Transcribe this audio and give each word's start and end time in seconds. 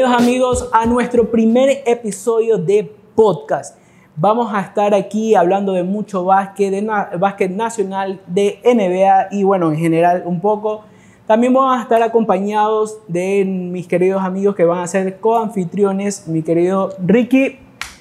Bienvenidos 0.00 0.26
amigos 0.26 0.70
a 0.72 0.86
nuestro 0.86 1.30
primer 1.30 1.82
episodio 1.84 2.56
de 2.56 2.90
podcast. 3.14 3.76
Vamos 4.16 4.50
a 4.50 4.62
estar 4.62 4.94
aquí 4.94 5.34
hablando 5.34 5.74
de 5.74 5.82
mucho 5.82 6.24
básquet, 6.24 6.70
de 6.70 7.18
básquet 7.18 7.50
nacional, 7.50 8.18
de 8.26 8.60
NBA 8.64 9.28
y 9.30 9.44
bueno, 9.44 9.70
en 9.70 9.76
general 9.76 10.22
un 10.24 10.40
poco. 10.40 10.84
También 11.26 11.52
vamos 11.52 11.78
a 11.78 11.82
estar 11.82 12.02
acompañados 12.02 12.98
de 13.08 13.44
mis 13.44 13.86
queridos 13.86 14.22
amigos 14.22 14.56
que 14.56 14.64
van 14.64 14.78
a 14.78 14.86
ser 14.86 15.20
coanfitriones, 15.20 16.26
mi 16.28 16.42
querido 16.42 16.94
Ricky 17.04 17.58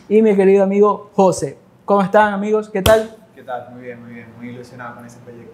y 0.08 0.22
mi 0.22 0.34
querido 0.38 0.64
amigo 0.64 1.10
José. 1.16 1.58
¿Cómo 1.84 2.02
están 2.02 2.34
amigos? 2.34 2.70
¿Qué 2.70 2.82
tal? 2.82 3.14
¿Qué 3.36 3.44
tal? 3.44 3.72
Muy 3.74 3.82
bien, 3.82 4.02
muy 4.02 4.14
bien. 4.14 4.28
Muy 4.38 4.50
ilusionado 4.52 4.96
con 4.96 5.06
ese 5.06 5.20
proyecto. 5.20 5.52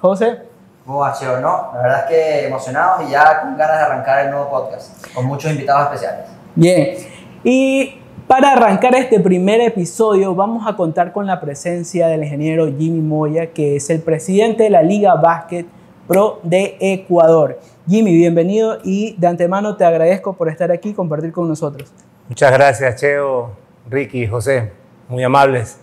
José. 0.00 0.57
¿Cómo 0.88 1.00
va, 1.00 1.12
Cheo? 1.12 1.38
No, 1.38 1.68
la 1.74 1.82
verdad 1.82 1.98
es 1.98 2.06
que 2.06 2.46
emocionados 2.46 3.06
y 3.06 3.10
ya 3.10 3.42
con 3.42 3.58
ganas 3.58 3.76
de 3.76 3.84
arrancar 3.84 4.24
el 4.24 4.30
nuevo 4.30 4.48
podcast, 4.48 5.06
con 5.14 5.26
muchos 5.26 5.50
invitados 5.50 5.82
especiales. 5.92 6.30
Bien, 6.54 6.96
y 7.44 8.00
para 8.26 8.52
arrancar 8.52 8.94
este 8.94 9.20
primer 9.20 9.60
episodio 9.60 10.34
vamos 10.34 10.66
a 10.66 10.76
contar 10.76 11.12
con 11.12 11.26
la 11.26 11.42
presencia 11.42 12.08
del 12.08 12.22
ingeniero 12.22 12.68
Jimmy 12.68 13.02
Moya, 13.02 13.52
que 13.52 13.76
es 13.76 13.90
el 13.90 14.00
presidente 14.00 14.62
de 14.62 14.70
la 14.70 14.80
Liga 14.80 15.14
Básquet 15.16 15.66
Pro 16.06 16.40
de 16.42 16.78
Ecuador. 16.80 17.60
Jimmy, 17.86 18.14
bienvenido 18.14 18.78
y 18.82 19.14
de 19.18 19.26
antemano 19.26 19.76
te 19.76 19.84
agradezco 19.84 20.32
por 20.32 20.48
estar 20.48 20.72
aquí 20.72 20.88
y 20.88 20.94
compartir 20.94 21.32
con 21.32 21.46
nosotros. 21.46 21.92
Muchas 22.30 22.50
gracias, 22.50 22.96
Cheo, 22.96 23.50
Ricky, 23.90 24.26
José 24.26 24.72
muy 25.08 25.24
amables. 25.24 25.78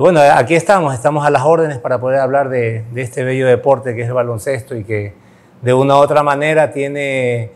Y 0.00 0.02
bueno, 0.02 0.20
aquí 0.34 0.54
estamos, 0.54 0.94
estamos 0.94 1.26
a 1.26 1.30
las 1.30 1.42
órdenes 1.42 1.76
para 1.76 2.00
poder 2.00 2.20
hablar 2.20 2.48
de, 2.48 2.84
este 2.96 3.22
bello 3.22 3.46
deporte 3.46 3.94
que 3.94 4.00
es 4.00 4.08
el 4.08 4.14
baloncesto 4.14 4.74
y 4.74 4.82
que 4.82 5.12
de 5.60 5.74
una 5.74 5.96
u 5.96 5.98
otra 5.98 6.22
manera 6.22 6.72
tiene 6.72 7.50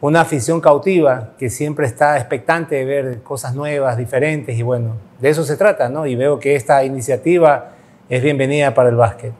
una 0.00 0.22
afición 0.22 0.60
cautiva 0.60 1.34
que 1.38 1.50
siempre 1.50 1.86
está 1.86 2.18
expectante 2.18 2.74
de 2.74 2.84
ver 2.84 3.22
cosas 3.22 3.54
nuevas, 3.54 3.96
diferentes 3.96 4.58
y 4.58 4.62
bueno, 4.62 4.96
de 5.20 5.28
eso 5.28 5.44
se 5.44 5.56
trata, 5.56 5.88
¿no? 5.88 6.04
Y 6.04 6.16
veo 6.16 6.40
que 6.40 6.56
esta 6.56 6.82
iniciativa 6.84 7.74
es 8.08 8.20
bienvenida 8.24 8.74
para 8.74 8.88
el 8.88 8.96
básquet. 8.96 9.32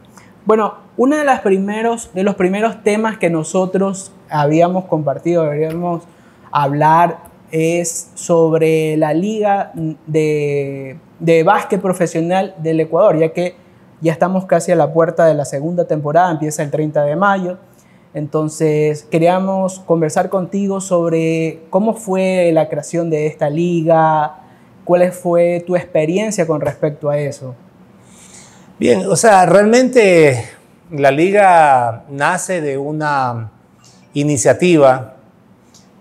Bueno, 0.44 0.74
uno 0.96 1.16
de, 1.16 1.24
primeros, 1.42 2.14
de 2.14 2.22
los 2.22 2.36
primeros 2.36 2.84
temas 2.84 3.18
que 3.18 3.30
nosotros 3.30 4.12
habíamos 4.30 4.84
compartido, 4.84 5.42
deberíamos 5.42 6.04
hablar, 6.52 7.18
es 7.54 8.10
sobre 8.14 8.96
la 8.96 9.14
liga 9.14 9.72
de 10.06 10.98
de 11.18 11.42
básquet 11.42 11.80
profesional 11.80 12.54
del 12.58 12.80
Ecuador, 12.80 13.18
ya 13.18 13.32
que 13.32 13.54
ya 14.00 14.12
estamos 14.12 14.44
casi 14.44 14.72
a 14.72 14.76
la 14.76 14.92
puerta 14.92 15.24
de 15.26 15.34
la 15.34 15.44
segunda 15.44 15.86
temporada, 15.86 16.30
empieza 16.30 16.62
el 16.62 16.70
30 16.70 17.02
de 17.04 17.16
mayo. 17.16 17.58
Entonces, 18.12 19.04
queríamos 19.04 19.80
conversar 19.80 20.28
contigo 20.28 20.80
sobre 20.80 21.62
cómo 21.70 21.94
fue 21.94 22.50
la 22.52 22.68
creación 22.68 23.10
de 23.10 23.26
esta 23.26 23.48
liga, 23.48 24.36
cuál 24.84 25.10
fue 25.12 25.64
tu 25.66 25.74
experiencia 25.76 26.46
con 26.46 26.60
respecto 26.60 27.08
a 27.08 27.18
eso. 27.18 27.54
Bien, 28.78 29.06
o 29.08 29.16
sea, 29.16 29.46
realmente 29.46 30.44
la 30.90 31.10
liga 31.10 32.04
nace 32.10 32.60
de 32.60 32.76
una 32.76 33.50
iniciativa 34.12 35.13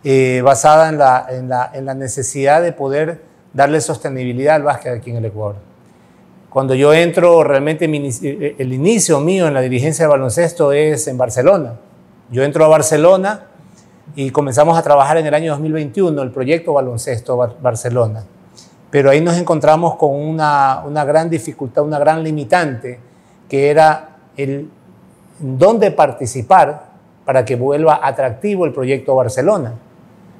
eh, 0.03 0.41
basada 0.43 0.89
en 0.89 0.97
la, 0.97 1.25
en, 1.29 1.49
la, 1.49 1.71
en 1.73 1.85
la 1.85 1.93
necesidad 1.93 2.61
de 2.61 2.71
poder 2.71 3.21
darle 3.53 3.79
sostenibilidad 3.81 4.55
al 4.55 4.63
básquet 4.63 4.97
aquí 4.97 5.11
en 5.11 5.17
el 5.17 5.25
Ecuador. 5.25 5.55
Cuando 6.49 6.75
yo 6.75 6.93
entro, 6.93 7.43
realmente 7.43 7.85
eh, 7.85 8.55
el 8.59 8.73
inicio 8.73 9.19
mío 9.19 9.47
en 9.47 9.53
la 9.53 9.61
dirigencia 9.61 10.05
de 10.05 10.09
baloncesto 10.09 10.71
es 10.71 11.07
en 11.07 11.17
Barcelona. 11.17 11.79
Yo 12.29 12.43
entro 12.43 12.63
a 12.65 12.67
Barcelona 12.67 13.47
y 14.15 14.29
comenzamos 14.29 14.77
a 14.77 14.83
trabajar 14.83 15.17
en 15.17 15.25
el 15.25 15.33
año 15.33 15.51
2021 15.51 16.21
el 16.21 16.31
proyecto 16.31 16.73
Baloncesto 16.73 17.37
Barcelona. 17.61 18.23
Pero 18.91 19.09
ahí 19.09 19.21
nos 19.21 19.37
encontramos 19.37 19.95
con 19.95 20.11
una, 20.11 20.83
una 20.85 21.03
gran 21.05 21.29
dificultad, 21.29 21.83
una 21.83 21.97
gran 21.97 22.23
limitante, 22.23 22.99
que 23.49 23.71
era 23.71 24.17
el 24.37 24.69
dónde 25.39 25.89
participar 25.89 26.85
para 27.25 27.43
que 27.45 27.55
vuelva 27.55 27.99
atractivo 28.03 28.65
el 28.65 28.73
proyecto 28.73 29.15
Barcelona. 29.15 29.73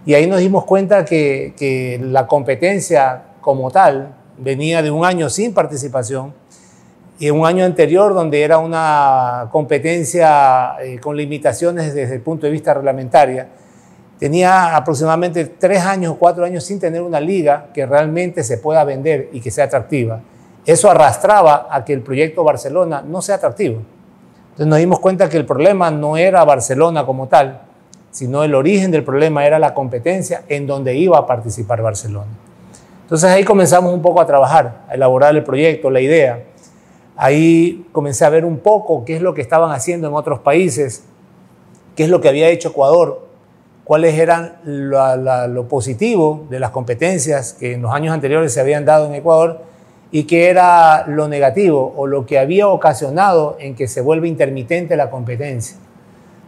Y 0.06 0.14
ahí 0.14 0.28
nos 0.28 0.40
dimos 0.40 0.66
cuenta 0.66 1.06
que, 1.06 1.54
que 1.58 2.00
la 2.02 2.28
competencia 2.28 3.24
como 3.42 3.72
tal 3.72 4.16
venía 4.38 4.82
de 4.82 4.92
un 4.92 5.06
año 5.06 5.30
sin 5.30 5.54
participación 5.54 6.34
y 7.20 7.30
un 7.30 7.46
año 7.46 7.64
anterior 7.64 8.14
donde 8.14 8.42
era 8.42 8.58
una 8.58 9.48
competencia 9.52 10.76
eh, 10.82 11.00
con 11.00 11.16
limitaciones 11.16 11.94
desde 11.94 12.16
el 12.16 12.22
punto 12.22 12.46
de 12.46 12.52
vista 12.52 12.74
reglamentaria. 12.74 13.48
Tenía 14.20 14.76
aproximadamente 14.76 15.46
tres 15.46 15.84
años 15.86 16.14
o 16.14 16.16
cuatro 16.18 16.46
años 16.46 16.64
sin 16.64 16.80
tener 16.80 17.02
una 17.02 17.20
liga 17.20 17.68
que 17.74 17.86
realmente 17.86 18.44
se 18.44 18.58
pueda 18.58 18.84
vender 18.84 19.30
y 19.32 19.42
que 19.42 19.52
sea 19.52 19.66
atractiva. 19.66 20.22
Eso 20.66 20.90
arrastraba 20.90 21.68
a 21.70 21.84
que 21.84 21.94
el 21.94 22.02
proyecto 22.02 22.44
Barcelona 22.44 23.04
no 23.06 23.22
sea 23.22 23.36
atractivo. 23.36 23.82
Entonces 24.46 24.68
nos 24.68 24.80
dimos 24.80 25.00
cuenta 25.00 25.30
que 25.30 25.38
el 25.38 25.46
problema 25.46 25.92
no 25.92 26.16
era 26.16 26.44
Barcelona 26.44 27.06
como 27.06 27.28
tal, 27.28 27.63
sino 28.14 28.44
el 28.44 28.56
origen 28.56 28.92
del 28.92 29.04
problema 29.04 29.46
era 29.46 29.60
la 29.60 29.74
competencia 29.74 30.44
en 30.48 30.68
donde 30.68 30.96
iba 30.96 31.18
a 31.18 31.26
participar 31.26 31.82
Barcelona. 31.82 32.32
Entonces 33.02 33.30
ahí 33.30 33.44
comenzamos 33.44 33.94
un 33.94 34.02
poco 34.02 34.22
a 34.22 34.26
trabajar, 34.26 34.84
a 34.88 34.94
elaborar 34.94 35.36
el 35.36 35.44
proyecto, 35.44 35.90
la 35.90 36.00
idea. 36.00 36.44
Ahí 37.18 37.86
comencé 37.92 38.24
a 38.24 38.30
ver 38.30 38.46
un 38.46 38.60
poco 38.60 39.04
qué 39.04 39.16
es 39.16 39.22
lo 39.22 39.34
que 39.34 39.42
estaban 39.42 39.72
haciendo 39.72 40.08
en 40.08 40.14
otros 40.14 40.40
países, 40.40 41.04
qué 41.96 42.04
es 42.04 42.10
lo 42.10 42.22
que 42.22 42.30
había 42.30 42.50
hecho 42.50 42.70
Ecuador, 42.70 43.28
cuáles 43.84 44.18
eran 44.18 44.58
lo 44.64 45.68
positivo 45.68 46.46
de 46.50 46.60
las 46.60 46.70
competencias 46.70 47.54
que 47.54 47.74
en 47.74 47.82
los 47.82 47.94
años 47.94 48.14
anteriores 48.14 48.54
se 48.54 48.62
habían 48.62 48.86
dado 48.86 49.08
en 49.08 49.16
Ecuador 49.16 49.62
y 50.12 50.26
qué 50.26 50.50
era 50.50 51.06
lo 51.08 51.28
negativo 51.28 51.94
o 51.98 52.06
lo 52.06 52.28
que 52.28 52.38
había 52.38 52.68
ocasionado 52.68 53.58
en 53.60 53.76
que 53.76 53.88
se 53.88 54.02
vuelva 54.02 54.28
intermitente 54.28 54.96
la 54.96 55.10
competencia. 55.10 55.78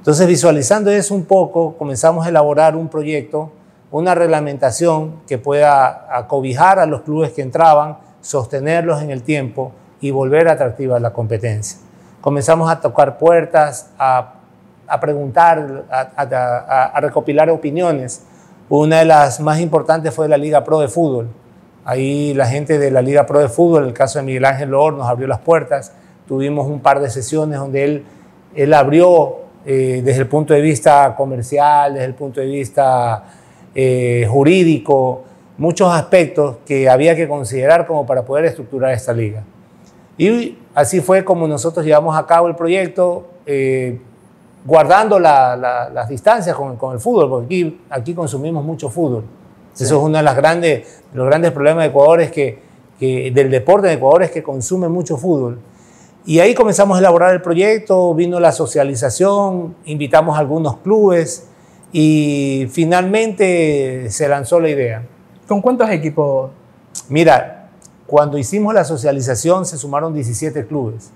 Entonces, 0.06 0.28
visualizando 0.28 0.92
eso 0.92 1.16
un 1.16 1.26
poco, 1.26 1.74
comenzamos 1.80 2.28
a 2.28 2.30
elaborar 2.30 2.76
un 2.76 2.90
proyecto, 2.90 3.50
una 3.90 4.14
reglamentación 4.14 5.16
que 5.28 5.40
pueda 5.40 6.16
acobijar 6.16 6.78
a 6.78 6.86
los 6.86 7.02
clubes 7.02 7.32
que 7.32 7.42
entraban, 7.42 7.98
sostenerlos 8.22 9.02
en 9.02 9.10
el 9.10 9.24
tiempo 9.24 9.72
y 10.02 10.12
volver 10.12 10.48
atractiva 10.48 11.00
la 11.00 11.12
competencia. 11.12 11.80
Comenzamos 12.22 12.70
a 12.70 12.82
tocar 12.82 13.18
puertas, 13.18 13.90
a, 13.98 14.36
preguntar, 15.02 15.86
a, 15.90 16.92
a, 16.94 17.02
recopilar 17.02 17.50
opiniones. 17.50 18.22
Una 18.70 19.00
de 19.00 19.06
las 19.06 19.40
más 19.40 19.60
importantes 19.60 20.14
fue 20.14 20.30
la 20.30 20.38
Liga 20.38 20.64
Pro 20.64 20.82
de 20.82 20.88
Fútbol. 20.88 21.30
Ahí 21.84 22.36
la 22.36 22.46
gente 22.46 22.78
de 22.78 22.92
la 22.92 23.02
Liga 23.02 23.26
Pro 23.26 23.40
de 23.40 23.50
Fútbol, 23.50 23.86
el 23.86 23.94
caso 23.94 24.20
de 24.20 24.26
Miguel 24.26 24.46
Ángel 24.46 24.70
Loor, 24.70 24.94
nos 24.94 25.08
abrió 25.08 25.28
las 25.28 25.40
puertas. 25.40 25.94
Tuvimos 26.28 26.68
un 26.68 26.80
par 26.80 27.00
de 27.00 27.10
sesiones 27.10 27.58
donde 27.58 27.84
él, 27.84 28.06
él 28.54 28.72
abrió 28.72 29.45
eh, 29.66 30.02
desde 30.04 30.22
el 30.22 30.28
punto 30.28 30.54
de 30.54 30.62
vista 30.62 31.16
comercial, 31.16 31.94
desde 31.94 32.06
el 32.06 32.14
punto 32.14 32.40
de 32.40 32.46
vista 32.46 33.24
eh, 33.74 34.28
jurídico, 34.30 35.24
muchos 35.58 35.92
aspectos 35.92 36.58
que 36.66 36.88
había 36.88 37.16
que 37.16 37.28
considerar 37.28 37.88
como 37.88 38.06
para 38.06 38.24
poder 38.24 38.46
estructurar 38.46 38.92
esta 38.92 39.12
liga. 39.12 39.44
Y 40.18 40.58
así 40.74 41.02
fue 41.02 41.26
como 41.26 41.48
nosotros 41.48 41.86
llevamos 41.86 42.16
a 42.16 42.26
cabo 42.26 42.48
el 42.48 42.56
proyecto, 42.56 43.28
eh, 43.46 44.00
guardando 44.66 45.20
las 45.20 46.10
distancias 46.10 46.56
con, 46.56 46.94
el 46.94 47.00
fútbol, 47.00 47.30
porque 47.30 47.46
aquí, 47.46 47.82
aquí 47.90 48.14
consumimos 48.14 48.64
mucho 48.64 48.90
fútbol. 48.90 49.24
Eso 49.74 49.84
es 49.84 49.92
uno 49.92 50.18
de, 50.18 50.24
las 50.24 50.36
grandes, 50.36 51.04
los 51.14 51.26
grandes 51.26 51.52
problemas 51.52 51.84
de 51.84 51.90
Ecuador, 51.90 52.22
es 52.22 52.32
que, 52.32 52.60
que, 53.00 53.32
del 53.32 53.52
deporte 53.52 53.88
de 53.88 53.94
Ecuador 53.94 54.24
es 54.24 54.32
que 54.32 54.42
consume 54.42 54.90
mucho 54.90 55.18
fútbol. 55.18 55.60
Y 56.28 56.40
ahí 56.40 56.56
comenzamos 56.56 56.98
a 56.98 57.00
elaborar 57.00 57.34
el 57.36 57.42
proyecto, 57.42 58.16
vino 58.16 58.40
la 58.40 58.52
socialización, 58.52 59.76
invitamos 59.86 60.36
a 60.36 60.40
algunos 60.40 60.78
clubes 60.78 61.48
y 61.92 62.68
finalmente 62.72 64.10
se 64.10 64.28
lanzó 64.28 64.60
la 64.60 64.70
idea. 64.70 65.04
¿Con 65.48 65.62
cuántos 65.62 65.88
equipos? 65.92 66.50
Mira, 67.10 67.70
cuando 68.08 68.40
hicimos 68.40 68.74
la 68.74 68.84
socialización 68.84 69.68
se 69.68 69.78
sumaron 69.78 70.16
17 70.16 70.66
clubes. 70.66 71.12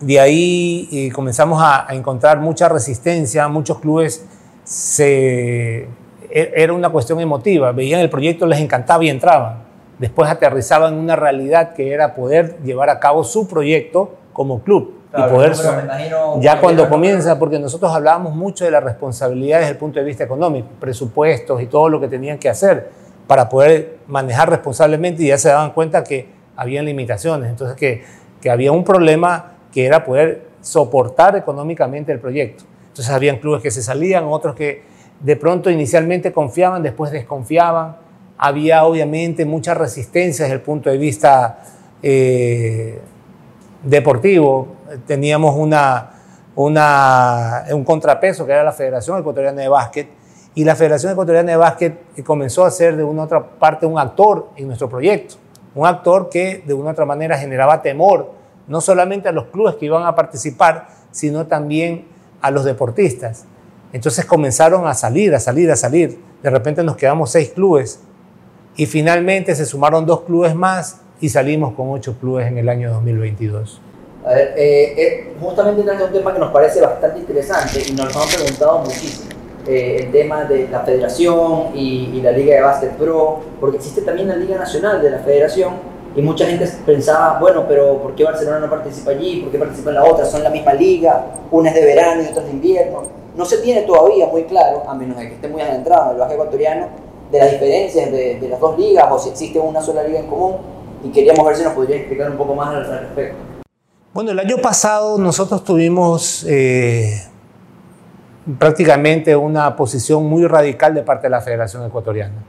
De 0.00 0.18
ahí 0.18 0.88
eh, 0.90 1.12
comenzamos 1.12 1.62
a, 1.62 1.86
encontrar 1.90 2.40
mucha 2.40 2.68
resistencia, 2.68 3.46
muchos 3.46 3.78
clubes 3.78 4.26
se, 4.64 5.82
e, 6.28 6.52
era 6.56 6.72
una 6.72 6.90
cuestión 6.90 7.20
emotiva, 7.20 7.70
veían 7.70 8.00
el 8.00 8.10
proyecto, 8.10 8.46
les 8.46 8.58
encantaba 8.58 9.04
y 9.04 9.10
entraban 9.10 9.71
después 10.02 10.28
aterrizaba 10.28 10.88
en 10.88 10.94
una 10.94 11.14
realidad 11.14 11.74
que 11.74 11.92
era 11.92 12.12
poder 12.12 12.58
llevar 12.64 12.90
a 12.90 12.98
cabo 12.98 13.22
su 13.22 13.46
proyecto 13.46 14.16
como 14.32 14.60
club. 14.64 14.98
y 15.16 15.22
poder, 15.30 15.52
ya 16.40 16.58
cuando 16.58 16.88
comienza, 16.88 17.38
porque 17.38 17.60
nosotros 17.60 17.92
hablábamos 17.94 18.34
mucho 18.34 18.64
de 18.64 18.72
la 18.72 18.80
responsabilidad 18.80 19.60
desde 19.60 19.72
el 19.72 19.76
punto 19.76 20.00
de 20.00 20.04
vista 20.04 20.24
económico, 20.24 20.66
presupuestos 20.80 21.62
y 21.62 21.66
todo 21.66 21.88
lo 21.88 22.00
que 22.00 22.08
tenían 22.08 22.38
que 22.38 22.48
hacer 22.48 22.90
para 23.28 23.48
poder 23.48 23.98
manejar 24.08 24.50
responsablemente 24.50 25.22
y 25.22 25.28
ya 25.28 25.38
se 25.38 25.50
daban 25.50 25.70
cuenta 25.70 26.02
que 26.02 26.26
había 26.56 26.82
limitaciones, 26.82 27.48
entonces 27.48 27.76
que, 27.76 28.02
que 28.40 28.50
había 28.50 28.72
un 28.72 28.82
problema 28.82 29.52
que 29.70 29.86
era 29.86 30.04
poder 30.04 30.46
soportar 30.62 31.36
económicamente 31.36 32.10
el 32.10 32.18
proyecto. 32.18 32.64
Entonces 32.88 33.14
habían 33.14 33.36
clubes 33.36 33.62
que 33.62 33.70
se 33.70 33.82
salían, 33.82 34.24
otros 34.24 34.56
que 34.56 34.82
de 35.20 35.36
pronto 35.36 35.70
inicialmente 35.70 36.32
confiaban, 36.32 36.82
después 36.82 37.12
desconfiaban. 37.12 37.96
Había 38.44 38.84
obviamente 38.84 39.44
mucha 39.44 39.72
resistencia 39.72 40.46
desde 40.46 40.56
el 40.56 40.62
punto 40.62 40.90
de 40.90 40.98
vista 40.98 41.62
eh, 42.02 43.00
deportivo. 43.84 44.66
Teníamos 45.06 45.54
una, 45.54 46.10
una, 46.56 47.66
un 47.70 47.84
contrapeso 47.84 48.44
que 48.44 48.50
era 48.50 48.64
la 48.64 48.72
Federación 48.72 49.20
Ecuatoriana 49.20 49.62
de 49.62 49.68
Básquet 49.68 50.08
y 50.56 50.64
la 50.64 50.74
Federación 50.74 51.12
Ecuatoriana 51.12 51.52
de 51.52 51.56
Básquet 51.56 52.24
comenzó 52.24 52.64
a 52.64 52.72
ser 52.72 52.96
de 52.96 53.04
una 53.04 53.22
otra 53.22 53.48
parte 53.48 53.86
un 53.86 53.96
actor 53.96 54.48
en 54.56 54.66
nuestro 54.66 54.88
proyecto, 54.88 55.36
un 55.76 55.86
actor 55.86 56.28
que 56.28 56.64
de 56.66 56.74
una 56.74 56.90
otra 56.90 57.06
manera 57.06 57.38
generaba 57.38 57.80
temor, 57.80 58.32
no 58.66 58.80
solamente 58.80 59.28
a 59.28 59.32
los 59.32 59.44
clubes 59.46 59.76
que 59.76 59.86
iban 59.86 60.04
a 60.04 60.16
participar, 60.16 60.88
sino 61.12 61.46
también 61.46 62.08
a 62.40 62.50
los 62.50 62.64
deportistas. 62.64 63.44
Entonces 63.92 64.24
comenzaron 64.24 64.84
a 64.88 64.94
salir, 64.94 65.32
a 65.32 65.38
salir, 65.38 65.70
a 65.70 65.76
salir. 65.76 66.18
De 66.42 66.50
repente 66.50 66.82
nos 66.82 66.96
quedamos 66.96 67.30
seis 67.30 67.50
clubes 67.50 68.00
y 68.76 68.86
finalmente 68.86 69.54
se 69.54 69.66
sumaron 69.66 70.06
dos 70.06 70.22
clubes 70.22 70.54
más 70.54 71.00
y 71.20 71.28
salimos 71.28 71.74
con 71.74 71.90
ocho 71.90 72.16
clubes 72.18 72.46
en 72.46 72.58
el 72.58 72.68
año 72.68 72.92
2022. 72.92 73.80
A 74.24 74.30
ver, 74.30 74.54
eh, 74.56 74.94
eh, 74.96 75.34
justamente 75.40 75.82
es 75.82 76.00
un 76.00 76.12
tema 76.12 76.32
que 76.32 76.38
nos 76.38 76.52
parece 76.52 76.80
bastante 76.80 77.18
interesante 77.18 77.82
y 77.88 77.92
nos 77.92 78.14
lo 78.14 78.22
han 78.22 78.28
preguntado 78.28 78.78
muchísimo. 78.78 79.30
Eh, 79.66 79.96
el 80.00 80.10
tema 80.10 80.44
de 80.44 80.68
la 80.68 80.80
federación 80.80 81.68
y, 81.74 82.10
y, 82.14 82.20
la 82.20 82.32
Liga 82.32 82.56
de 82.56 82.62
Básquet 82.62 82.90
Pro, 82.96 83.40
porque 83.60 83.76
existe 83.76 84.02
también 84.02 84.26
la 84.26 84.34
Liga 84.34 84.58
Nacional 84.58 85.00
de 85.00 85.10
la 85.10 85.20
Federación 85.20 85.74
y 86.14 86.20
mucha 86.20 86.46
gente 86.46 86.68
pensaba, 86.84 87.38
bueno, 87.40 87.64
pero 87.68 88.02
¿por 88.02 88.14
qué 88.14 88.24
Barcelona 88.24 88.58
no 88.58 88.68
participa 88.68 89.12
allí? 89.12 89.40
¿Por 89.40 89.52
qué 89.52 89.58
participa 89.58 89.90
en 89.90 89.96
la 89.96 90.04
otra? 90.04 90.26
Son 90.26 90.42
la 90.42 90.50
misma 90.50 90.74
liga, 90.74 91.24
una 91.50 91.70
es 91.70 91.74
de 91.76 91.84
verano 91.84 92.22
y 92.22 92.26
otra 92.26 92.42
es 92.42 92.48
de 92.48 92.54
invierno. 92.54 93.02
No 93.36 93.44
se 93.44 93.58
tiene 93.58 93.82
todavía 93.82 94.26
muy 94.26 94.44
claro, 94.44 94.82
a 94.86 94.94
menos 94.94 95.16
de 95.16 95.28
que 95.28 95.34
esté 95.34 95.48
muy 95.48 95.62
adentrado 95.62 96.06
en 96.06 96.10
el 96.10 96.18
básquet 96.18 96.38
ecuatoriano, 96.38 96.88
de 97.32 97.38
las 97.38 97.50
diferencias 97.50 98.12
de, 98.12 98.46
las 98.48 98.60
dos 98.60 98.78
ligas 98.78 99.06
o 99.10 99.18
si 99.18 99.30
existe 99.30 99.58
una 99.58 99.80
sola 99.80 100.04
liga 100.04 100.20
en 100.20 100.26
común. 100.26 100.56
Y 101.02 101.08
queríamos 101.08 101.44
ver 101.44 101.56
si 101.56 101.64
nos 101.64 101.72
podría 101.72 101.96
explicar 101.96 102.30
un 102.30 102.36
poco 102.36 102.54
más 102.54 102.68
al, 102.68 102.86
respecto. 102.86 103.38
Bueno, 104.12 104.30
el 104.30 104.38
año 104.38 104.58
pasado 104.58 105.18
nosotros 105.18 105.64
tuvimos 105.64 106.44
eh, 106.46 107.22
prácticamente 108.58 109.34
una 109.34 109.74
posición 109.74 110.26
muy 110.26 110.46
radical 110.46 110.94
de 110.94 111.02
parte 111.02 111.26
de 111.26 111.30
la 111.30 111.40
Federación 111.40 111.84
Ecuatoriana 111.86 112.44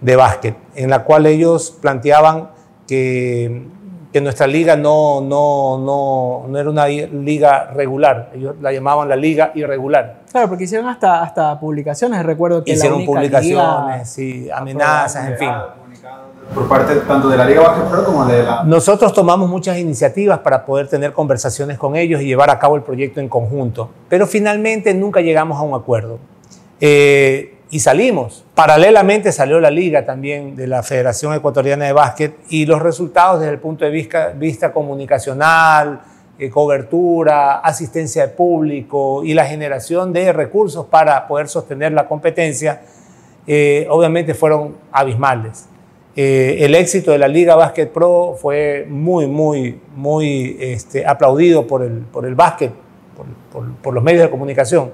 de 0.00 0.16
Básquet, 0.16 0.56
en 0.74 0.90
la 0.90 1.04
cual 1.04 1.26
ellos 1.26 1.76
planteaban 1.80 2.50
que, 2.86 3.66
que 4.14 4.20
nuestra 4.20 4.46
liga 4.46 4.76
no, 4.76 5.20
no, 5.20 5.76
no, 5.76 6.46
no, 6.46 6.56
era 6.56 6.70
una 6.70 6.86
liga 6.86 7.72
regular, 7.74 8.30
ellos 8.32 8.54
la 8.60 8.70
llamaban 8.70 9.08
la 9.08 9.16
liga 9.16 9.50
irregular. 9.56 10.20
Claro, 10.30 10.46
porque 10.46 10.62
hicieron 10.62 10.86
hasta, 10.86 11.20
hasta 11.20 11.58
publicaciones, 11.58 12.22
recuerdo 12.22 12.62
que 12.62 12.74
hicieron 12.74 13.00
la 13.00 13.10
única 13.10 13.40
publicaciones, 13.40 14.18
y 14.20 14.48
amenazas, 14.52 15.30
en 15.30 15.36
fin. 15.36 15.50
Por 16.54 16.68
parte 16.68 16.94
tanto 16.94 17.28
de 17.28 17.36
la 17.36 17.44
Liga 17.44 17.62
Básquet 17.62 17.90
Pro 17.90 18.04
como 18.04 18.24
de 18.26 18.44
la... 18.44 18.62
Nosotros 18.62 19.12
tomamos 19.12 19.50
muchas 19.50 19.78
iniciativas 19.78 20.38
para 20.38 20.64
poder 20.64 20.86
tener 20.86 21.12
conversaciones 21.12 21.76
con 21.76 21.96
ellos 21.96 22.22
y 22.22 22.26
llevar 22.26 22.50
a 22.50 22.58
cabo 22.60 22.76
el 22.76 22.82
proyecto 22.82 23.18
en 23.18 23.28
conjunto, 23.28 23.90
pero 24.08 24.28
finalmente 24.28 24.94
nunca 24.94 25.22
llegamos 25.22 25.58
a 25.58 25.62
un 25.62 25.74
acuerdo. 25.74 26.20
Eh, 26.80 27.53
y 27.70 27.80
salimos. 27.80 28.44
Paralelamente 28.54 29.32
salió 29.32 29.60
la 29.60 29.70
liga 29.70 30.04
también 30.04 30.56
de 30.56 30.66
la 30.66 30.82
Federación 30.82 31.34
Ecuatoriana 31.34 31.86
de 31.86 31.92
Básquet 31.92 32.36
y 32.48 32.66
los 32.66 32.80
resultados 32.80 33.40
desde 33.40 33.52
el 33.52 33.58
punto 33.58 33.84
de 33.84 33.90
vista, 33.90 34.28
vista 34.28 34.72
comunicacional, 34.72 36.00
eh, 36.38 36.50
cobertura, 36.50 37.58
asistencia 37.58 38.26
de 38.26 38.32
público 38.32 39.24
y 39.24 39.34
la 39.34 39.46
generación 39.46 40.12
de 40.12 40.32
recursos 40.32 40.86
para 40.86 41.26
poder 41.26 41.48
sostener 41.48 41.92
la 41.92 42.06
competencia, 42.06 42.82
eh, 43.46 43.86
obviamente 43.88 44.34
fueron 44.34 44.76
abismales. 44.92 45.66
Eh, 46.16 46.58
el 46.60 46.76
éxito 46.76 47.10
de 47.10 47.18
la 47.18 47.28
Liga 47.28 47.56
Básquet 47.56 47.92
Pro 47.92 48.36
fue 48.40 48.86
muy, 48.88 49.26
muy, 49.26 49.80
muy 49.96 50.56
este, 50.60 51.04
aplaudido 51.04 51.66
por 51.66 51.82
el, 51.82 51.98
por 52.00 52.24
el 52.24 52.36
básquet, 52.36 52.72
por, 53.52 53.72
por 53.76 53.94
los 53.94 54.02
medios 54.02 54.22
de 54.22 54.30
comunicación. 54.30 54.92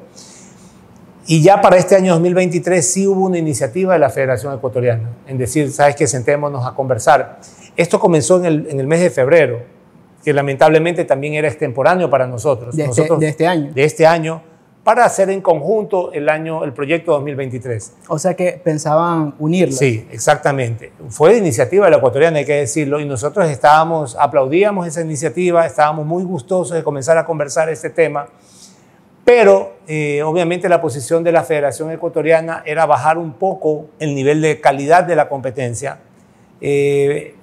Y 1.31 1.43
ya 1.43 1.61
para 1.61 1.77
este 1.77 1.95
año 1.95 2.15
2023 2.15 2.85
sí 2.85 3.07
hubo 3.07 3.27
una 3.27 3.39
iniciativa 3.39 3.93
de 3.93 4.01
la 4.01 4.11
Federación 4.11 4.53
Ecuatoriana, 4.53 5.11
en 5.29 5.39
decir, 5.39 5.71
sabes 5.71 5.95
que 5.95 6.09
sentémonos 6.09 6.67
a 6.67 6.75
conversar. 6.75 7.39
Esto 7.77 8.01
comenzó 8.01 8.39
en 8.39 8.47
el, 8.47 8.67
en 8.69 8.81
el, 8.81 8.89
mes 8.89 8.99
de 8.99 9.11
febrero, 9.11 9.61
que 10.25 10.33
lamentablemente 10.33 11.05
también 11.05 11.35
era 11.35 11.47
extemporáneo 11.47 12.11
para 12.11 12.27
nosotros. 12.27 12.75
De, 12.75 12.85
nosotros, 12.85 13.23
este, 13.23 13.25
de 13.25 13.31
este 13.31 13.47
año. 13.47 13.73
De 13.73 13.85
este 13.85 14.07
año, 14.09 14.43
para 14.83 15.05
hacer 15.05 15.31
en 15.31 15.41
conjunto 15.41 16.11
el, 16.13 16.29
año, 16.29 16.65
el 16.65 16.73
proyecto 16.73 17.13
2023. 17.13 17.93
O 18.09 18.19
sea 18.19 18.35
que 18.35 18.61
pensaban 18.65 19.37
unirlo. 19.39 19.77
Sí, 19.77 20.09
exactamente. 20.11 20.91
Fue 21.11 21.37
iniciativa 21.37 21.85
de 21.85 21.93
la 21.93 21.99
ecuatoriana, 21.99 22.39
hay 22.39 22.45
que 22.45 22.57
decirlo, 22.57 22.99
y 22.99 23.05
nosotros 23.05 23.49
estábamos, 23.49 24.17
aplaudíamos 24.19 24.85
esa 24.85 25.03
iniciativa, 25.03 25.65
estábamos 25.65 26.07
muy 26.07 26.25
gustosos 26.25 26.77
de 26.77 26.83
comenzar 26.83 27.17
a 27.19 27.25
conversar 27.25 27.69
este 27.69 27.89
tema 27.89 28.27
pero 29.33 29.75
eh, 29.87 30.25
obviamente 30.25 30.69
la 30.69 30.81
posición 30.81 31.23
de 31.23 31.31
la 31.31 31.45
Federación 31.45 31.93
Ecuatoriana 31.93 32.65
era 32.67 32.85
bajar 32.85 33.17
un 33.17 33.35
poco 33.35 33.87
el 34.01 34.17
nivel 34.17 34.43
de 34.43 34.61
calidad 34.61 35.05
de 35.05 35.15
la 35.15 35.29
competencia. 35.29 36.01
Eh, 36.61 37.37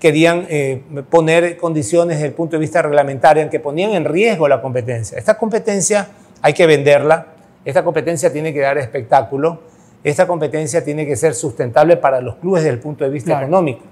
querían 0.00 0.46
eh, 0.48 0.82
poner 1.08 1.56
condiciones 1.56 2.16
desde 2.16 2.26
el 2.26 2.34
punto 2.34 2.56
de 2.56 2.60
vista 2.60 2.82
reglamentario 2.82 3.40
en 3.40 3.50
que 3.50 3.60
ponían 3.60 3.92
en 3.92 4.04
riesgo 4.04 4.48
la 4.48 4.60
competencia. 4.60 5.16
Esta 5.16 5.38
competencia 5.38 6.08
hay 6.42 6.54
que 6.54 6.66
venderla, 6.66 7.28
esta 7.64 7.84
competencia 7.84 8.32
tiene 8.32 8.52
que 8.52 8.58
dar 8.58 8.76
espectáculo, 8.76 9.60
esta 10.02 10.26
competencia 10.26 10.82
tiene 10.82 11.06
que 11.06 11.14
ser 11.14 11.36
sustentable 11.36 11.98
para 11.98 12.20
los 12.20 12.34
clubes 12.38 12.64
desde 12.64 12.74
el 12.74 12.80
punto 12.80 13.04
de 13.04 13.10
vista 13.10 13.30
claro. 13.30 13.46
económico. 13.46 13.84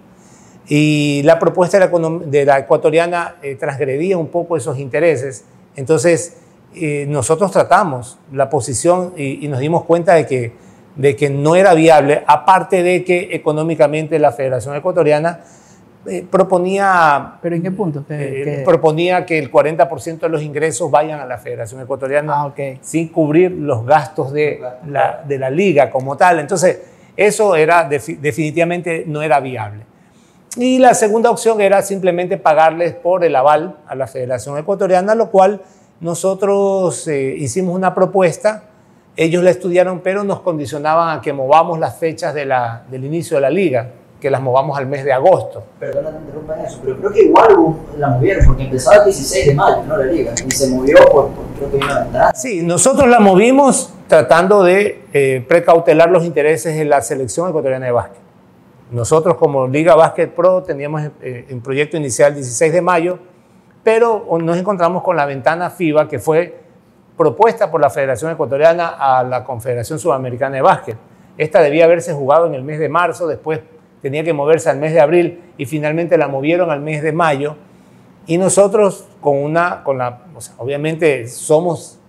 Y 0.67 1.23
la 1.23 1.39
propuesta 1.39 1.79
de 1.79 1.89
la, 1.89 2.19
de 2.27 2.45
la 2.45 2.59
ecuatoriana 2.59 3.37
eh, 3.41 3.55
transgredía 3.55 4.19
un 4.19 4.31
poco 4.31 4.57
esos 4.57 4.81
intereses. 4.81 5.45
Entonces, 5.77 6.39
eh, 6.77 7.07
nosotros 7.09 7.51
tratamos 7.51 8.19
la 8.33 8.51
posición 8.51 9.13
y, 9.17 9.45
y, 9.45 9.49
nos 9.49 9.61
dimos 9.61 9.85
cuenta 9.85 10.15
de 10.15 10.27
que, 10.27 10.53
de 10.97 11.17
que 11.17 11.31
no 11.31 11.57
era 11.57 11.75
viable, 11.75 12.23
aparte 12.27 12.83
de 12.83 13.05
que 13.05 13.31
económicamente 13.33 14.19
la 14.19 14.33
Federación 14.33 14.77
Ecuatoriana 14.77 15.41
eh, 16.07 16.25
proponía... 16.31 17.39
¿Pero 17.43 17.57
en 17.57 17.63
qué 17.63 17.71
punto? 17.71 18.05
¿Qué, 18.07 18.61
eh, 18.61 18.63
proponía 18.65 19.27
que 19.27 19.39
el 19.39 19.51
40% 19.51 20.21
de 20.21 20.29
los 20.29 20.43
ingresos 20.43 20.91
vayan 20.91 21.21
a 21.21 21.27
la 21.27 21.39
Federación 21.39 21.81
Ecuatoriana 21.81 22.35
ah, 22.35 22.47
okay. 22.47 22.79
sin 22.83 23.09
cubrir 23.09 23.51
los 23.51 23.85
gastos 23.85 24.33
de 24.33 24.61
la, 24.87 25.25
de 25.27 25.39
la 25.39 25.51
liga 25.51 25.91
como 25.91 26.17
tal. 26.17 26.39
Entonces, 26.39 26.81
eso 27.17 27.57
era 27.57 27.89
definitivamente 27.89 29.05
no 29.07 29.23
era 29.23 29.41
viable. 29.41 29.85
Y 30.57 30.79
la 30.79 30.95
segunda 30.95 31.31
opción 31.31 31.61
era 31.61 31.83
simplemente 31.83 32.39
pagarles 32.39 32.95
por 32.95 33.25
el 33.25 33.35
aval 33.35 33.77
a 33.87 33.95
la 33.95 34.07
Federación 34.07 34.57
Ecuatoriana, 34.59 35.15
lo 35.15 35.31
cual 35.31 35.61
nosotros 36.01 37.09
eh, 37.09 37.35
hicimos 37.39 37.75
una 37.75 37.95
propuesta, 37.95 38.65
ellos 39.17 39.43
la 39.43 39.51
estudiaron, 39.51 40.01
pero 40.01 40.25
nos 40.25 40.41
condicionaban 40.41 41.19
a 41.19 41.21
que 41.23 41.33
movamos 41.33 41.79
las 41.79 41.99
fechas 41.99 42.35
de 42.35 42.45
la, 42.45 42.85
del 42.91 43.05
inicio 43.05 43.37
de 43.39 43.41
la 43.41 43.51
liga, 43.51 43.91
que 44.21 44.31
las 44.31 44.43
movamos 44.43 44.77
al 44.77 44.87
mes 44.87 45.05
de 45.05 45.13
agosto. 45.13 45.63
Perdona 45.79 46.11
que 46.11 46.17
interrumpa 46.19 46.63
eso, 46.63 46.81
pero 46.85 46.97
creo 46.99 47.13
que 47.13 47.23
igual 47.23 47.77
la 47.99 48.09
movieron, 48.09 48.45
porque 48.47 48.65
empezaba 48.65 48.97
el 48.97 49.05
16 49.05 49.47
de 49.47 49.55
mayo, 49.55 49.83
¿no? 49.87 49.97
La 49.97 50.07
liga, 50.07 50.35
y 50.47 50.51
se 50.51 50.69
movió 50.69 50.97
por, 51.11 51.29
por 51.29 51.45
creo 51.57 51.71
que 51.71 51.77
una 51.77 52.01
ventana. 52.01 52.33
Sí, 52.35 52.63
nosotros 52.63 53.09
la 53.09 53.21
movimos 53.21 53.93
tratando 54.09 54.63
de 54.63 55.03
eh, 55.13 55.45
precautelar 55.49 56.11
los 56.11 56.25
intereses 56.25 56.77
de 56.77 56.85
la 56.85 57.01
selección 57.01 57.49
ecuatoriana 57.49 57.87
de 57.87 57.93
básquet. 57.93 58.21
Nosotros 58.91 59.37
como 59.37 59.67
Liga 59.67 59.97
Básquet 59.97 60.33
Pro 60.33 60.63
teníamos 60.63 61.03
eh, 61.21 61.47
un 61.51 61.61
proyecto 61.61 61.97
inicial 61.97 62.31
el 62.31 62.37
16 62.37 62.73
de 62.73 62.83
mayo, 62.83 63.19
pero 63.87 64.27
nos 64.41 64.59
encontramos 64.59 65.05
con 65.05 65.15
la 65.15 65.27
ventana 65.27 65.71
FIBA 65.71 66.09
que 66.09 66.19
fue 66.19 66.59
propuesta 67.17 67.71
por 67.71 67.81
la 67.81 67.89
Federación 67.89 68.33
Ecuatoriana 68.33 68.89
a 68.99 69.23
la 69.23 69.45
Confederación 69.45 70.01
Sudamericana 70.01 70.57
de 70.57 70.63
Básquet. 70.63 70.97
Esta 71.39 71.61
debía 71.61 71.85
haberse 71.85 72.13
jugado 72.13 72.49
en 72.49 72.55
el 72.55 72.65
mes 72.65 72.81
de 72.81 72.89
marzo, 72.89 73.29
después 73.29 73.61
tenía 74.03 74.25
que 74.25 74.33
moverse 74.33 74.69
al 74.71 74.79
mes 74.79 74.93
de 74.93 75.01
abril 75.01 75.41
y 75.57 75.67
finalmente 75.67 76.19
la 76.19 76.27
movieron 76.27 76.73
al 76.73 76.81
mes 76.81 77.01
de 77.01 77.13
mayo. 77.13 77.55
Y 78.27 78.39
nosotros 78.39 79.07
con 79.21 79.37
una, 79.37 79.85
con 79.85 79.99
la, 79.99 80.23
o 80.35 80.41
sea, 80.41 80.57
obviamente 80.59 81.29
somos 81.29 82.01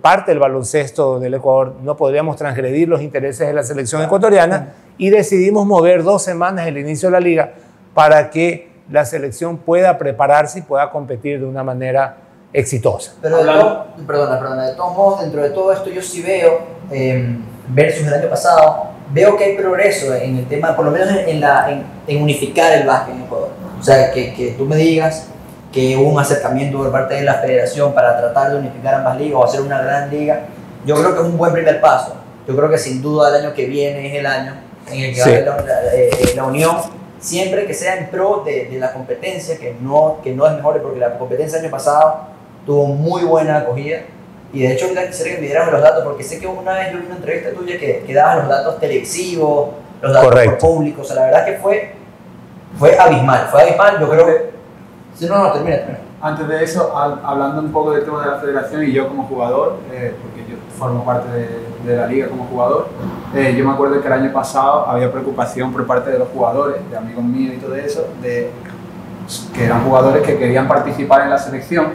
parte 0.00 0.32
del 0.32 0.40
baloncesto 0.40 1.20
del 1.20 1.34
Ecuador, 1.34 1.76
no 1.84 1.96
podríamos 1.96 2.34
transgredir 2.34 2.88
los 2.88 3.00
intereses 3.00 3.46
de 3.46 3.54
la 3.54 3.62
selección 3.62 4.02
ecuatoriana 4.02 4.72
y 4.98 5.10
decidimos 5.10 5.66
mover 5.66 6.02
dos 6.02 6.24
semanas 6.24 6.66
el 6.66 6.78
inicio 6.78 7.10
de 7.10 7.12
la 7.12 7.20
liga 7.20 7.52
para 7.94 8.28
que 8.28 8.71
la 8.90 9.04
selección 9.04 9.56
pueda 9.58 9.96
prepararse 9.98 10.58
y 10.60 10.62
pueda 10.62 10.90
competir 10.90 11.40
de 11.40 11.46
una 11.46 11.62
manera 11.62 12.16
exitosa. 12.52 13.12
Pero 13.22 13.38
de, 13.38 13.44
todo, 13.44 13.86
perdona, 14.06 14.38
perdona, 14.38 14.66
de 14.68 14.74
todos 14.74 14.96
modos, 14.96 15.20
dentro 15.22 15.42
de 15.42 15.50
todo 15.50 15.72
esto 15.72 15.88
yo 15.90 16.02
sí 16.02 16.22
veo, 16.22 16.60
eh, 16.90 17.36
versus 17.68 18.06
el 18.06 18.12
año 18.14 18.28
pasado, 18.28 18.88
veo 19.12 19.36
que 19.36 19.44
hay 19.44 19.56
progreso 19.56 20.14
en 20.14 20.36
el 20.38 20.46
tema, 20.48 20.76
por 20.76 20.84
lo 20.84 20.90
menos 20.90 21.08
en, 21.08 21.40
la, 21.40 21.70
en, 21.70 21.84
en 22.06 22.22
unificar 22.22 22.72
el 22.72 22.86
básquet 22.86 23.14
en 23.14 23.22
Ecuador. 23.22 23.48
O 23.80 23.82
sea, 23.82 24.10
que, 24.12 24.34
que, 24.34 24.52
tú 24.52 24.64
me 24.66 24.76
digas 24.76 25.28
que 25.72 25.96
hubo 25.96 26.10
un 26.10 26.20
acercamiento 26.20 26.76
por 26.78 26.92
parte 26.92 27.14
de 27.14 27.22
la 27.22 27.34
federación 27.34 27.94
para 27.94 28.18
tratar 28.18 28.50
de 28.52 28.58
unificar 28.58 28.94
ambas 28.96 29.16
ligas 29.18 29.36
o 29.40 29.44
hacer 29.44 29.60
una 29.62 29.80
gran 29.80 30.10
liga, 30.10 30.40
yo 30.84 30.94
creo 30.96 31.14
que 31.14 31.20
es 31.20 31.26
un 31.26 31.38
buen 31.38 31.52
primer 31.52 31.80
paso. 31.80 32.14
Yo 32.46 32.54
creo 32.56 32.68
que 32.68 32.76
sin 32.78 33.00
duda 33.00 33.30
el 33.30 33.44
año 33.46 33.54
que 33.54 33.64
viene 33.66 34.08
es 34.12 34.18
el 34.20 34.26
año 34.26 34.54
en 34.90 35.00
el 35.04 35.14
que 35.14 35.22
Sí. 35.22 35.30
va 35.30 35.36
a 35.36 35.38
haber 35.38 35.46
la, 35.46 35.56
la- 35.62 35.94
eh, 35.94 36.10
la 36.36 36.44
unión, 36.44 36.76
siempre 37.22 37.66
que 37.66 37.72
sea 37.72 37.96
en 37.98 38.08
pro 38.10 38.42
de, 38.44 38.66
de 38.66 38.78
la 38.78 38.92
competencia, 38.92 39.56
que 39.56 39.74
no, 39.80 40.18
que 40.22 40.34
no 40.34 40.44
es 40.46 40.54
mejor, 40.56 40.82
porque 40.82 40.98
la 40.98 41.16
competencia 41.18 41.58
el 41.58 41.64
año 41.64 41.70
pasado 41.70 42.26
tuvo 42.66 42.86
muy 42.86 43.22
buena 43.22 43.58
acogida. 43.58 44.00
Y 44.52 44.62
de 44.64 44.72
hecho, 44.72 44.86
quisiera 44.88 45.36
que 45.36 45.40
me 45.40 45.46
dieras 45.46 45.70
los 45.72 45.80
datos, 45.80 46.04
porque 46.04 46.24
sé 46.24 46.38
que 46.38 46.46
una 46.46 46.74
vez 46.74 46.92
yo 46.92 46.98
vi 46.98 47.06
una 47.06 47.16
entrevista 47.16 47.52
tuya 47.52 47.78
que, 47.78 48.02
que 48.06 48.12
dabas 48.12 48.38
los 48.38 48.48
datos 48.48 48.78
televisivos, 48.80 49.70
los 50.02 50.12
datos 50.12 50.28
Correcto. 50.28 50.58
públicos. 50.66 51.06
O 51.10 51.14
sea, 51.14 51.22
la 51.22 51.26
verdad 51.30 51.44
que 51.46 51.52
fue, 51.54 51.92
fue 52.78 52.98
abismal. 52.98 53.48
Fue 53.50 53.62
abismal, 53.62 54.00
yo 54.00 54.10
creo 54.10 54.26
que. 54.26 54.50
Si 55.14 55.26
no, 55.26 55.38
no, 55.38 55.52
termina, 55.52 55.76
termina. 55.76 55.98
Antes 56.20 56.48
de 56.48 56.64
eso, 56.64 56.96
al- 56.96 57.20
hablando 57.24 57.62
un 57.62 57.72
poco 57.72 57.92
del 57.92 58.04
tema 58.04 58.24
de 58.24 58.30
la 58.30 58.36
federación 58.38 58.84
y 58.84 58.92
yo 58.92 59.08
como 59.08 59.24
jugador, 59.24 59.78
eh, 59.92 60.12
porque 60.22 60.50
yo 60.50 60.56
formo 60.78 61.04
parte 61.04 61.30
de, 61.30 61.48
de 61.84 61.96
la 61.96 62.06
liga 62.06 62.28
como 62.28 62.44
jugador, 62.44 62.88
eh, 63.34 63.54
yo 63.56 63.64
me 63.64 63.72
acuerdo 63.72 64.00
que 64.00 64.06
el 64.06 64.12
año 64.12 64.32
pasado 64.32 64.86
había 64.88 65.10
preocupación 65.10 65.72
por 65.72 65.86
parte 65.86 66.10
de 66.10 66.18
los 66.18 66.28
jugadores, 66.28 66.76
de 66.90 66.96
amigos 66.96 67.24
míos 67.24 67.54
y 67.56 67.58
todo 67.58 67.74
eso, 67.74 68.06
de 68.20 68.50
que 69.54 69.64
eran 69.64 69.84
jugadores 69.84 70.22
que 70.22 70.36
querían 70.36 70.66
participar 70.68 71.22
en 71.22 71.30
la 71.30 71.38
selección 71.38 71.86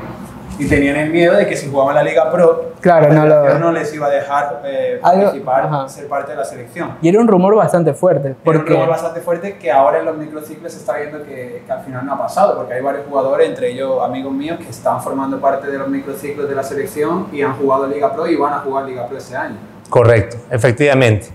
y 0.60 0.68
tenían 0.68 0.96
el 0.96 1.12
miedo 1.12 1.36
de 1.36 1.46
que 1.46 1.56
si 1.56 1.70
jugaban 1.70 1.94
la 1.94 2.02
Liga 2.02 2.32
Pro, 2.32 2.72
Claro, 2.82 3.10
la 3.10 3.14
no 3.14 3.26
lo- 3.26 3.36
federación 3.36 3.62
no 3.62 3.72
les 3.74 3.94
iba 3.94 4.08
a 4.08 4.10
dejar 4.10 4.62
eh, 4.66 5.00
Algo- 5.04 5.24
participar, 5.26 5.66
ajá. 5.66 5.88
ser 5.90 6.08
parte 6.08 6.32
de 6.32 6.38
la 6.38 6.44
selección. 6.46 6.94
Y 7.00 7.10
era 7.10 7.20
un 7.20 7.28
rumor 7.28 7.56
bastante 7.56 7.94
fuerte. 7.94 8.36
Porque 8.44 8.58
un 8.60 8.64
Porque, 8.64 8.74
rumor 8.74 8.90
bastante 8.90 9.22
fuerte 9.22 9.58
que 9.60 9.72
ahora 9.72 10.00
en 10.00 10.06
los 10.06 10.18
microciclos 10.18 10.72
se 10.72 10.80
está 10.80 10.94
viendo 10.98 11.22
que, 11.24 11.62
que 11.64 11.72
al 11.72 11.82
final 11.84 12.04
no 12.08 12.14
ha 12.14 12.18
pasado, 12.18 12.56
porque 12.58 12.74
hay 12.74 12.82
varios 12.82 13.06
jugadores, 13.08 13.50
entre 13.50 13.70
ellos 13.72 14.02
amigos 14.04 14.34
míos, 14.34 14.58
que 14.60 14.70
están 14.70 15.00
formando 15.02 15.40
parte 15.40 15.68
de 15.68 15.78
los 15.78 15.88
microciclos 15.90 16.50
de 16.50 16.56
la 16.56 16.64
selección 16.64 17.28
y 17.32 17.44
han 17.44 17.54
jugado 17.56 17.86
Liga 17.86 18.12
Pro 18.14 18.26
y 18.26 18.36
van 18.36 18.54
a 18.54 18.60
jugar 18.60 18.86
Liga 18.86 19.06
Pro 19.08 19.18
ese 19.18 19.36
año. 19.38 19.58
Correcto, 19.90 20.38
efectivamente. 20.52 21.28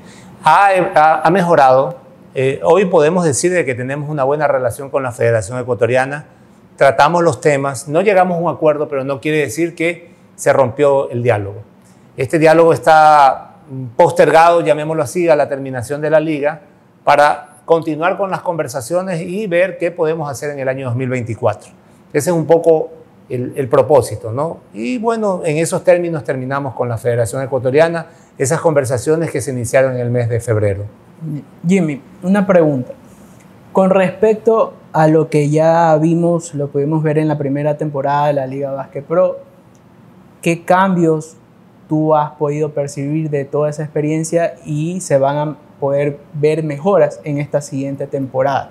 Ha, 0.45 1.21
ha- 1.25 1.31
mejorado. 1.31 1.97
Eh, 2.35 2.61
hoy 2.65 2.87
podemos 2.87 3.25
decir 3.25 3.53
de 3.53 3.65
que 3.65 3.75
tenemos 3.75 4.09
una 4.11 4.25
buena 4.25 4.49
relación 4.49 4.91
con 4.91 5.03
la 5.03 5.13
Federación 5.13 5.59
Ecuatoriana. 5.59 6.27
Tratamos 6.77 7.23
los 7.23 7.41
temas, 7.41 7.89
no 7.89 8.01
llegamos 8.01 8.39
a 8.39 8.41
un 8.41 8.51
acuerdo, 8.53 8.89
pero 8.89 9.05
no 9.05 9.21
quiere 9.21 9.39
decir 9.39 9.75
que 9.75 10.13
se 10.37 10.53
rompió 10.53 11.11
el 11.11 11.23
diálogo. 11.23 11.63
Este 12.17 12.39
diálogo 12.39 12.73
está 12.73 13.57
mm, 13.71 13.85
postergado, 13.97 14.63
llamémoslo 14.63 15.03
así, 15.03 15.29
a 15.29 15.37
la 15.37 15.49
terminación 15.49 16.01
de 16.01 16.11
la 16.11 16.21
liga 16.21 16.61
para 17.05 17.57
continuar 17.65 18.17
con 18.17 18.31
las 18.31 18.41
conversaciones 18.41 19.21
y 19.23 19.47
ver 19.47 19.79
qué 19.79 19.91
podemos 19.91 20.31
hacer 20.31 20.51
en 20.51 20.59
el 20.59 20.69
año 20.69 20.87
2024. 20.87 21.71
Ese 22.13 22.31
es 22.31 22.37
un 22.37 22.47
poco 22.47 22.91
el, 23.29 23.53
el 23.57 23.69
propósito, 23.69 24.33
¿no? 24.33 24.61
Y 24.75 24.99
bueno, 24.99 25.43
en 25.45 25.59
esos 25.59 25.85
términos 25.85 26.25
terminamos 26.25 26.75
con 26.75 26.89
la 26.89 26.99
Federación 26.99 27.43
Ecuatoriana 27.43 28.07
esas 28.39 28.61
conversaciones 28.61 29.31
que 29.31 29.41
se 29.41 29.53
iniciaron 29.53 29.95
en 29.95 30.01
el 30.01 30.11
mes 30.11 30.29
de 30.29 30.41
febrero. 30.41 30.85
Jimmy, 31.67 32.01
una 32.23 32.47
pregunta. 32.47 32.93
Con 33.73 33.91
respecto 33.91 34.75
a 34.93 35.09
lo 35.09 35.31
que 35.31 35.49
ya 35.49 35.97
vimos, 35.97 36.55
lo 36.55 36.69
pudimos 36.69 37.03
ver 37.03 37.19
en 37.19 37.29
la 37.29 37.39
primera 37.39 37.77
temporada 37.77 38.27
de 38.27 38.33
la 38.35 38.47
Liga 38.47 38.73
Básquet 38.73 39.05
Pro, 39.05 39.39
¿qué 40.43 40.65
cambios 40.65 41.37
tú 41.89 42.15
has 42.15 42.33
podido 42.33 42.73
percibir 42.73 43.31
de 43.31 43.45
toda 43.45 43.71
esa 43.71 43.83
experiencia 43.83 44.55
y 44.65 45.01
se 45.01 45.19
van 45.19 45.37
a 45.37 45.57
poder 45.81 46.19
ver 46.35 46.63
mejoras 46.63 47.21
en 47.25 47.39
esta 47.39 47.61
siguiente 47.61 48.07
temporada? 48.07 48.71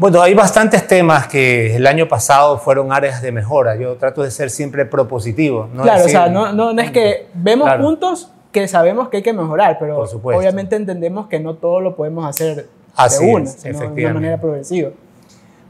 Bueno, 0.00 0.22
hay 0.22 0.32
bastantes 0.32 0.86
temas 0.86 1.26
que 1.28 1.76
el 1.76 1.86
año 1.86 2.08
pasado 2.08 2.56
fueron 2.56 2.90
áreas 2.90 3.20
de 3.20 3.32
mejora. 3.32 3.76
Yo 3.76 3.96
trato 3.96 4.22
de 4.22 4.30
ser 4.30 4.48
siempre 4.48 4.86
propositivo. 4.86 5.68
¿no? 5.74 5.82
claro, 5.82 5.98
decir- 6.04 6.16
o 6.16 6.22
sea, 6.22 6.28
no, 6.30 6.54
no- 6.54 6.72
no 6.72 6.80
es 6.80 6.90
que 6.90 7.26
vemos 7.34 7.66
Claro. 7.66 7.82
puntos 7.84 8.30
que 8.50 8.66
sabemos 8.66 9.10
que 9.10 9.18
hay 9.18 9.22
que 9.22 9.34
mejorar, 9.34 9.76
pero 9.78 10.02
Por 10.22 10.34
obviamente 10.34 10.74
entendemos 10.74 11.26
que 11.26 11.38
no 11.38 11.54
todo 11.54 11.80
lo 11.82 11.96
podemos 11.96 12.26
hacer 12.26 12.66
Así 12.96 13.26
de 13.26 13.30
una, 13.34 13.44
es, 13.44 13.52
sino 13.60 13.90
de 13.90 14.04
una 14.06 14.14
manera 14.14 14.40
progresiva. 14.40 14.88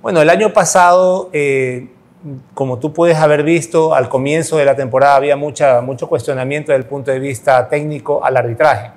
Bueno, 0.00 0.22
el 0.22 0.30
año 0.30 0.52
pasado, 0.52 1.28
eh, 1.32 1.88
como 2.54 2.78
tú 2.78 2.92
puedes 2.92 3.16
haber 3.18 3.42
visto, 3.42 3.94
al 3.96 4.08
comienzo 4.08 4.58
de 4.58 4.64
la 4.64 4.76
temporada 4.76 5.16
había 5.16 5.37
mucha, 5.37 5.80
mucho 5.80 6.08
cuestionamiento 6.08 6.70
desde 6.70 6.84
el 6.84 6.88
punto 6.88 7.10
de 7.10 7.18
vista 7.18 7.68
técnico 7.68 8.25
al 8.25 8.37
arbitraje. 8.37 8.92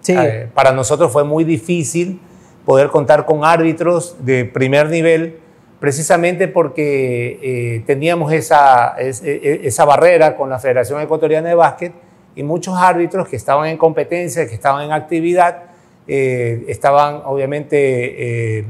Sí, 0.00 0.14
Eh, 0.18 0.48
para 0.52 0.72
nosotros 0.72 1.12
fue 1.12 1.22
muy 1.22 1.44
difícil 1.44 2.20
poder 2.68 2.88
contar 2.88 3.24
con 3.24 3.46
árbitros 3.46 4.14
de 4.26 4.44
primer 4.44 4.90
nivel, 4.90 5.38
precisamente 5.80 6.48
porque 6.48 7.38
eh, 7.42 7.82
teníamos 7.86 8.30
esa, 8.30 8.94
es- 8.98 9.22
e- 9.22 9.40
e- 9.42 9.60
esa 9.66 9.86
barrera 9.86 10.36
con 10.36 10.50
la 10.50 10.58
Federación 10.58 11.00
Ecuatoriana 11.00 11.48
de 11.48 11.54
Básquet 11.54 11.94
y 12.36 12.42
muchos 12.42 12.76
árbitros 12.76 13.26
que 13.26 13.36
estaban 13.36 13.68
en 13.70 13.78
competencia, 13.78 14.46
que 14.46 14.54
estaban 14.54 14.84
en 14.84 14.92
actividad, 14.92 15.62
eh, 16.06 16.66
estaban 16.68 17.22
obviamente 17.24 18.58
eh, 18.58 18.64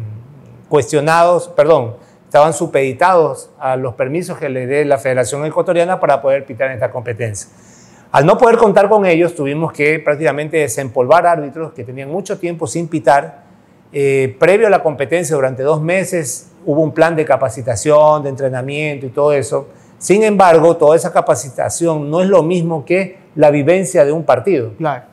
cuestionados, 0.68 1.48
perdón, 1.48 1.96
estaban 2.24 2.52
supeditados 2.52 3.50
a 3.58 3.74
los 3.74 3.94
permisos 3.94 4.38
que 4.38 4.48
le 4.48 4.68
dé 4.68 4.84
la 4.84 4.98
Federación 4.98 5.44
Ecuatoriana 5.44 5.98
para 5.98 6.22
poder 6.22 6.44
pitar 6.46 6.70
esta 6.70 6.92
competencia. 6.92 7.50
Al 8.12 8.24
no 8.26 8.38
poder 8.38 8.58
contar 8.58 8.88
con 8.88 9.06
ellos, 9.06 9.34
tuvimos 9.34 9.72
que 9.72 9.98
prácticamente 9.98 10.56
desempolvar 10.58 11.26
árbitros 11.26 11.72
que 11.72 11.82
tenían 11.82 12.10
mucho 12.10 12.38
tiempo 12.38 12.68
sin 12.68 12.86
pitar. 12.86 13.47
Eh, 13.92 14.36
previo 14.38 14.66
a 14.66 14.70
la 14.70 14.82
competencia, 14.82 15.34
durante 15.34 15.62
dos 15.62 15.80
meses, 15.80 16.50
hubo 16.66 16.82
un 16.82 16.92
plan 16.92 17.16
de 17.16 17.24
capacitación, 17.24 18.22
de 18.22 18.28
entrenamiento 18.28 19.06
y 19.06 19.08
todo 19.08 19.32
eso. 19.32 19.68
Sin 19.98 20.22
embargo, 20.22 20.76
toda 20.76 20.94
esa 20.94 21.12
capacitación 21.12 22.10
no 22.10 22.20
es 22.20 22.28
lo 22.28 22.42
mismo 22.42 22.84
que 22.84 23.18
la 23.34 23.50
vivencia 23.50 24.04
de 24.04 24.12
un 24.12 24.24
partido. 24.24 24.72
claro. 24.78 25.04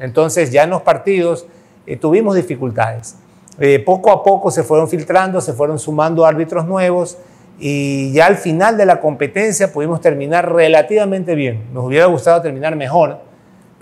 Entonces 0.00 0.50
ya 0.50 0.64
en 0.64 0.70
los 0.70 0.82
partidos 0.82 1.46
eh, 1.86 1.96
tuvimos 1.96 2.34
dificultades. 2.34 3.16
Eh, 3.60 3.78
poco 3.78 4.10
a 4.10 4.24
poco 4.24 4.50
se 4.50 4.64
fueron 4.64 4.88
filtrando, 4.88 5.40
se 5.40 5.52
fueron 5.52 5.78
sumando 5.78 6.26
árbitros 6.26 6.66
nuevos 6.66 7.16
y 7.60 8.12
ya 8.12 8.26
al 8.26 8.36
final 8.36 8.76
de 8.76 8.86
la 8.86 9.00
competencia 9.00 9.72
pudimos 9.72 10.00
terminar 10.00 10.52
relativamente 10.52 11.36
bien. 11.36 11.62
Nos 11.72 11.84
hubiera 11.84 12.06
gustado 12.06 12.42
terminar 12.42 12.74
mejor, 12.74 13.20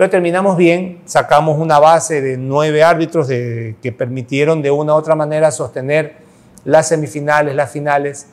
pero 0.02 0.10
terminamos 0.10 0.56
bien, 0.56 1.00
sacamos 1.04 1.60
una 1.60 1.78
base 1.78 2.20
de 2.20 2.36
nueve 2.36 2.82
árbitros 2.82 3.28
de- 3.28 3.76
que 3.80 3.92
permitieron 3.92 4.60
de 4.60 4.68
una 4.68 4.94
u 4.94 4.96
otra 4.96 5.14
manera 5.14 5.52
sostener 5.52 6.16
las 6.64 6.88
semifinales, 6.88 7.54
las 7.54 7.70
finales. 7.70 8.26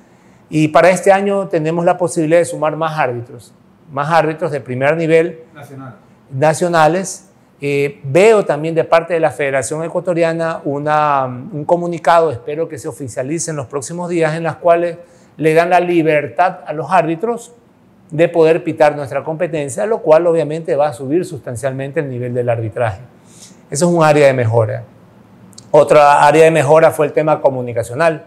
Y 0.49 0.69
para 0.69 0.89
este 0.89 1.11
año 1.11 1.47
tenemos 1.47 1.85
la 1.85 1.95
posibilidad 1.95 2.39
de 2.39 2.45
sumar 2.45 2.75
más 2.75 2.97
árbitros, 2.97 3.53
más 3.91 4.09
árbitros 4.09 4.49
de 4.51 4.61
primer 4.61 4.97
nivel 4.97 5.41
Nacional. 5.53 5.95
nacionales. 6.31 7.29
Eh, 7.61 7.99
veo 8.03 8.43
también 8.43 8.73
de 8.73 8.83
parte 8.83 9.13
de 9.13 9.19
la 9.19 9.29
Federación 9.29 9.83
Ecuatoriana 9.83 10.61
una, 10.63 11.25
un 11.25 11.65
comunicado, 11.65 12.31
espero 12.31 12.67
que 12.67 12.79
se 12.79 12.87
oficialice 12.87 13.51
en 13.51 13.57
los 13.57 13.67
próximos 13.67 14.09
días, 14.09 14.33
en 14.33 14.41
las 14.41 14.55
cuales 14.55 14.97
le 15.37 15.53
dan 15.53 15.69
la 15.69 15.79
libertad 15.79 16.61
a 16.65 16.73
los 16.73 16.89
árbitros 16.89 17.53
de 18.11 18.27
poder 18.27 18.63
pitar 18.63 18.95
nuestra 18.95 19.23
competencia, 19.23 19.85
lo 19.85 19.99
cual 20.01 20.25
obviamente 20.27 20.75
va 20.75 20.87
a 20.87 20.93
subir 20.93 21.25
sustancialmente 21.25 21.99
el 21.99 22.09
nivel 22.09 22.33
del 22.33 22.49
arbitraje. 22.49 23.01
Eso 23.69 23.87
es 23.87 23.95
un 23.95 24.03
área 24.03 24.25
de 24.27 24.33
mejora. 24.33 24.83
Otra 25.71 26.25
área 26.25 26.43
de 26.45 26.51
mejora 26.51 26.89
fue 26.91 27.05
el 27.05 27.13
tema 27.13 27.39
comunicacional. 27.41 28.25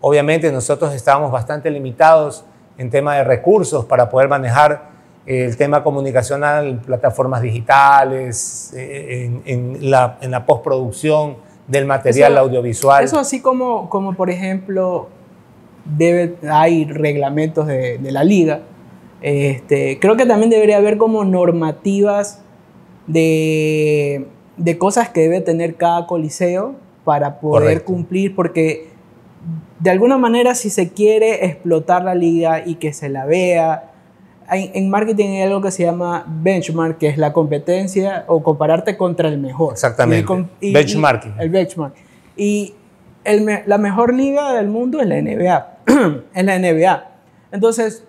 Obviamente 0.00 0.52
nosotros 0.52 0.94
estábamos 0.94 1.32
bastante 1.32 1.68
limitados 1.70 2.44
en 2.78 2.90
tema 2.90 3.16
de 3.16 3.24
recursos 3.24 3.84
para 3.86 4.08
poder 4.08 4.28
manejar 4.28 4.90
eh, 5.26 5.44
el 5.46 5.56
tema 5.56 5.82
comunicacional 5.82 6.66
en 6.68 6.78
plataformas 6.78 7.42
digitales, 7.42 8.72
eh, 8.76 9.24
en, 9.24 9.42
en 9.46 9.90
la, 9.90 10.18
en 10.20 10.30
la 10.30 10.46
postproducción 10.46 11.36
del 11.66 11.86
material 11.86 12.32
Eso- 12.32 12.40
audiovisual. 12.42 13.02
Eso 13.04 13.18
así 13.18 13.40
como, 13.40 13.88
como 13.88 14.14
por 14.14 14.30
ejemplo, 14.30 15.08
debe, 15.84 16.36
hay 16.48 16.84
reglamentos 16.84 17.66
de, 17.66 17.98
de 17.98 18.12
la 18.12 18.22
liga. 18.22 18.60
Este, 19.20 19.98
creo 20.00 20.16
que 20.16 20.26
también 20.26 20.50
debería 20.50 20.76
haber 20.76 20.98
como 20.98 21.24
normativas 21.24 22.42
de, 23.06 24.26
de 24.56 24.78
cosas 24.78 25.08
que 25.08 25.20
debe 25.22 25.40
tener 25.40 25.76
cada 25.76 26.06
coliseo 26.06 26.76
para 27.04 27.40
poder 27.40 27.62
Correcto. 27.62 27.84
cumplir, 27.86 28.34
porque 28.34 28.88
de 29.80 29.90
alguna 29.90 30.16
manera 30.18 30.54
si 30.54 30.70
se 30.70 30.90
quiere 30.92 31.44
explotar 31.46 32.04
la 32.04 32.14
liga 32.14 32.66
y 32.66 32.76
que 32.76 32.92
se 32.92 33.08
la 33.08 33.26
vea, 33.26 33.90
en 34.50 34.90
marketing 34.90 35.28
hay 35.30 35.42
algo 35.42 35.60
que 35.60 35.70
se 35.70 35.82
llama 35.84 36.24
benchmark, 36.26 36.98
que 36.98 37.08
es 37.08 37.18
la 37.18 37.32
competencia 37.32 38.24
o 38.26 38.42
compararte 38.42 38.96
contra 38.96 39.28
el 39.28 39.38
mejor. 39.38 39.72
Exactamente. 39.72 40.46
Y 40.60 40.68
el 40.68 40.74
Benchmarking. 40.74 41.34
el 41.38 41.48
benchmark. 41.50 41.94
Y 42.36 42.74
el 43.24 43.46
la 43.66 43.78
mejor 43.78 44.12
liga 44.12 44.52
del 44.52 44.68
mundo 44.68 45.00
es 45.00 45.06
la 45.06 45.20
NBA. 45.20 45.78
es 46.34 46.44
la 46.44 46.58
NBA. 46.58 47.10
Entonces, 47.52 48.04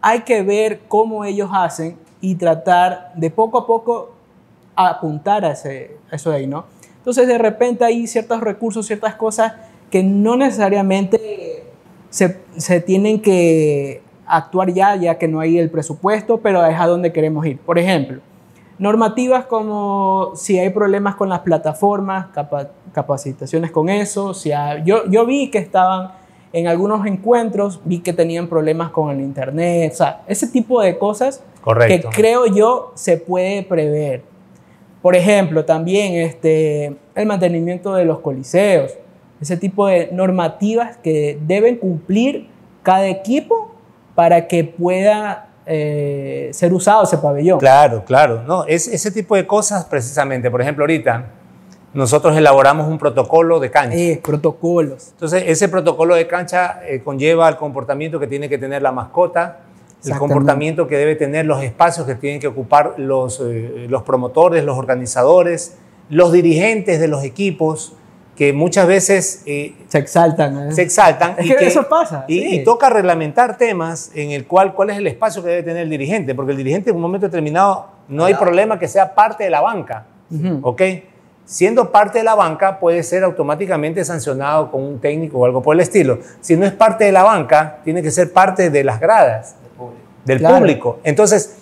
hay 0.00 0.20
que 0.20 0.42
ver 0.42 0.80
cómo 0.88 1.24
ellos 1.24 1.50
hacen 1.52 1.96
y 2.20 2.34
tratar 2.36 3.12
de 3.14 3.30
poco 3.30 3.58
a 3.58 3.66
poco 3.66 4.12
apuntar 4.74 5.44
a, 5.44 5.52
ese, 5.52 5.96
eso 6.12 6.30
de 6.30 6.36
ahí, 6.36 6.46
¿no? 6.46 6.64
Entonces, 6.98 7.26
de 7.26 7.38
repente 7.38 7.84
hay 7.84 8.06
ciertos 8.06 8.40
recursos, 8.40 8.86
ciertas 8.86 9.14
cosas 9.14 9.54
que 9.90 10.02
no 10.02 10.36
necesariamente 10.36 11.64
se, 12.10 12.40
se 12.56 12.80
tienen 12.80 13.20
que 13.20 14.02
actuar 14.26 14.72
ya, 14.72 14.94
ya 14.96 15.16
que 15.16 15.26
no 15.26 15.40
hay 15.40 15.58
el 15.58 15.70
presupuesto, 15.70 16.38
pero 16.38 16.64
es 16.66 16.78
a 16.78 16.86
donde 16.86 17.12
queremos 17.12 17.46
ir. 17.46 17.58
Por 17.58 17.78
ejemplo, 17.78 18.20
Normativas 18.78 19.46
como 19.46 20.32
si 20.36 20.56
hay 20.58 20.70
problemas 20.70 21.16
con 21.16 21.28
las 21.28 21.40
plataformas, 21.40 22.26
capa- 22.28 22.70
capacitaciones 22.92 23.72
con 23.72 23.88
eso. 23.88 24.34
Si 24.34 24.50
yo, 24.84 25.04
yo 25.10 25.26
vi 25.26 25.50
que 25.50 25.58
estaban 25.58 26.12
en 26.52 26.66
algunos 26.66 27.06
encuentros, 27.06 27.80
vi 27.84 28.00
que 28.00 28.12
tenían 28.12 28.48
problemas 28.48 28.90
con 28.90 29.10
el 29.10 29.20
internet, 29.20 29.92
o 29.92 29.96
sea, 29.96 30.22
ese 30.26 30.46
tipo 30.46 30.80
de 30.80 30.96
cosas 30.96 31.42
Correcto. 31.60 32.10
que 32.10 32.16
creo 32.16 32.46
yo 32.46 32.92
se 32.94 33.18
puede 33.18 33.62
prever. 33.62 34.22
Por 35.02 35.14
ejemplo, 35.14 35.64
también 35.64 36.14
este, 36.14 36.96
el 37.14 37.26
mantenimiento 37.26 37.94
de 37.94 38.04
los 38.04 38.20
coliseos, 38.20 38.94
ese 39.40 39.56
tipo 39.56 39.86
de 39.86 40.08
normativas 40.12 40.96
que 40.96 41.38
deben 41.46 41.76
cumplir 41.76 42.48
cada 42.82 43.06
equipo 43.06 43.74
para 44.14 44.48
que 44.48 44.64
pueda 44.64 45.48
eh, 45.66 46.48
ser 46.52 46.72
usado 46.72 47.04
ese 47.04 47.18
pabellón. 47.18 47.58
Claro, 47.58 48.04
claro. 48.04 48.42
No, 48.42 48.64
es 48.64 48.88
ese 48.88 49.10
tipo 49.12 49.36
de 49.36 49.46
cosas 49.46 49.84
precisamente. 49.84 50.50
Por 50.50 50.62
ejemplo, 50.62 50.82
ahorita 50.82 51.26
nosotros 51.94 52.36
elaboramos 52.36 52.86
un 52.88 52.98
protocolo 52.98 53.60
de 53.60 53.70
cancha. 53.70 53.96
Eh, 53.96 54.20
protocolos. 54.22 55.08
Entonces, 55.12 55.44
ese 55.46 55.68
protocolo 55.68 56.14
de 56.14 56.26
cancha 56.26 56.80
eh, 56.86 57.00
conlleva 57.02 57.48
el 57.48 57.56
comportamiento 57.56 58.20
que 58.20 58.26
tiene 58.26 58.48
que 58.48 58.58
tener 58.58 58.82
la 58.82 58.92
mascota, 58.92 59.60
el 60.04 60.16
comportamiento 60.16 60.86
que 60.86 60.96
debe 60.96 61.16
tener 61.16 61.44
los 61.46 61.62
espacios 61.62 62.06
que 62.06 62.14
tienen 62.14 62.40
que 62.40 62.46
ocupar 62.46 62.94
los, 62.98 63.40
eh, 63.44 63.86
los 63.88 64.02
promotores, 64.02 64.64
los 64.64 64.78
organizadores, 64.78 65.76
los 66.08 66.30
dirigentes 66.32 67.00
de 67.00 67.08
los 67.08 67.24
equipos, 67.24 67.94
que 68.36 68.52
muchas 68.52 68.86
veces 68.86 69.42
eh, 69.46 69.74
Se 69.88 69.98
exaltan. 69.98 70.68
¿eh? 70.68 70.72
se 70.72 70.82
exaltan. 70.82 71.34
Es 71.38 71.46
y 71.46 71.54
que 71.56 71.66
eso 71.66 71.88
pasa, 71.88 72.24
Y, 72.28 72.38
sí. 72.40 72.54
y 72.60 72.64
toca 72.64 72.88
reglamentar 72.88 73.58
temas 73.58 74.12
en 74.14 74.30
el 74.30 74.46
cual 74.46 74.74
cuál 74.74 74.90
es 74.90 74.98
el 74.98 75.08
espacio 75.08 75.42
que 75.42 75.48
debe 75.48 75.62
tener 75.64 75.82
el 75.82 75.90
dirigente, 75.90 76.36
porque 76.36 76.52
el 76.52 76.58
dirigente 76.58 76.90
en 76.90 76.96
un 76.96 77.02
momento 77.02 77.26
determinado 77.26 77.86
no 78.06 78.24
hay 78.24 78.34
Claro. 78.34 78.44
problema 78.46 78.78
que 78.78 78.86
sea 78.86 79.12
parte 79.16 79.42
de 79.42 79.50
la 79.50 79.60
banca. 79.62 80.06
Ujú. 80.30 80.60
¿ok? 80.62 80.82
Siendo 81.50 81.90
parte 81.90 82.18
de 82.18 82.24
la 82.24 82.34
banca 82.34 82.78
puede 82.78 83.02
ser 83.02 83.24
automáticamente 83.24 84.04
sancionado 84.04 84.70
con 84.70 84.82
un 84.82 84.98
técnico 85.00 85.38
o 85.38 85.46
algo 85.46 85.62
por 85.62 85.74
el 85.74 85.80
estilo. 85.80 86.18
Si 86.42 86.58
no 86.58 86.66
es 86.66 86.72
parte 86.72 87.04
de 87.04 87.12
la 87.12 87.22
banca, 87.22 87.78
tiene 87.84 88.02
que 88.02 88.10
ser 88.10 88.34
parte 88.34 88.68
de 88.68 88.84
las 88.84 89.00
gradas 89.00 89.56
del 89.62 89.70
público. 89.70 90.02
del 90.26 90.38
Claro. 90.40 90.56
público. 90.58 90.98
Entonces, 91.04 91.56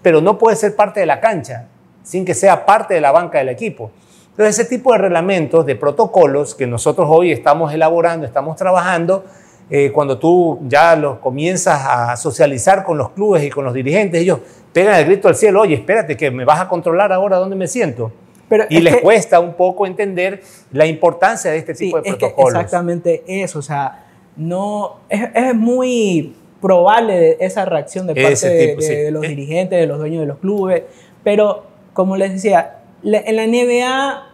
pero 0.00 0.22
no 0.22 0.38
puede 0.38 0.56
ser 0.56 0.74
parte 0.74 1.00
de 1.00 1.06
la 1.06 1.20
cancha 1.20 1.66
sin 2.02 2.24
que 2.24 2.32
sea 2.32 2.64
parte 2.64 2.94
de 2.94 3.02
la 3.02 3.12
banca 3.12 3.36
del 3.36 3.50
equipo. 3.50 3.90
Entonces, 4.30 4.58
ese 4.58 4.68
tipo 4.70 4.90
de 4.92 4.98
reglamentos, 4.98 5.66
de 5.66 5.76
protocolos 5.76 6.54
que 6.54 6.66
nosotros 6.66 7.06
hoy 7.10 7.30
estamos 7.30 7.74
elaborando, 7.74 8.24
estamos 8.24 8.56
trabajando, 8.56 9.26
eh, 9.68 9.92
cuando 9.92 10.18
tú 10.18 10.60
ya 10.66 10.96
los 10.96 11.18
comienzas 11.18 11.78
a 11.86 12.16
socializar 12.16 12.84
con 12.84 12.96
los 12.96 13.10
clubes 13.10 13.44
y 13.44 13.50
con 13.50 13.66
los 13.66 13.74
dirigentes, 13.74 14.22
ellos 14.22 14.38
pegan 14.72 14.94
el 14.94 15.04
grito 15.04 15.28
al 15.28 15.34
cielo, 15.36 15.60
oye, 15.60 15.74
espérate 15.74 16.16
que 16.16 16.30
me 16.30 16.46
vas 16.46 16.58
a 16.58 16.68
controlar 16.68 17.12
ahora 17.12 17.36
dónde 17.36 17.54
me 17.54 17.68
siento. 17.68 18.10
Pero 18.50 18.64
Y 18.68 18.76
es 18.78 18.82
les 18.82 18.96
que- 18.96 19.00
cuesta 19.02 19.40
un 19.40 19.54
poco 19.54 19.86
entender 19.86 20.42
la 20.72 20.84
importancia 20.84 21.50
de 21.52 21.56
este 21.58 21.74
Sí, 21.74 21.86
tipo 21.86 22.02
de 22.02 22.08
es 22.10 22.14
que 22.16 22.26
protocolos. 22.26 22.54
exactamente 22.60 23.22
eso, 23.26 23.60
o 23.60 23.62
sea, 23.62 24.04
no, 24.36 24.96
es, 25.08 25.22
es 25.34 25.54
muy 25.54 26.34
probable 26.60 27.38
esa 27.40 27.64
reacción 27.64 28.06
de 28.06 28.14
parte 28.14 28.32
Ese 28.32 28.48
de, 28.50 28.66
tipo, 28.68 28.80
de- 28.82 28.86
sí. 28.86 28.94
de 28.96 29.10
los 29.12 29.24
Eh. 29.24 29.28
dirigentes, 29.28 29.80
de 29.80 29.86
los 29.86 29.98
dueños 29.98 30.20
de 30.20 30.26
los 30.26 30.38
clubes, 30.38 30.82
pero 31.24 31.64
como 31.94 32.16
les 32.16 32.32
decía, 32.32 32.78
la- 33.02 33.20
en 33.20 33.36
la 33.36 33.44
NBA 33.44 34.26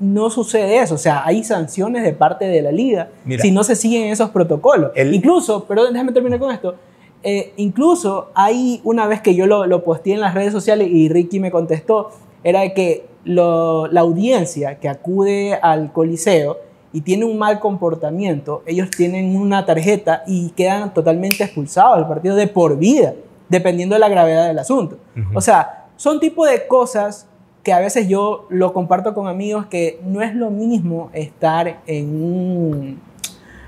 no 0.00 0.30
sucede 0.30 0.78
eso, 0.78 0.96
o 0.96 0.98
sea, 0.98 1.22
hay 1.24 1.44
sanciones 1.44 2.02
de 2.02 2.12
parte 2.12 2.46
de 2.46 2.62
la 2.62 2.72
liga 2.72 3.08
Mira. 3.24 3.40
si 3.42 3.50
no 3.52 3.62
se 3.64 3.76
siguen 3.76 4.08
esos 4.08 4.30
protocolos. 4.30 4.90
El- 4.94 5.14
Incluso, 5.14 5.64
perdón, 5.64 5.92
déjame 5.92 6.12
terminar 6.12 6.38
con 6.38 6.52
esto, 6.52 6.74
eh, 7.22 7.52
incluso 7.56 8.30
hay 8.34 8.80
una 8.82 9.06
vez 9.06 9.20
que 9.20 9.34
yo 9.34 9.46
lo, 9.46 9.66
lo 9.66 9.84
posteé 9.84 10.14
en 10.14 10.20
las 10.20 10.34
redes 10.34 10.52
sociales 10.52 10.88
y 10.90 11.08
Ricky 11.08 11.38
me 11.38 11.50
contestó, 11.50 12.10
era 12.42 12.68
que 12.74 13.04
lo- 13.24 13.86
la 13.88 14.00
audiencia 14.00 14.78
que 14.78 14.88
acude 14.88 15.54
al 15.60 15.92
coliseo 15.92 16.58
y 16.92 17.02
tiene 17.02 17.24
un 17.24 17.38
mal 17.38 17.60
comportamiento, 17.60 18.62
ellos 18.66 18.90
tienen 18.90 19.36
una 19.36 19.64
tarjeta 19.64 20.22
y 20.26 20.50
quedan 20.50 20.92
totalmente 20.92 21.44
expulsados 21.44 21.96
del 21.98 22.06
partido 22.06 22.34
de 22.36 22.46
por 22.48 22.76
vida, 22.78 23.14
dependiendo 23.48 23.94
de 23.94 24.00
la 24.00 24.08
gravedad 24.08 24.46
del 24.48 24.58
asunto. 24.58 24.98
O 25.34 25.40
sea, 25.40 25.86
son 25.96 26.18
tipo 26.18 26.46
de 26.46 26.66
cosas 26.66 27.26
que 27.62 27.72
a 27.72 27.78
veces 27.78 28.08
yo 28.08 28.46
lo 28.48 28.72
comparto 28.72 29.12
con 29.14 29.28
amigos 29.28 29.66
que 29.66 30.00
no 30.04 30.22
es 30.22 30.34
lo 30.34 30.50
mismo 30.50 31.10
estar 31.12 31.80
en 31.86 32.22
un, 32.22 33.00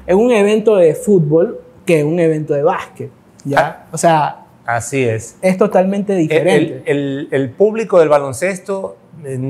en 0.06 0.16
un 0.16 0.32
evento 0.32 0.76
de 0.76 0.94
fútbol 0.94 1.60
que 1.84 2.02
un 2.02 2.18
evento 2.18 2.54
de 2.54 2.62
básquet. 2.62 3.10
¿ya? 3.44 3.86
O 3.92 3.98
sea, 3.98 4.46
Así 4.64 5.02
es. 5.04 5.36
es 5.42 5.58
totalmente 5.58 6.14
diferente. 6.14 6.82
el- 6.86 6.98
el- 6.98 7.28
el 7.32 7.50
público 7.50 7.98
del 8.00 8.08
baloncesto, 8.08 8.96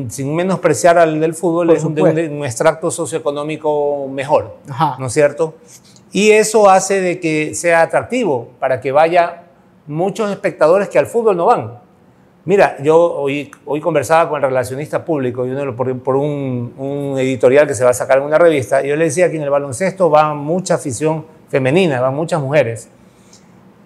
sin 0.09 0.35
menospreciar 0.35 0.98
al 0.98 1.20
del 1.20 1.35
fútbol, 1.35 1.68
Por 1.68 1.77
es 1.77 1.85
un, 1.85 1.94
de 1.94 2.03
un, 2.03 2.44
extracto 2.44 2.90
socioeconómico 2.90 4.09
mejor, 4.09 4.57
Ajá. 4.68 4.96
¿no 4.98 5.07
es 5.07 5.12
cierto? 5.12 5.55
Y 6.12 6.31
eso 6.31 6.68
hace 6.68 7.01
de 7.01 7.20
que 7.20 7.55
sea 7.55 7.83
atractivo 7.83 8.48
para 8.59 8.81
que 8.81 8.92
vaya 8.92 9.44
muchos 9.87 10.31
espectadores 10.31 10.88
que 10.88 10.98
al 10.98 11.07
fútbol 11.07 11.37
no 11.37 11.46
van. 11.46 11.79
Mira, 12.44 12.77
yo 12.83 12.98
hoy, 12.98 13.51
hoy 13.64 13.81
conversaba 13.81 14.29
con 14.29 14.42
el 14.42 14.48
relacionista 14.48 15.05
público 15.05 15.46
y 15.46 15.51
uno, 15.51 15.77
por, 15.77 15.96
por 16.01 16.16
un, 16.16 16.75
un 16.77 17.18
editorial 17.18 17.68
que 17.68 17.75
se 17.75 17.85
va 17.85 17.90
a 17.90 17.94
sacar 17.94 18.18
en 18.18 18.25
una 18.25 18.37
revista, 18.37 18.85
y 18.85 18.88
yo 18.88 18.96
le 18.96 19.05
decía 19.05 19.31
que 19.31 19.37
en 19.37 19.42
el 19.42 19.51
baloncesto 19.51 20.11
va 20.11 20.35
mucha 20.35 20.75
afición 20.75 21.25
femenina, 21.48 22.01
van 22.01 22.14
muchas 22.14 22.40
mujeres 22.40 22.88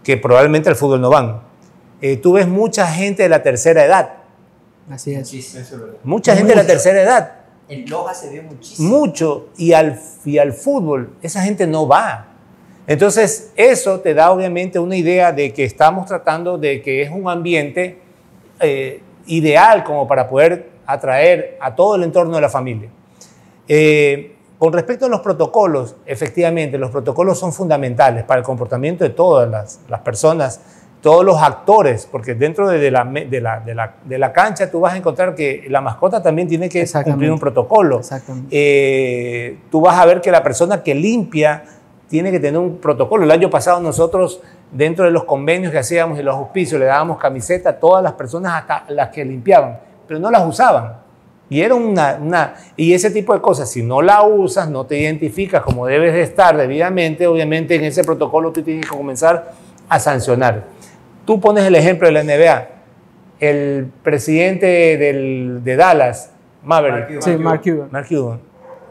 que 0.03 0.17
probablemente 0.17 0.69
al 0.69 0.77
fútbol 0.77 1.01
no 1.01 1.11
van. 1.11 1.41
Eh, 2.01 2.17
tú 2.17 2.35
ves 2.35 2.47
mucha 2.47 2.87
gente 2.87 3.25
de 3.25 3.29
la 3.29 3.43
tercera 3.43 3.85
edad, 3.85 4.16
Así 4.91 5.13
es. 5.13 5.19
Muchísimo. 5.19 5.65
Mucha 6.05 6.37
gente 6.37 6.51
de 6.51 6.57
la 6.57 6.67
tercera 6.67 7.01
edad, 7.03 7.33
En 7.69 7.89
Loja 7.91 8.15
se 8.15 8.31
ve 8.31 8.43
muchísimo. 8.43 8.89
mucho, 8.89 9.49
y 9.57 9.73
al, 9.73 10.01
y 10.25 10.39
al 10.39 10.53
fútbol 10.53 11.11
esa 11.23 11.43
gente 11.43 11.67
no 11.67 11.89
va. 11.89 12.29
Entonces, 12.87 13.51
eso 13.57 13.99
te 14.01 14.15
da 14.15 14.31
obviamente 14.31 14.79
una 14.79 14.97
idea 14.97 15.33
de 15.33 15.53
que 15.53 15.65
estamos 15.65 16.07
tratando 16.07 16.57
de 16.57 16.81
que 16.83 17.03
es 17.03 17.11
un 17.11 17.29
ambiente 17.29 17.99
eh, 18.61 19.03
ideal 19.27 19.83
como 19.83 20.07
para 20.07 20.29
poder 20.29 20.71
atraer 20.87 21.59
a 21.61 21.75
todo 21.75 21.97
el 21.97 22.05
entorno 22.05 22.37
de 22.37 22.41
la 22.41 22.49
familia. 22.49 22.89
Eh, 23.67 24.37
con 24.59 24.73
respecto 24.73 25.07
a 25.07 25.09
los 25.09 25.21
protocolos, 25.21 25.97
efectivamente, 26.07 26.79
los 26.79 26.91
protocolos 26.91 27.39
son 27.39 27.53
fundamentales 27.53 28.25
para 28.25 28.39
el 28.39 28.45
comportamiento 28.45 29.03
de 29.05 29.11
todas 29.11 29.51
las, 29.51 29.81
las 29.89 30.01
personas, 30.01 30.61
todos 31.07 31.25
los 31.25 31.41
actores, 31.41 32.09
porque 32.11 32.35
dentro 32.35 32.69
de 32.69 32.91
la, 32.91 33.05
me- 33.05 33.27
de, 33.27 33.41
la, 33.41 33.61
de, 33.61 33.77
la, 33.77 33.95
de 34.05 34.19
la 34.19 34.33
cancha 34.33 34.69
tú 34.69 34.81
vas 34.81 34.95
a 34.95 34.97
encontrar 34.97 35.37
que 35.37 35.65
la 35.69 35.81
mascota 35.81 36.21
también 36.21 36.49
tiene 36.49 36.69
que 36.69 36.85
cumplir 37.05 37.31
un 37.31 37.39
protocolo. 37.39 38.01
Exactamente. 38.01 38.49
Eh, 38.51 39.57
tú 39.71 39.81
vas 39.81 39.97
a 40.01 40.05
ver 40.05 40.21
que 40.21 40.33
la 40.33 40.43
persona 40.43 40.83
que 40.83 40.97
limpia 40.97 41.63
tiene 42.09 42.33
que 42.33 42.41
tener 42.41 42.59
un 42.61 42.79
protocolo. 42.79 43.23
El 43.23 43.31
año 43.31 43.49
pasado 43.49 43.79
nosotros, 43.79 44.41
dentro 44.73 45.05
de 45.05 45.13
los 45.13 45.23
convenios 45.23 45.71
que 45.71 45.79
hacíamos 45.79 46.19
y 46.19 46.25
los 46.25 46.35
auspicios, 46.35 46.81
le 46.81 46.87
dábamos 46.87 47.19
camiseta 47.19 47.71
a 47.71 47.73
todas 47.79 48.03
las 48.03 48.15
personas, 48.15 48.55
hasta 48.55 48.85
las 48.93 49.11
que 49.11 49.25
limpiaban, 49.25 49.79
pero 50.09 50.19
no 50.19 50.29
las 50.29 50.45
usaban. 50.45 50.95
Y 51.49 51.61
era 51.61 51.77
una, 51.77 52.19
una, 52.21 52.55
y 52.77 52.93
ese 52.95 53.13
tipo 53.13 53.33
de 53.33 53.41
cosas, 53.41 53.71
si 53.71 53.81
no 53.85 54.03
la 54.03 54.25
usas, 54.25 54.69
no 54.69 54.87
te 54.87 54.99
identificas 54.99 55.63
como 55.63 55.87
debes 55.87 56.15
de 56.15 56.23
estar 56.23 56.57
debidamente, 56.57 57.29
obviamente 57.29 57.77
en 57.77 57.85
ese 57.85 58.03
protocolo 58.03 58.51
tú 58.51 58.61
tienes 58.65 58.91
que 58.91 58.97
comenzar 58.97 59.53
a 59.89 60.01
sancionar. 60.01 60.75
Tú 61.27 61.41
pones 61.41 61.65
el 61.65 61.75
ejemplo 61.75 62.07
de 62.09 62.13
la 62.13 62.21
NBA. 62.23 62.69
El 63.41 63.91
presidente 64.03 64.97
del- 64.97 65.61
de 65.63 65.77
Dallas, 65.77 66.33
Maverick, 66.63 66.95
Mark 67.01 67.09
Cuban. 67.09 67.23
Sí, 67.23 67.37
Mark 67.37 67.61
Cuban. 67.63 67.89
Mark 67.91 68.07
Cuban, 68.09 68.41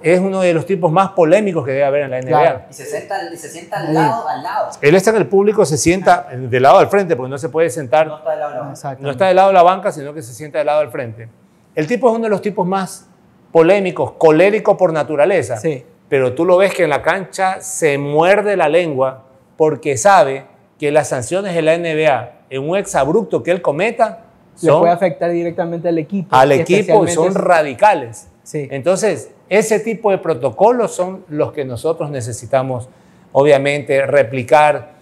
es 0.03 0.19
uno 0.19 0.41
de 0.41 0.53
los 0.53 0.65
tipos 0.67 0.91
más 0.91 1.09
polémicos 1.11 1.65
que 1.65 1.71
debe 1.71 1.83
haber 1.85 2.01
en 2.03 2.11
la 2.11 2.17
NBA. 2.19 2.39
Claro. 2.41 2.61
Y 2.69 2.73
se 2.73 2.85
sienta, 2.85 3.15
se 3.35 3.49
sienta 3.49 3.77
al 3.79 3.93
lado, 3.93 4.27
al 4.27 4.43
lado. 4.43 4.69
Él 4.81 4.93
está 4.95 5.09
en 5.09 5.15
el 5.15 5.27
público, 5.27 5.65
se 5.65 5.77
sienta 5.77 6.27
del 6.31 6.61
lado 6.61 6.77
al 6.77 6.89
frente, 6.89 7.15
porque 7.15 7.29
no 7.31 7.37
se 7.39 7.49
puede 7.49 7.69
sentar, 7.71 8.05
No 8.07 8.17
está 8.17 8.31
al 8.33 8.39
lado 8.39 8.51
de 8.53 8.59
la 8.59 8.69
Exacto. 8.69 9.03
no 9.03 9.09
está 9.11 9.25
del 9.27 9.35
lado 9.37 9.47
de 9.47 9.53
la 9.55 9.63
banca, 9.63 9.91
sino 9.91 10.13
que 10.13 10.21
se 10.21 10.33
sienta 10.33 10.59
del 10.59 10.67
lado 10.67 10.81
al 10.81 10.91
frente. 10.91 11.27
El 11.73 11.87
tipo 11.87 12.07
es 12.09 12.15
uno 12.15 12.25
de 12.25 12.29
los 12.29 12.41
tipos 12.41 12.67
más 12.67 13.07
polémicos, 13.51 14.11
colérico 14.17 14.77
por 14.77 14.93
naturaleza. 14.93 15.57
Sí. 15.57 15.83
Pero 16.07 16.33
tú 16.33 16.45
lo 16.45 16.57
ves 16.57 16.71
que 16.73 16.83
en 16.83 16.91
la 16.91 17.01
cancha 17.01 17.61
se 17.61 17.97
muerde 17.97 18.55
la 18.55 18.69
lengua 18.69 19.23
porque 19.57 19.97
sabe 19.97 20.45
que 20.79 20.91
las 20.91 21.09
sanciones 21.09 21.55
de 21.55 21.61
la 21.61 21.77
NBA 21.77 22.31
en 22.49 22.69
un 22.69 22.77
exabrupto 22.77 23.43
que 23.43 23.51
él 23.51 23.61
cometa 23.61 24.25
Le 24.61 24.71
puede 24.71 24.91
afectar 24.91 25.31
directamente 25.31 25.87
al 25.89 25.97
equipo. 25.97 26.35
al 26.35 26.51
equipo 26.51 27.05
y 27.05 27.09
son 27.09 27.33
radicales. 27.33 28.27
Sí. 28.43 28.67
Entonces, 28.71 29.31
ese 29.49 29.79
tipo 29.79 30.11
de 30.11 30.17
protocolos 30.17 30.93
son 30.93 31.23
los 31.29 31.51
que 31.51 31.65
nosotros 31.65 32.09
necesitamos, 32.09 32.89
obviamente, 33.31 34.05
replicar. 34.05 34.95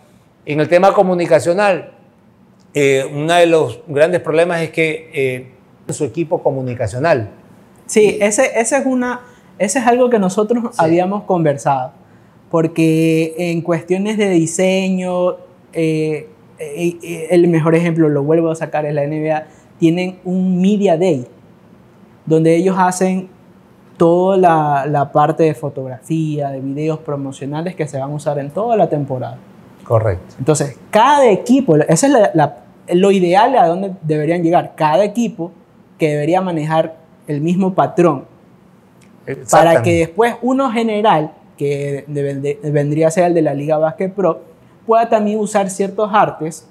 En 0.45 0.59
el 0.59 0.67
tema 0.67 0.93
comunicacional, 0.93 1.91
eh, 2.73 3.09
uno 3.13 3.33
de 3.33 3.45
los 3.45 3.79
grandes 3.87 4.21
problemas 4.21 4.61
es 4.61 4.71
que 4.71 5.09
eh, 5.13 5.51
su 5.93 6.03
equipo 6.03 6.41
comunicacional. 6.41 7.29
Sí, 7.85 8.17
ese, 8.21 8.59
ese 8.59 8.77
es 8.77 8.85
una, 8.85 9.21
ese 9.59 9.79
es 9.79 9.87
algo 9.87 10.09
que 10.09 10.19
nosotros 10.19 10.73
habíamos 10.77 11.23
conversado, 11.23 11.91
porque 12.49 13.35
en 13.37 13.61
cuestiones 13.61 14.17
de 14.17 14.29
diseño, 14.29 15.37
eh, 15.73 16.27
eh, 16.59 16.97
eh, 17.03 17.27
el 17.31 17.47
mejor 17.47 17.75
ejemplo, 17.75 18.09
lo 18.09 18.23
vuelvo 18.23 18.49
a 18.51 18.55
sacar, 18.55 18.85
es 18.85 18.93
la 18.93 19.05
NBA, 19.05 19.45
tienen 19.79 20.19
un 20.23 20.61
Media 20.61 20.97
Day, 20.97 21.27
donde 22.25 22.55
ellos 22.55 22.75
hacen 22.79 23.27
toda 23.97 24.37
la, 24.37 24.85
la 24.87 25.11
parte 25.11 25.43
de 25.43 25.53
fotografía, 25.53 26.49
de 26.49 26.59
videos 26.61 26.99
promocionales 26.99 27.75
que 27.75 27.87
se 27.87 27.99
van 27.99 28.11
a 28.11 28.13
usar 28.13 28.39
en 28.39 28.49
toda 28.49 28.75
la 28.77 28.89
temporada. 28.89 29.37
Correcto. 29.83 30.35
Entonces, 30.39 30.77
cada 30.89 31.29
equipo, 31.29 31.75
ese 31.75 32.07
es 32.07 32.11
la- 32.13 32.31
la- 32.33 32.57
lo 32.93 33.11
ideal 33.11 33.55
a 33.57 33.67
donde 33.67 33.91
deberían 34.01 34.41
llegar. 34.43 34.73
Cada 34.75 35.03
equipo 35.03 35.51
que 35.97 36.09
debería 36.09 36.41
manejar 36.41 36.95
el 37.27 37.41
mismo 37.41 37.73
patrón 37.73 38.25
para 39.51 39.81
que 39.83 39.91
después 39.99 40.35
uno 40.41 40.69
general, 40.71 41.31
que 41.57 42.03
de- 42.07 42.59
vendría 42.71 43.07
a 43.07 43.11
ser 43.11 43.25
el 43.25 43.33
de 43.33 43.41
la 43.41 43.53
Liga 43.53 43.77
Basket 43.77 44.09
Pro, 44.09 44.41
pueda 44.85 45.09
también 45.09 45.39
usar 45.39 45.69
ciertos 45.69 46.09
artes, 46.13 46.67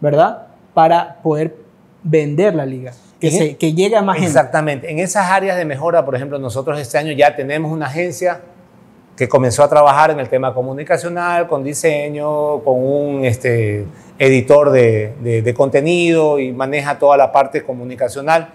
¿verdad? 0.00 0.46
Para 0.74 1.16
poder 1.22 1.56
vender 2.02 2.54
la 2.54 2.64
liga, 2.66 2.92
que, 3.20 3.30
se- 3.30 3.44
e- 3.50 3.56
que 3.56 3.74
llegue 3.74 3.96
a 3.96 4.02
más 4.02 4.16
gente. 4.16 4.28
Exactamente. 4.30 4.90
En 4.90 4.98
esas 4.98 5.30
áreas 5.30 5.56
de 5.56 5.64
mejora, 5.64 6.04
por 6.04 6.14
ejemplo, 6.14 6.38
nosotros 6.38 6.78
este 6.80 6.96
año 6.98 7.12
ya 7.12 7.36
tenemos 7.36 7.70
una 7.72 7.86
agencia 7.86 8.40
que 9.16 9.28
comenzó 9.28 9.62
a 9.62 9.68
trabajar 9.68 10.10
en 10.10 10.18
el 10.20 10.28
tema 10.30 10.54
comunicacional, 10.54 11.46
con 11.46 11.62
diseño, 11.62 12.60
con 12.60 12.82
un 12.82 13.24
este, 13.26 13.84
editor 14.18 14.70
de, 14.70 15.12
de- 15.22 15.42
de 15.42 15.54
contenido 15.54 16.38
y 16.38 16.52
maneja 16.52 16.98
toda 16.98 17.16
la 17.18 17.30
parte 17.30 17.62
comunicacional, 17.62 18.48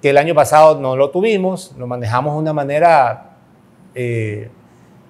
que 0.00 0.08
el 0.10 0.16
año 0.16 0.34
pasado 0.34 0.80
no 0.80 0.96
lo 0.96 1.10
tuvimos, 1.10 1.74
lo 1.76 1.86
manejamos 1.86 2.32
de 2.34 2.38
una 2.40 2.52
manera 2.54 3.32
eh, 3.94 4.48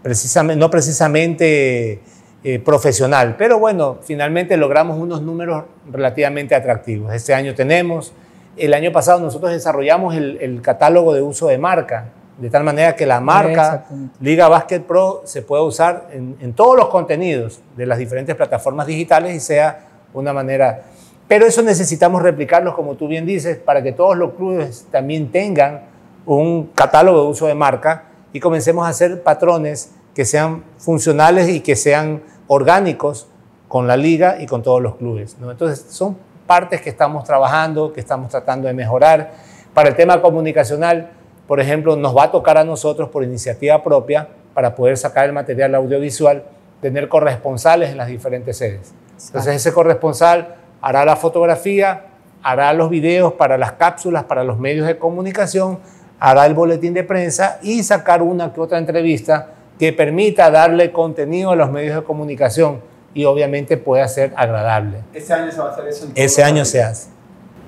precisamente, 0.03 0.59
no 0.59 0.69
precisamente 0.71 2.01
eh, 2.43 2.59
profesional, 2.59 3.37
pero 3.37 3.59
bueno, 3.59 3.99
finalmente 4.03 4.57
logramos 4.57 4.99
unos 4.99 5.21
números 5.21 5.65
relativamente 5.91 6.55
atractivos. 6.55 7.13
Este 7.13 7.35
año 7.35 7.55
tenemos, 7.55 8.13
el 8.57 8.73
año 8.73 8.93
pasado 8.93 9.21
nosotros 9.21 9.53
desarrollamos 9.53 10.15
el, 10.15 10.39
el 10.41 10.63
catálogo 10.63 11.13
de 11.13 11.21
uso 11.21 11.49
de 11.49 11.59
marca, 11.59 12.07
de 12.39 12.49
tal 12.49 12.65
manera 12.65 12.97
que 12.97 13.05
la 13.05 13.21
marca 13.21 13.51
Exactamente. 13.51 14.17
Liga 14.21 14.49
Basket 14.49 14.81
Pro 14.81 15.21
se 15.27 15.43
puede 15.43 15.63
usar 15.63 16.09
en, 16.13 16.37
en 16.41 16.55
todos 16.55 16.77
los 16.77 16.89
contenidos 16.89 17.61
de 17.77 17.85
las 17.85 17.99
diferentes 17.99 18.35
plataformas 18.35 18.87
digitales 18.87 19.35
y 19.35 19.41
sea 19.41 19.87
una 20.15 20.33
manera... 20.33 20.85
Pero 21.29 21.45
eso 21.47 21.63
necesitamos 21.63 22.23
replicarlos, 22.23 22.75
como 22.75 22.95
tú 22.95 23.07
bien 23.07 23.27
dices, 23.27 23.59
para 23.59 23.83
que 23.83 23.93
todos 23.93 24.17
los 24.17 24.33
clubes 24.33 24.87
también 24.91 25.31
tengan 25.31 25.83
un 26.25 26.69
catálogo 26.75 27.23
de 27.23 27.29
uso 27.29 27.47
de 27.47 27.55
marca 27.55 28.05
y 28.33 28.41
comencemos 28.41 28.87
a 28.87 28.89
hacer 28.89 29.23
patrones 29.23 29.93
que 30.21 30.27
sean 30.27 30.65
funcionales 30.77 31.49
y 31.49 31.61
que 31.61 31.75
sean 31.75 32.23
orgánicos 32.47 33.27
con 33.69 33.87
la 33.87 33.97
liga 33.97 34.37
y 34.39 34.45
con 34.45 34.63
todos 34.63 34.83
los 34.83 34.97
clubes. 34.97 35.39
¿no? 35.41 35.51
Entonces, 35.51 35.87
son 35.89 36.19
partes 36.47 36.83
que 36.83 36.91
estamos 36.91 37.25
trabajando, 37.25 37.91
que 37.91 38.01
estamos 38.01 38.29
tratando 38.29 38.69
de 38.69 38.75
mejorar. 38.75 39.33
Para 39.73 39.89
el 39.89 39.97
tema 39.97 40.21
comunicacional, 40.21 41.13
por 41.49 41.59
ejemplo, 41.59 41.97
nos 41.97 42.15
va 42.15 42.25
a 42.25 42.31
tocar 42.31 42.59
a 42.59 42.65
nosotros 42.65 43.09
por 43.09 43.25
iniciativa 43.25 43.83
propia, 43.83 44.29
para 44.53 44.75
poder 44.75 44.99
sacar 44.99 45.25
el 45.25 45.33
material 45.33 45.75
audiovisual, 45.75 46.45
tener 46.83 47.09
corresponsales 47.09 47.89
en 47.89 47.97
las 47.97 48.09
diferentes 48.09 48.59
sedes. 48.59 48.93
Entonces, 49.29 49.57
ese 49.57 49.73
corresponsal 49.73 50.57
hará 50.83 51.07
la 51.07 51.17
fotografía, 51.17 52.09
hará 52.43 52.75
los 52.75 52.91
videos 52.91 53.33
para 53.33 53.57
las 53.57 53.73
cápsulas, 53.73 54.25
para 54.25 54.45
los 54.45 54.59
medios 54.59 54.87
de 54.87 54.99
comunicación, 54.99 55.79
hará 56.19 56.45
el 56.45 56.53
boletín 56.53 56.93
de 56.93 57.05
prensa 57.05 57.59
y 57.63 57.83
sacar 57.83 58.21
una 58.21 58.53
que 58.53 58.61
otra 58.61 58.77
entrevista 58.77 59.55
que 59.81 59.95
permita 59.95 60.51
darle 60.51 60.93
contenido 60.93 61.53
a 61.53 61.57
los 61.57 61.71
medios 61.71 61.97
de 61.97 62.03
comunicación 62.03 62.81
y 63.15 63.25
obviamente 63.25 63.79
pueda 63.79 64.07
ser 64.09 64.31
agradable. 64.37 64.99
Este 65.15 65.33
año 65.33 65.51
se 65.51 65.59
va 65.59 65.69
a 65.69 65.73
hacer 65.73 65.89
eso. 65.89 66.05
en 66.05 66.13
Ese 66.15 66.45
año 66.45 66.67
se 66.67 66.83
hace. 66.83 67.09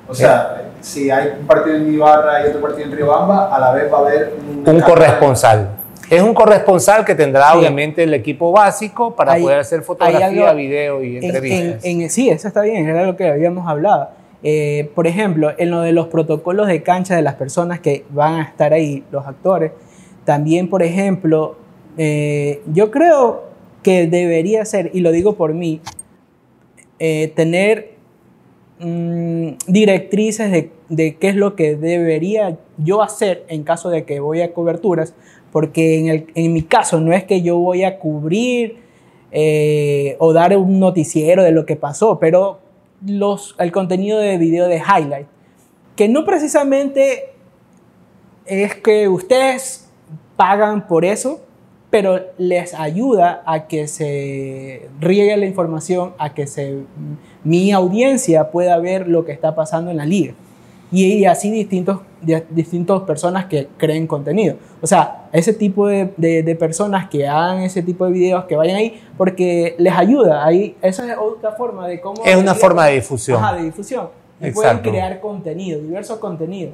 O 0.06 0.14
sea, 0.14 0.72
si 0.82 1.10
hay 1.10 1.32
un 1.40 1.46
partido 1.46 1.74
en 1.74 1.94
Ibarra 1.94 2.44
y 2.44 2.50
otro 2.50 2.60
partido 2.60 2.84
en 2.84 2.92
Riobamba, 2.96 3.56
a 3.56 3.58
la 3.58 3.72
vez 3.72 3.90
va 3.90 3.96
a 3.96 4.00
haber 4.02 4.34
un, 4.46 4.68
Un 4.68 4.80
corresponsal. 4.82 5.70
Es 6.10 6.20
un 6.20 6.34
corresponsal 6.34 7.02
que 7.02 7.14
tendrá 7.14 7.52
Sí. 7.52 7.58
obviamente 7.58 8.02
el 8.02 8.12
equipo 8.12 8.52
básico 8.52 9.16
para 9.16 9.32
Hay- 9.32 9.42
poder 9.42 9.60
hacer 9.60 9.80
fotografía, 9.80 10.26
algo 10.26 10.54
video 10.54 11.02
y 11.02 11.16
En- 11.16 11.24
entrevistas. 11.24 11.82
en- 11.86 12.02
en- 12.02 12.10
sí, 12.10 12.28
eso 12.28 12.46
está 12.46 12.60
bien, 12.60 12.86
era 12.86 13.04
lo 13.06 13.16
que 13.16 13.26
habíamos 13.26 13.66
hablado. 13.66 14.10
Eh, 14.42 14.90
por 14.94 15.06
ejemplo, 15.06 15.52
en 15.56 15.70
lo 15.70 15.80
de 15.80 15.92
los 15.92 16.08
protocolos 16.08 16.66
de 16.66 16.82
cancha 16.82 17.16
de 17.16 17.22
las 17.22 17.36
personas 17.36 17.80
que 17.80 18.04
van 18.10 18.34
a 18.34 18.42
estar 18.42 18.74
ahí, 18.74 19.02
los 19.10 19.26
actores, 19.26 19.72
también, 20.26 20.68
por 20.68 20.82
ejemplo, 20.82 21.56
eh, 21.98 22.62
yo 22.72 22.90
creo 22.90 23.44
que 23.82 24.06
debería 24.06 24.64
ser, 24.64 24.90
y 24.94 25.00
lo 25.00 25.12
digo 25.12 25.34
por 25.34 25.54
mí, 25.54 25.80
eh, 26.98 27.32
tener 27.34 27.92
mm, 28.78 29.48
directrices 29.66 30.50
de, 30.88 31.16
qué 31.16 31.28
es 31.28 31.36
lo 31.36 31.56
que 31.56 31.76
debería 31.76 32.58
yo 32.78 33.02
hacer 33.02 33.44
en 33.48 33.64
caso 33.64 33.90
de 33.90 34.04
que 34.04 34.20
voy 34.20 34.40
a 34.42 34.52
coberturas, 34.52 35.14
porque 35.50 35.98
en, 35.98 36.08
el- 36.08 36.26
en 36.34 36.52
mi 36.52 36.62
caso 36.62 37.00
no 37.00 37.12
es 37.12 37.24
que 37.24 37.42
yo 37.42 37.58
voy 37.58 37.84
a 37.84 37.98
cubrir 37.98 38.76
eh, 39.32 40.16
o 40.18 40.32
dar 40.32 40.56
un 40.56 40.78
noticiero 40.78 41.42
de 41.42 41.52
lo 41.52 41.64
que 41.66 41.76
pasó, 41.76 42.18
pero 42.18 42.60
los, 43.04 43.56
el 43.58 43.72
contenido 43.72 44.18
de 44.18 44.36
video 44.38 44.68
de 44.68 44.76
highlight, 44.76 45.26
que 45.96 46.08
no 46.08 46.24
precisamente 46.24 47.30
es 48.46 48.74
que 48.76 49.08
ustedes 49.08 49.88
pagan 50.36 50.86
por 50.86 51.04
eso, 51.04 51.40
pero 51.92 52.20
les 52.38 52.72
ayuda 52.72 53.42
a 53.44 53.66
que 53.68 53.86
se 53.86 54.88
riegue 54.98 55.36
la 55.36 55.44
información, 55.44 56.14
a 56.16 56.32
que 56.32 56.46
se, 56.46 56.78
mi 57.44 57.70
audiencia 57.70 58.50
pueda 58.50 58.78
ver 58.78 59.06
lo 59.08 59.26
que 59.26 59.32
está 59.32 59.54
pasando 59.54 59.90
en 59.90 59.98
la 59.98 60.06
liga. 60.06 60.32
Y, 60.90 61.04
y 61.04 61.24
así 61.26 61.50
distintos, 61.50 62.00
di- 62.22 62.34
distintas 62.48 63.02
personas 63.02 63.44
que 63.44 63.68
creen 63.76 64.06
contenido. 64.06 64.56
O 64.80 64.86
sea, 64.86 65.26
ese 65.32 65.52
tipo 65.52 65.86
de, 65.86 66.14
de- 66.16 66.42
de 66.42 66.54
personas 66.56 67.10
que 67.10 67.28
hagan 67.28 67.60
ese 67.60 67.82
tipo 67.82 68.06
de 68.06 68.12
videos, 68.12 68.44
que 68.46 68.56
vayan 68.56 68.76
ahí, 68.76 68.98
porque 69.18 69.74
les 69.78 69.92
ayuda. 69.92 70.46
Ahí, 70.46 70.74
esa 70.80 71.06
es 71.12 71.18
otra 71.18 71.52
forma 71.52 71.86
de 71.88 72.00
cómo... 72.00 72.22
Es 72.24 72.36
una 72.36 72.54
forma 72.54 72.86
de 72.86 72.94
difusión. 72.94 73.36
Ajá, 73.44 73.54
de 73.56 73.64
difusión. 73.64 74.08
Y 74.40 74.50
pueden 74.50 74.78
crear 74.92 75.20
contenido, 75.20 75.78
diversos 75.80 76.18
contenidos. 76.18 76.72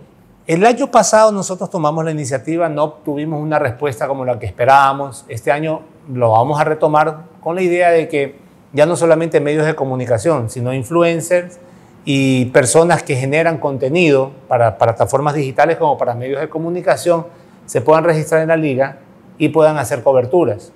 El 0.48 0.64
año 0.64 0.90
pasado 0.90 1.30
nosotros 1.30 1.68
tomamos 1.68 2.06
la 2.06 2.10
iniciativa, 2.10 2.70
no 2.70 2.84
obtuvimos 2.84 3.38
una 3.38 3.58
respuesta 3.58 4.08
como 4.08 4.24
la 4.24 4.38
que 4.38 4.46
esperábamos. 4.46 5.26
Este 5.28 5.52
año 5.52 5.82
lo 6.10 6.30
vamos 6.30 6.58
a 6.58 6.64
retomar 6.64 7.24
con 7.42 7.54
la 7.54 7.60
idea 7.60 7.90
de 7.90 8.08
que 8.08 8.38
ya 8.72 8.86
no 8.86 8.96
solamente 8.96 9.40
medios 9.40 9.66
de 9.66 9.74
comunicación, 9.74 10.48
sino 10.48 10.72
influencers 10.72 11.58
y 12.06 12.46
personas 12.46 13.02
que 13.02 13.14
generan 13.14 13.58
contenido 13.58 14.30
para 14.48 14.78
plataformas 14.78 15.34
digitales 15.34 15.76
como 15.76 15.98
para 15.98 16.14
medios 16.14 16.40
de 16.40 16.48
comunicación 16.48 17.26
se 17.66 17.82
puedan 17.82 18.04
registrar 18.04 18.40
en 18.40 18.48
la 18.48 18.56
liga 18.56 19.00
y 19.36 19.50
puedan 19.50 19.76
hacer 19.76 20.02
coberturas. 20.02 20.72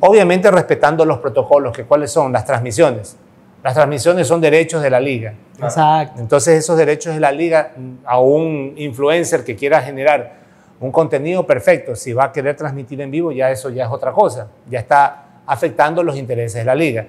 Obviamente 0.00 0.50
respetando 0.50 1.06
los 1.06 1.20
protocolos, 1.20 1.74
que 1.74 1.84
cuáles 1.84 2.10
son 2.10 2.30
las 2.30 2.44
transmisiones. 2.44 3.16
Las 3.64 3.72
transmisiones 3.72 4.28
son 4.28 4.42
derechos 4.42 4.82
de 4.82 4.90
la 4.90 5.00
liga. 5.00 5.32
Exacto. 5.58 6.20
Entonces 6.20 6.58
esos 6.58 6.76
derechos 6.76 7.14
de 7.14 7.20
la 7.20 7.32
liga 7.32 7.70
a 8.04 8.20
un 8.20 8.74
influencer 8.76 9.42
que 9.42 9.56
quiera 9.56 9.80
generar 9.80 10.34
un 10.80 10.92
contenido 10.92 11.46
perfecto, 11.46 11.96
si 11.96 12.12
va 12.12 12.24
a 12.24 12.32
querer 12.32 12.56
transmitir 12.56 13.00
en 13.00 13.10
vivo, 13.10 13.32
ya 13.32 13.50
eso 13.50 13.70
ya 13.70 13.86
es 13.86 13.90
otra 13.90 14.12
cosa, 14.12 14.48
ya 14.68 14.80
está 14.80 15.40
afectando 15.46 16.02
los 16.02 16.18
intereses 16.18 16.60
de 16.60 16.64
la 16.66 16.74
liga. 16.74 17.06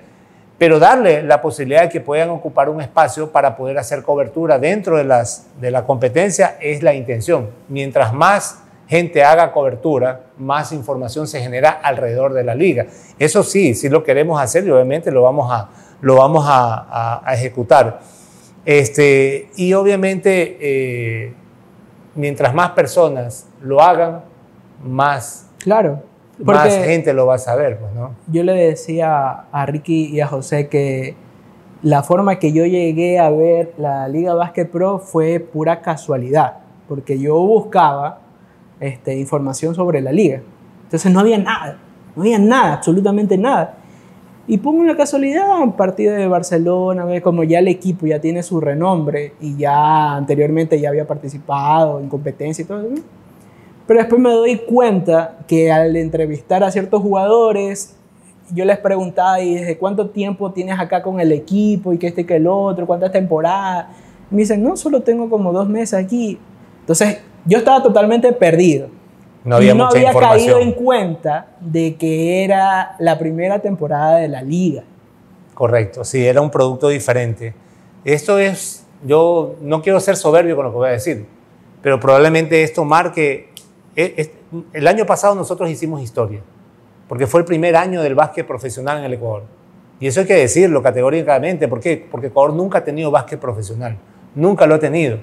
Pero 0.57 0.79
darle 0.79 1.23
la 1.23 1.41
posibilidad 1.41 1.81
de 1.81 1.89
que 1.89 1.99
puedan 1.99 2.29
ocupar 2.29 2.69
un 2.69 2.79
espacio 2.79 3.33
para 3.33 3.57
poder 3.57 3.77
hacer 3.77 4.01
cobertura 4.01 4.57
dentro 4.57 4.97
de, 4.97 5.03
las, 5.03 5.47
de 5.59 5.71
la 5.71 5.83
competencia 5.83 6.55
es 6.61 6.81
la 6.81 6.93
intención. 6.93 7.49
Mientras 7.67 8.13
más 8.13 8.63
gente 8.87 9.25
haga 9.25 9.51
cobertura, 9.51 10.21
más 10.37 10.71
información 10.71 11.27
se 11.27 11.41
genera 11.41 11.71
alrededor 11.71 12.33
de 12.33 12.45
la 12.45 12.55
liga. 12.55 12.85
Eso 13.19 13.43
sí, 13.43 13.73
sí 13.73 13.89
lo 13.89 14.05
queremos 14.05 14.39
hacer 14.41 14.65
y 14.65 14.71
obviamente 14.71 15.11
lo 15.11 15.23
vamos 15.23 15.51
a, 15.51 15.69
lo 16.01 16.15
vamos 16.17 16.45
a, 16.47 16.75
a- 16.89 17.21
a 17.25 17.33
ejecutar. 17.33 17.99
Este, 18.65 19.49
y 19.55 19.73
obviamente, 19.73 20.57
eh, 20.59 21.33
mientras 22.15 22.53
más 22.53 22.71
personas 22.71 23.47
lo 23.61 23.81
hagan, 23.81 24.21
más, 24.83 25.49
Claro. 25.59 26.01
más 26.39 26.73
gente 26.73 27.13
lo 27.13 27.25
va 27.27 27.35
a 27.35 27.39
saber, 27.39 27.77
pues, 27.79 27.93
¿no? 27.93 28.11
yo 28.27 28.43
le 28.43 28.53
decía 28.53 29.45
a 29.51 29.65
Ricky 29.65 30.07
y 30.07 30.19
a 30.21 30.27
José 30.27 30.67
que 30.67 31.15
la 31.81 32.01
forma 32.03 32.39
que 32.39 32.51
yo 32.51 32.65
llegué 32.65 33.19
a 33.19 33.29
ver 33.29 33.73
la 33.77 34.07
Liga 34.07 34.33
Basket 34.33 34.65
Pro 34.65 34.99
fue 34.99 35.39
pura 35.39 35.81
casualidad, 35.81 36.57
porque 36.87 37.19
yo 37.19 37.35
buscaba 37.35 38.19
este, 38.79 39.15
información 39.17 39.75
sobre 39.75 40.01
la 40.01 40.11
liga. 40.11 40.41
Entonces 40.85 41.11
no 41.11 41.19
había 41.19 41.37
nada, 41.37 41.77
no 42.15 42.23
había 42.23 42.39
nada, 42.39 42.73
absolutamente 42.73 43.37
nada. 43.37 43.77
Y 44.47 44.59
pongo 44.59 44.79
una 44.79 44.95
casualidad, 44.95 45.59
un 45.59 45.73
partido 45.73 46.13
de 46.13 46.27
Barcelona, 46.27 47.05
como 47.21 47.43
ya 47.43 47.59
el 47.59 47.67
equipo 47.67 48.05
ya 48.05 48.19
tiene 48.19 48.43
su 48.43 48.61
renombre 48.61 49.33
y 49.41 49.57
ya 49.57 50.15
anteriormente 50.15 50.79
ya 50.79 50.89
había 50.89 51.07
participado 51.07 51.99
en 51.99 52.09
competencia 52.09 52.61
y 52.61 52.65
todo. 52.65 52.83
Pero 53.87 53.99
después 53.99 54.21
me 54.21 54.29
doy 54.31 54.57
cuenta 54.57 55.37
que 55.47 55.71
al 55.71 55.95
entrevistar 55.95 56.63
a 56.63 56.69
ciertos 56.69 57.01
jugadores, 57.01 57.95
yo 58.53 58.65
les 58.65 58.77
preguntaba, 58.77 59.41
¿y 59.41 59.55
desde 59.55 59.77
cuánto 59.77 60.09
tiempo 60.09 60.51
tienes 60.51 60.79
acá 60.79 61.01
con 61.01 61.19
el 61.19 61.31
equipo? 61.31 61.91
¿Y 61.93 61.97
que 61.97 62.07
este 62.07 62.21
y 62.21 62.25
que 62.25 62.35
el 62.35 62.47
otro? 62.47 62.85
¿Cuántas 62.85 63.11
temporadas? 63.11 63.87
Me 64.29 64.39
dicen, 64.39 64.63
no, 64.63 64.77
solo 64.77 65.01
tengo 65.01 65.27
como 65.29 65.51
dos 65.53 65.67
meses 65.67 65.93
aquí. 65.95 66.37
Entonces, 66.81 67.19
yo 67.45 67.57
estaba 67.57 67.81
totalmente 67.81 68.31
perdido. 68.31 68.89
No 69.45 69.55
había 69.57 69.71
y 69.73 69.77
no 69.77 69.85
mucha 69.85 69.97
había 69.97 70.11
caído 70.13 70.59
en 70.59 70.71
cuenta 70.73 71.47
de 71.61 71.95
que 71.95 72.43
era 72.43 72.95
la 72.99 73.17
primera 73.17 73.59
temporada 73.59 74.17
de 74.17 74.27
la 74.27 74.41
liga. 74.41 74.83
Correcto, 75.53 76.03
sí, 76.03 76.25
era 76.25 76.41
un 76.41 76.49
producto 76.51 76.89
diferente. 76.89 77.53
Esto 78.03 78.37
es, 78.39 78.85
yo 79.05 79.55
no 79.61 79.81
quiero 79.81 79.99
ser 79.99 80.15
soberbio 80.17 80.55
con 80.55 80.65
lo 80.65 80.71
que 80.71 80.77
voy 80.77 80.89
a 80.89 80.91
decir, 80.93 81.25
pero 81.81 81.99
probablemente 81.99 82.63
esto 82.63 82.83
marque, 82.83 83.49
e- 83.95 84.13
es- 84.17 84.31
el 84.73 84.87
año 84.87 85.05
pasado 85.05 85.35
nosotros 85.35 85.69
hicimos 85.69 86.01
historia, 86.01 86.41
porque 87.07 87.27
fue 87.27 87.39
el 87.41 87.45
primer 87.45 87.75
año 87.75 88.01
del 88.01 88.15
básquet 88.15 88.45
profesional 88.45 88.97
en 88.97 89.05
el 89.05 89.13
Ecuador. 89.13 89.43
Y 89.99 90.07
eso 90.07 90.19
hay 90.21 90.25
que 90.25 90.33
decirlo 90.35 90.81
categóricamente, 90.83 91.67
¿por 91.67 91.79
qué? 91.79 92.05
Porque 92.09 92.27
Ecuador 92.27 92.53
nunca 92.53 92.79
ha 92.79 92.83
tenido 92.83 93.11
básquet 93.11 93.39
profesional, 93.39 93.97
nunca 94.33 94.65
lo 94.65 94.75
ha 94.75 94.79
tenido. 94.79 95.19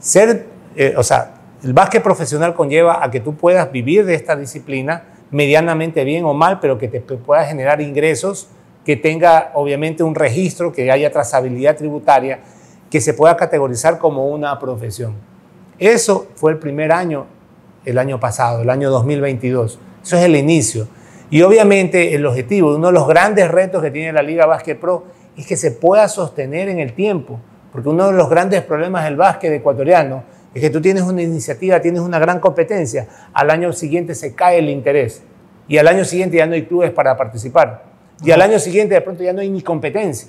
Ser, 0.00 0.46
eh, 0.76 0.94
o 0.96 1.02
sea, 1.02 1.34
el 1.64 1.72
básquet 1.72 2.02
profesional 2.02 2.54
conlleva 2.54 3.02
a 3.04 3.10
que 3.10 3.20
tú 3.20 3.34
puedas 3.34 3.72
vivir 3.72 4.04
de 4.04 4.14
esta 4.14 4.36
disciplina 4.36 5.04
medianamente 5.30 6.04
bien 6.04 6.24
o 6.24 6.34
mal, 6.34 6.60
pero 6.60 6.78
que 6.78 6.88
te 6.88 7.04
pu- 7.04 7.18
pueda 7.18 7.44
generar 7.44 7.80
ingresos, 7.80 8.48
que 8.84 8.96
tenga 8.96 9.50
obviamente 9.54 10.02
un 10.02 10.14
registro, 10.14 10.72
que 10.72 10.90
haya 10.92 11.10
trazabilidad 11.10 11.76
tributaria, 11.76 12.40
que 12.90 13.00
se 13.00 13.14
pueda 13.14 13.36
categorizar 13.36 13.98
como 13.98 14.28
una 14.28 14.58
profesión. 14.58 15.14
Eso 15.78 16.28
fue 16.36 16.52
el 16.52 16.58
primer 16.58 16.92
año, 16.92 17.26
el 17.84 17.98
año 17.98 18.20
pasado, 18.20 18.62
el 18.62 18.70
año 18.70 18.90
2022. 18.90 19.78
Eso 20.02 20.16
es 20.16 20.22
el 20.22 20.36
inicio. 20.36 20.86
Y 21.30 21.42
obviamente 21.42 22.14
el 22.14 22.24
objetivo, 22.26 22.76
uno 22.76 22.88
de 22.88 22.92
los 22.92 23.08
grandes 23.08 23.50
retos 23.50 23.82
que 23.82 23.90
tiene 23.90 24.12
la 24.12 24.22
Liga 24.22 24.46
Básquet 24.46 24.78
Pro 24.78 25.04
es 25.36 25.46
que 25.46 25.56
se 25.56 25.72
pueda 25.72 26.06
sostener 26.08 26.68
en 26.68 26.78
el 26.78 26.92
tiempo, 26.92 27.40
porque 27.72 27.88
uno 27.88 28.06
de 28.08 28.12
los 28.12 28.28
grandes 28.30 28.62
problemas 28.62 29.04
del 29.04 29.16
básquet 29.16 29.50
ecuatoriano 29.52 30.22
es 30.54 30.60
que 30.60 30.70
tú 30.70 30.80
tienes 30.80 31.02
una 31.02 31.22
iniciativa, 31.22 31.80
tienes 31.80 32.00
una 32.00 32.18
gran 32.18 32.40
competencia, 32.40 33.08
al 33.32 33.50
año 33.50 33.72
siguiente 33.72 34.14
se 34.14 34.34
cae 34.34 34.58
el 34.58 34.70
interés 34.70 35.22
y 35.66 35.78
al 35.78 35.88
año 35.88 36.04
siguiente 36.04 36.36
ya 36.36 36.46
no 36.46 36.54
hay 36.54 36.64
clubes 36.64 36.92
para 36.92 37.16
participar 37.16 37.82
y 38.22 38.30
al 38.30 38.40
año 38.40 38.58
siguiente 38.58 38.94
de 38.94 39.00
pronto 39.00 39.22
ya 39.22 39.32
no 39.32 39.40
hay 39.40 39.50
ni 39.50 39.62
competencia. 39.62 40.28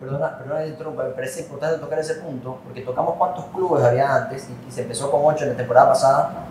Perdona, 0.00 0.36
perdona 0.38 0.66
interrumpa, 0.66 1.04
me 1.04 1.10
parece 1.10 1.40
importante 1.40 1.78
tocar 1.78 1.98
ese 1.98 2.16
punto, 2.16 2.58
porque 2.64 2.82
tocamos 2.82 3.14
cuántos 3.16 3.46
clubes 3.46 3.82
había 3.82 4.14
antes 4.14 4.46
y, 4.50 4.68
y 4.68 4.70
se 4.70 4.82
empezó 4.82 5.10
con 5.10 5.20
8 5.24 5.44
en 5.44 5.50
la 5.50 5.56
temporada 5.56 5.88
pasada. 5.88 6.46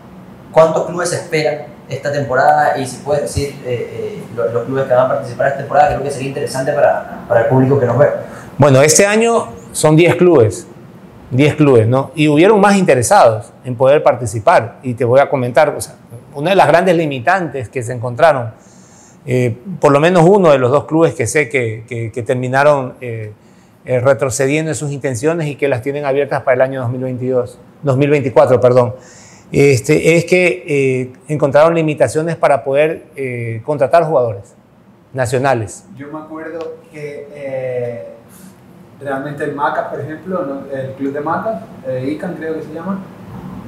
¿Cuántos 0.52 0.86
clubes 0.86 1.14
esperan 1.14 1.66
esta 1.88 2.12
temporada? 2.12 2.78
Y 2.78 2.88
si 2.88 2.98
puedes 2.98 3.24
decir 3.24 3.50
eh, 3.66 3.90
eh, 3.92 4.24
los, 4.36 4.52
los 4.52 4.64
clubes 4.64 4.86
que 4.86 4.94
van 4.94 5.06
a 5.06 5.10
participar 5.10 5.48
esta 5.48 5.60
temporada, 5.60 5.90
creo 5.90 6.04
que 6.04 6.12
sería 6.12 6.30
interesante 6.30 6.74
para, 6.74 7.26
para 7.28 7.42
el 7.42 7.48
público 7.48 7.80
que 7.80 7.86
nos 7.86 7.98
ve. 8.00 8.10
Bueno, 8.58 8.82
este 8.82 9.06
año 9.06 9.50
son 9.74 9.96
10 9.96 10.16
clubes, 10.16 10.66
10 11.36 11.56
clubes, 11.56 11.88
¿no? 11.88 12.12
Y 12.16 12.28
hubieron 12.28 12.60
más 12.60 12.76
interesados 12.76 13.52
en 13.64 13.76
poder 13.76 14.04
participar. 14.04 14.80
Y 14.84 14.94
te 14.94 15.06
voy 15.06 15.20
a 15.20 15.30
comentar, 15.30 15.76
una 16.34 16.50
de 16.50 16.56
las 16.56 16.68
grandes 16.68 16.96
limitantes 16.98 17.70
que 17.70 17.82
se 17.84 17.94
encontraron, 17.94 18.52
eh, 19.26 19.58
por 19.80 19.92
lo 19.92 20.00
menos 20.00 20.24
uno 20.28 20.52
de 20.52 20.58
los 20.60 20.72
dos 20.72 20.86
clubes 20.86 21.14
que 21.16 21.26
sé 21.28 21.50
que, 21.50 21.84
que- 22.14 22.24
terminaron 22.24 22.94
eh, 23.02 23.32
eh, 23.86 24.00
retrocediendo 24.00 24.72
en 24.72 24.76
sus 24.76 24.92
intenciones 24.92 25.48
y 25.48 25.56
que 25.56 25.68
las 25.68 25.82
tienen 25.82 26.06
abiertas 26.06 26.42
para 26.44 26.56
el 26.56 26.62
año 26.62 26.82
2022, 26.82 27.58
2024, 27.84 28.60
perdón, 28.60 28.96
este, 29.52 30.16
es 30.18 30.26
que 30.26 31.12
encontraron 31.28 31.74
limitaciones 31.76 32.36
para 32.36 32.64
poder 32.64 33.04
contratar 33.64 34.04
jugadores 34.06 34.54
nacionales. 35.14 35.86
Yo 35.96 36.08
me 36.12 36.20
acuerdo 36.20 36.76
que 36.92 38.16
realmente 39.00 39.44
el 39.44 39.54
Macas, 39.56 39.88
por 39.90 40.00
ejemplo, 40.00 40.46
¿no? 40.46 40.62
el 40.76 40.94
club 40.94 41.14
de 41.14 41.22
Macas, 41.22 41.62
eh, 41.88 42.10
ICAN 42.14 42.36
creo 42.36 42.56
que 42.56 42.64
se 42.64 42.74
llama, 42.74 43.00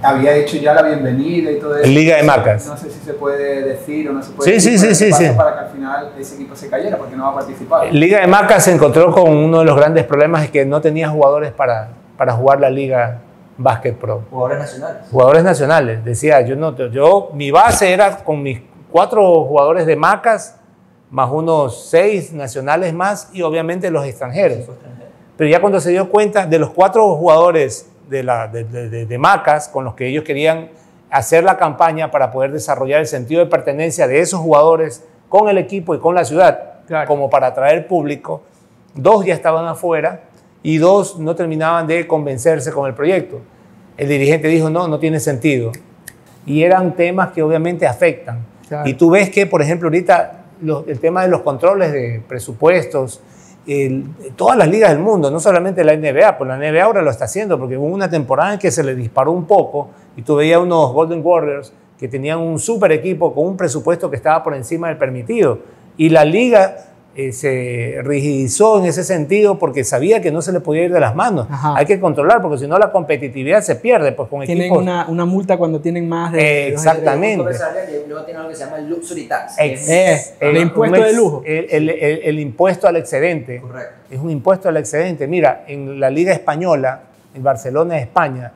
había 0.02 0.36
hecho 0.36 0.58
ya 0.58 0.74
la 0.74 0.84
bienvenida 0.84 1.52
y 1.52 1.60
todo 1.60 1.76
eso. 1.78 1.88
Liga 1.88 2.18
de 2.18 2.24
Macas. 2.24 2.68
No 2.68 2.78
sé 2.78 2.90
si 2.90 3.00
se 3.00 3.14
puede 3.14 3.64
decir 3.64 4.10
o 4.10 4.14
no 4.14 4.22
se 4.22 4.32
puede 4.32 4.60
Sí, 4.60 4.70
decir. 4.72 4.80
sí, 4.80 4.96
sí, 4.96 5.06
¿qué 5.06 5.14
sí, 5.14 5.26
sí. 5.28 5.34
Para 5.36 5.54
que 5.54 5.60
al 5.60 5.70
final 5.70 6.12
ese 6.20 6.36
equipo 6.36 6.56
se 6.56 6.70
cayera 6.70 6.98
porque 6.98 7.16
no 7.16 7.24
va 7.24 7.30
a 7.32 7.36
participar. 7.36 7.94
Liga 7.94 8.20
de 8.22 8.28
Macas 8.28 8.64
se 8.66 8.72
encontró 8.74 9.12
con 9.12 9.30
uno 9.32 9.60
de 9.60 9.66
los 9.66 9.76
grandes 9.76 10.06
problemas 10.06 10.44
es 10.44 10.52
que 10.52 10.66
no 10.66 10.82
tenía 10.82 11.10
jugadores 11.10 11.52
para, 11.52 11.90
para 12.16 12.34
jugar 12.34 12.60
la 12.60 12.70
Liga 12.70 13.20
Básquet 13.58 13.96
Pro. 13.98 14.24
Jugadores 14.30 14.60
nacionales. 14.60 15.02
Jugadores 15.12 15.44
nacionales. 15.44 16.06
Decía, 16.06 16.42
yo 16.42 16.56
no, 16.56 16.76
yo, 16.90 17.32
mi 17.34 17.50
base 17.50 17.92
era 17.92 18.18
con 18.18 18.44
mis 18.44 18.62
cuatro 18.92 19.44
jugadores 19.46 19.88
de 19.88 19.96
Macas, 19.96 20.60
más 21.10 21.30
unos 21.32 21.90
seis 21.90 22.34
nacionales 22.34 22.94
más 22.94 23.30
y 23.34 23.42
obviamente 23.42 23.90
los 23.90 24.06
extranjeros. 24.06 24.60
Extranjero. 24.60 25.07
Pero 25.38 25.50
ya 25.50 25.62
cuando 25.62 25.80
se 25.80 25.92
dio 25.92 26.10
cuenta 26.10 26.46
de 26.46 26.60
los 26.60 26.72
cuatro 26.72 27.16
jugadores 27.16 27.88
de, 28.10 28.24
la, 28.24 28.48
de, 28.48 28.64
de- 28.64 28.90
de- 28.90 29.06
de 29.06 29.18
Macas 29.18 29.68
con 29.70 29.86
los 29.86 29.94
que 29.94 30.08
ellos 30.08 30.24
querían 30.24 30.70
hacer 31.10 31.44
la 31.44 31.58
campaña 31.58 32.12
para 32.12 32.32
poder 32.32 32.52
desarrollar 32.52 33.00
el 33.02 33.08
sentido 33.08 33.40
de 33.44 33.50
pertenencia 33.50 34.08
de 34.08 34.20
esos 34.20 34.40
jugadores 34.42 35.04
con 35.30 35.48
el 35.50 35.58
equipo 35.58 35.94
y 35.96 36.00
con 36.00 36.16
la 36.16 36.26
ciudad, 36.26 36.80
Claro. 36.88 37.08
como 37.08 37.30
para 37.30 37.48
atraer 37.48 37.88
público, 37.88 38.42
dos 38.96 39.26
ya 39.26 39.34
estaban 39.34 39.66
afuera 39.68 40.22
y 40.64 40.78
dos 40.78 41.20
no 41.20 41.36
terminaban 41.36 41.86
de 41.88 42.08
convencerse 42.08 42.72
con 42.72 42.88
el 42.88 42.94
proyecto. 42.94 43.40
El 43.98 44.08
dirigente 44.10 44.48
dijo, 44.48 44.70
no, 44.70 44.88
no 44.88 45.00
tiene 45.00 45.20
sentido. 45.20 45.72
Y 46.46 46.64
eran 46.64 46.96
temas 46.96 47.32
que 47.32 47.44
obviamente 47.44 47.86
afectan. 47.88 48.40
Claro. 48.68 48.88
Y 48.90 48.94
tú 48.94 49.10
ves 49.10 49.30
que, 49.30 49.46
por 49.46 49.62
ejemplo, 49.62 49.88
ahorita 49.88 50.46
los- 50.62 50.88
el 50.88 51.00
tema 51.00 51.22
de 51.24 51.28
los 51.30 51.42
controles 51.42 51.92
de 51.92 52.22
presupuestos, 52.28 53.22
todas 54.36 54.58
las 54.58 54.70
ligas 54.70 54.92
del 54.92 55.00
mundo, 55.00 55.30
no 55.30 55.40
solamente 55.40 55.84
la 55.84 55.96
NBA, 55.96 56.38
pues 56.38 56.48
la 56.48 56.58
NBA 56.58 56.84
ahora 56.84 57.02
lo 57.02 57.12
está 57.12 57.26
haciendo, 57.26 57.60
porque 57.60 57.78
hubo 57.78 57.88
una 57.88 58.10
temporada 58.10 58.54
en 58.54 58.60
que 58.60 58.72
se 58.72 58.84
le 58.84 58.96
disparó 58.96 59.32
un 59.32 59.46
poco 59.46 59.90
y 60.16 60.22
tú 60.22 60.36
veías 60.36 60.62
unos 60.62 60.94
Golden 60.94 61.22
Warriors 61.24 61.74
que 62.00 62.08
tenían 62.08 62.40
un 62.40 62.60
super 62.60 62.92
equipo 62.92 63.34
con 63.34 63.46
un 63.46 63.58
presupuesto 63.58 64.10
que 64.10 64.16
estaba 64.16 64.44
por 64.44 64.56
encima 64.56 64.88
del 64.88 64.98
permitido. 64.98 65.60
Y 65.98 66.10
la 66.10 66.24
liga 66.24 66.87
eh, 67.20 67.32
se 67.34 67.96
rigidizó 68.04 68.78
en 68.80 68.86
ese 68.86 69.04
sentido 69.04 69.58
porque 69.58 69.84
sabía 69.84 70.22
que 70.22 70.32
no 70.32 70.42
se 70.44 70.52
le 70.54 70.60
podía 70.60 70.84
ir 70.84 70.94
de 70.94 71.00
las 71.00 71.16
manos. 71.16 71.48
Ajá. 71.50 71.74
Hay 71.76 71.88
que 71.88 72.00
controlar, 72.00 72.42
porque 72.44 72.60
si 72.60 72.68
no 72.68 72.78
la 72.78 72.92
competitividad 72.92 73.62
se 73.62 73.76
pierde 73.76 74.12
pues, 74.12 74.30
con 74.30 74.42
Tienen 74.46 74.66
equipos. 74.66 74.84
una, 74.84 75.08
una 75.10 75.26
multa 75.26 75.58
cuando 75.58 75.82
tienen 75.82 76.08
más 76.08 76.32
de... 76.32 76.40
Eh, 76.40 76.68
exactamente. 76.70 77.44
Luego 78.08 78.24
tiene 78.24 78.38
algo 78.40 78.50
que 78.52 78.56
se 78.56 78.66
llama 78.66 78.78
el 78.78 78.88
luxury 78.90 79.24
tax. 79.28 79.56
Eh, 79.60 80.16
el 80.40 80.58
impuesto 80.58 80.96
ex- 80.98 81.06
de 81.08 81.14
lujo. 81.14 81.42
El, 81.44 81.66
el- 81.72 81.90
el- 81.90 82.20
el 82.24 82.40
impuesto 82.40 82.88
al 82.88 82.96
excedente. 82.98 83.60
Correcto. 83.62 83.94
Es 84.12 84.20
un 84.20 84.30
impuesto 84.30 84.70
al 84.70 84.78
excedente. 84.78 85.26
Mira, 85.28 85.64
en 85.68 86.00
la 86.00 86.10
Liga 86.12 86.32
Española, 86.34 87.02
en 87.34 87.42
Barcelona 87.42 87.98
España, 87.98 88.52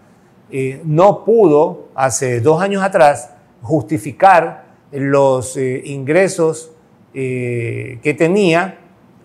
eh, 0.52 0.80
no 0.84 1.26
pudo, 1.26 1.88
hace 1.96 2.40
dos 2.42 2.62
años 2.62 2.84
atrás, 2.84 3.32
justificar 3.62 4.66
los 4.92 5.58
eh, 5.58 5.82
ingresos 5.86 6.72
eh, 7.14 8.00
que 8.04 8.14
tenía 8.14 8.78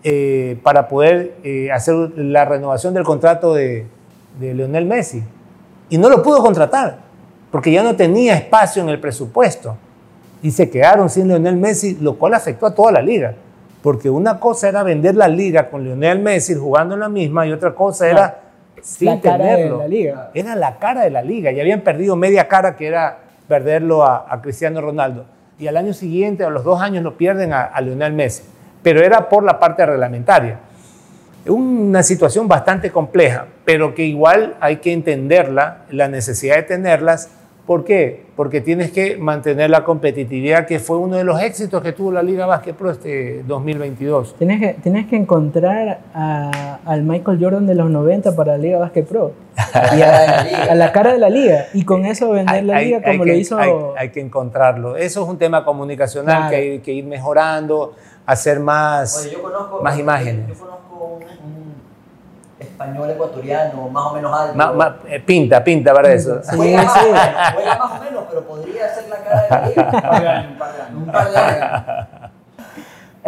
eh, 0.03 0.57
para 0.63 0.87
poder 0.87 1.35
eh, 1.43 1.71
hacer 1.71 1.95
la 2.15 2.45
renovación 2.45 2.93
del 2.93 3.03
contrato 3.03 3.53
de, 3.53 3.85
de 4.39 4.53
Lionel 4.53 4.85
Messi. 4.85 5.23
Y 5.89 5.97
no 5.97 6.09
lo 6.09 6.21
pudo 6.21 6.41
contratar, 6.41 6.99
porque 7.51 7.71
ya 7.71 7.83
no 7.83 7.95
tenía 7.95 8.35
espacio 8.35 8.83
en 8.83 8.89
el 8.89 8.99
presupuesto. 8.99 9.77
Y 10.41 10.51
se 10.51 10.69
quedaron 10.69 11.09
sin 11.09 11.27
Lionel 11.27 11.57
Messi, 11.57 11.97
lo 11.99 12.15
cual 12.15 12.33
afectó 12.35 12.67
a 12.67 12.75
toda 12.75 12.91
la 12.91 13.01
liga. 13.01 13.35
Porque 13.81 14.09
una 14.09 14.39
cosa 14.39 14.69
era 14.69 14.83
vender 14.83 15.15
la 15.15 15.27
liga 15.27 15.69
con 15.69 15.83
Lionel 15.83 16.19
Messi 16.19 16.55
jugando 16.55 16.93
en 16.93 16.99
la 16.99 17.09
misma 17.09 17.47
y 17.47 17.51
otra 17.51 17.73
cosa 17.73 18.09
era 18.09 18.41
sin 18.81 19.07
la 19.15 19.21
cara 19.21 19.45
de 19.45 19.55
tenerlo. 19.55 19.77
la 19.79 19.87
liga. 19.87 20.31
Era 20.33 20.55
la 20.55 20.77
cara 20.77 21.01
de 21.01 21.09
la 21.09 21.21
liga. 21.21 21.51
Y 21.51 21.59
habían 21.59 21.81
perdido 21.81 22.15
media 22.15 22.47
cara 22.47 22.75
que 22.75 22.87
era 22.87 23.19
perderlo 23.47 24.03
a, 24.03 24.25
a 24.29 24.41
Cristiano 24.41 24.81
Ronaldo. 24.81 25.25
Y 25.59 25.67
al 25.67 25.77
año 25.77 25.93
siguiente, 25.93 26.43
a 26.43 26.49
los 26.49 26.63
dos 26.63 26.81
años, 26.81 27.03
lo 27.03 27.17
pierden 27.17 27.53
a, 27.53 27.63
a 27.63 27.81
Lionel 27.81 28.13
Messi. 28.13 28.43
Pero 28.83 29.01
era 29.01 29.27
por 29.29 29.43
la 29.43 29.59
parte 29.59 29.85
reglamentaria. 29.85 30.59
Una 31.47 32.03
situación 32.03 32.47
bastante 32.47 32.91
compleja, 32.91 33.45
pero 33.65 33.95
que 33.95 34.03
igual 34.03 34.55
hay 34.59 34.77
que 34.77 34.93
entenderla, 34.93 35.85
la 35.89 36.07
necesidad 36.07 36.57
de 36.57 36.63
tenerlas. 36.63 37.29
¿Por 37.67 37.83
qué? 37.83 38.23
Porque 38.37 38.61
tienes 38.61 38.91
que 38.91 39.17
mantener 39.17 39.69
la 39.69 39.83
competitividad, 39.83 40.65
que 40.65 40.79
fue 40.79 40.97
uno 40.97 41.17
de 41.17 41.25
los 41.25 41.41
éxitos 41.41 41.83
que 41.83 41.91
tuvo 41.91 42.13
la 42.13 42.23
Liga 42.23 42.45
Básquet 42.45 42.73
Pro 42.73 42.89
este 42.91 43.43
2022. 43.45 44.35
Tienes 44.37 44.61
que, 44.61 44.73
tienes 44.81 45.07
que 45.07 45.17
encontrar 45.17 45.99
a- 46.13 46.79
al 46.85 47.03
Michael 47.03 47.37
Jordan 47.43 47.67
de 47.67 47.75
los 47.75 47.89
90 47.89 48.35
para 48.37 48.53
la 48.53 48.57
Liga 48.57 48.79
Básquet 48.79 49.05
Pro. 49.05 49.33
Y 49.97 50.01
a, 50.01 50.71
a 50.71 50.75
la 50.75 50.91
cara 50.93 51.11
de 51.11 51.17
la 51.19 51.29
liga. 51.29 51.65
Y 51.73 51.83
con 51.83 52.05
eso 52.05 52.29
vender 52.29 52.63
la 52.63 52.77
Hay- 52.77 52.85
liga 52.85 53.01
hay 53.03 53.11
como 53.17 53.25
que, 53.25 53.31
lo 53.31 53.37
hizo... 53.37 53.57
Hay, 53.57 53.71
hay 53.97 54.09
que 54.11 54.21
encontrarlo. 54.21 54.95
Eso 54.95 55.23
es 55.23 55.29
un 55.29 55.37
tema 55.37 55.65
comunicacional 55.65 56.37
Claro. 56.37 56.49
que 56.51 56.55
hay 56.55 56.79
que 56.79 56.93
ir 56.93 57.03
mejorando, 57.05 57.95
hacer 58.25 58.61
más... 58.61 59.25
Oye, 59.25 59.33
yo 59.33 59.41
conozco, 59.43 59.81
más 59.83 59.99
imágenes. 59.99 60.47
Yo 60.47 60.53
conozco 60.53 60.86
español 62.77 63.09
ecuatoriano 63.09 63.89
más 63.89 64.05
o 64.05 64.13
menos 64.13 64.39
alto. 64.39 64.55
ma- 64.55 64.71
ma- 64.71 64.97
eh, 65.07 65.19
pinta, 65.19 65.63
pinta 65.63 65.93
para 65.93 66.13
eso. 66.13 66.39
Sí, 66.43 66.55
Juega 66.55 66.83
más, 66.83 66.93
sí. 66.93 66.99
o 66.99 67.11
menos, 67.11 67.53
juega 67.55 67.77
más 67.77 67.91
o 67.99 68.03
menos, 68.03 68.23
pero 68.29 68.41
podría 68.43 68.89
ser 68.93 69.09
la 69.09 69.17
cara 69.17 69.61
de 69.61 69.69
liga. 69.69 69.85
Un 70.51 70.57
par 70.57 70.73
de 70.73 70.81
años, 70.81 70.97
un 70.97 71.05
par 71.11 71.31
de 71.31 71.37
años. 71.37 72.07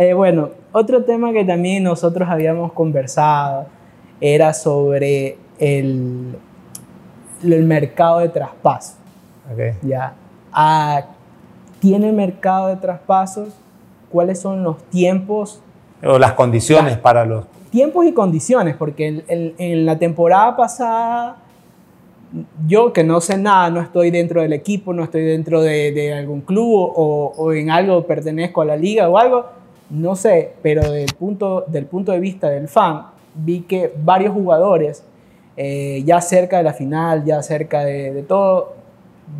Eh, 0.01 0.13
bueno, 0.13 0.51
otro 0.71 1.03
tema 1.03 1.33
que 1.33 1.43
también 1.43 1.83
nosotros 1.83 2.29
habíamos 2.29 2.71
conversado 2.71 3.65
era 4.21 4.53
sobre 4.53 5.37
el, 5.57 6.37
el 7.43 7.63
mercado 7.65 8.19
de 8.19 8.29
traspaso. 8.29 8.93
Ok. 9.51 9.59
Ya. 9.81 10.13
Ah, 10.53 11.01
¿Tiene 11.81 12.13
mercado 12.13 12.67
de 12.69 12.77
traspasos? 12.77 13.49
¿Cuáles 14.09 14.39
son 14.39 14.63
los 14.63 14.81
tiempos? 14.83 15.61
O 16.01 16.17
las 16.17 16.31
condiciones 16.31 16.93
Claro. 16.93 17.01
para 17.01 17.25
los... 17.25 17.45
Tiempos 17.69 18.05
y 18.05 18.13
condiciones, 18.13 18.75
porque 18.75 19.23
en, 19.27 19.85
la 19.85 19.99
temporada 19.99 20.55
pasada, 20.55 21.37
yo 22.67 22.93
que 22.93 23.03
no 23.03 23.21
sé 23.21 23.37
nada, 23.37 23.69
no 23.69 23.81
estoy 23.81 24.11
dentro 24.11 24.41
del 24.41 24.53
equipo, 24.53 24.93
no 24.93 25.03
estoy 25.03 25.21
dentro 25.21 25.61
de, 25.61 26.13
algún 26.13 26.41
club 26.41 26.93
o, 26.95 27.53
en 27.53 27.69
algo 27.69 28.05
pertenezco 28.05 28.61
a 28.61 28.65
la 28.65 28.75
liga 28.75 29.07
o 29.09 29.17
algo, 29.17 29.45
no 29.89 30.15
sé, 30.15 30.53
pero 30.61 30.91
del 30.91 31.13
punto, 31.17 31.65
del 31.67 31.85
punto 31.85 32.11
de 32.11 32.19
vista 32.19 32.49
del 32.49 32.67
fan, 32.67 33.07
vi 33.35 33.61
que 33.61 33.93
varios 34.03 34.33
jugadores, 34.33 35.03
eh, 35.57 36.01
ya 36.05 36.21
cerca 36.21 36.57
de 36.57 36.63
la 36.63 36.73
final, 36.73 37.23
ya 37.25 37.41
cerca 37.43 37.83
de, 37.83 38.13
de 38.13 38.23
todo, 38.23 38.73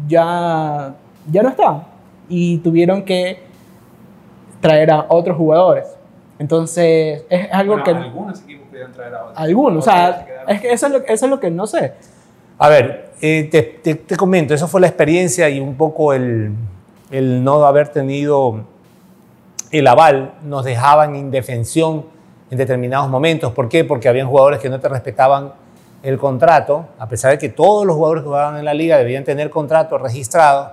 ya, 0.08 0.94
ya 1.32 1.44
no 1.44 1.50
están 1.50 1.84
y 2.30 2.60
tuvieron 2.60 3.04
que 3.04 3.39
traer 4.62 4.92
a 4.92 5.08
otros 5.10 5.36
jugadores. 5.36 5.98
Entonces, 6.39 7.23
es 7.30 7.47
algo 7.52 7.73
Bueno, 7.73 7.84
que 7.84 7.91
algunos 7.91 8.41
equipos 8.41 8.67
pudieron 8.69 8.91
traer 8.93 9.13
a 9.13 9.23
otros. 9.25 9.38
algunos, 9.38 9.86
o 9.88 9.91
sea, 9.91 10.25
es 10.47 10.62
que 10.62 10.71
eso 10.71 10.88
es 10.88 10.91
lo, 10.93 10.97
eso 10.99 11.25
es 11.25 11.30
lo 11.30 11.39
que 11.39 11.52
no 11.52 11.67
sé. 11.67 11.93
A 12.58 12.69
ver, 12.69 13.12
eh, 13.21 13.47
te, 13.52 13.62
te- 13.62 13.95
te 13.95 14.15
comento, 14.15 14.54
eso 14.54 14.67
fue 14.67 14.80
la 14.82 14.88
experiencia 14.88 15.49
y 15.49 15.60
un 15.60 15.75
poco 15.75 16.13
el, 16.13 16.52
el 17.12 17.43
no 17.43 17.63
haber 17.65 17.89
tenido 17.89 18.62
el 19.71 19.86
aval 19.88 20.34
nos 20.43 20.65
dejaba 20.65 21.06
en 21.06 21.15
indefensión 21.15 22.06
en 22.49 22.58
determinados 22.58 23.10
momentos. 23.10 23.52
¿Por 23.54 23.69
qué? 23.69 23.84
Porque 23.84 24.10
habían 24.10 24.28
jugadores 24.28 24.60
que 24.60 24.69
no 24.69 24.80
te 24.80 24.88
respetaban 24.89 25.54
el 26.02 26.17
contrato, 26.17 26.86
a 26.97 27.08
pesar 27.10 27.32
de 27.32 27.38
que 27.38 27.49
todos 27.49 27.86
los 27.86 27.95
jugadores 27.97 28.23
que 28.23 28.28
jugaban 28.30 28.58
en 28.58 28.65
la 28.65 28.73
liga 28.73 28.97
debían 28.97 29.25
tener 29.25 29.49
contrato 29.49 29.97
registrado. 29.97 30.71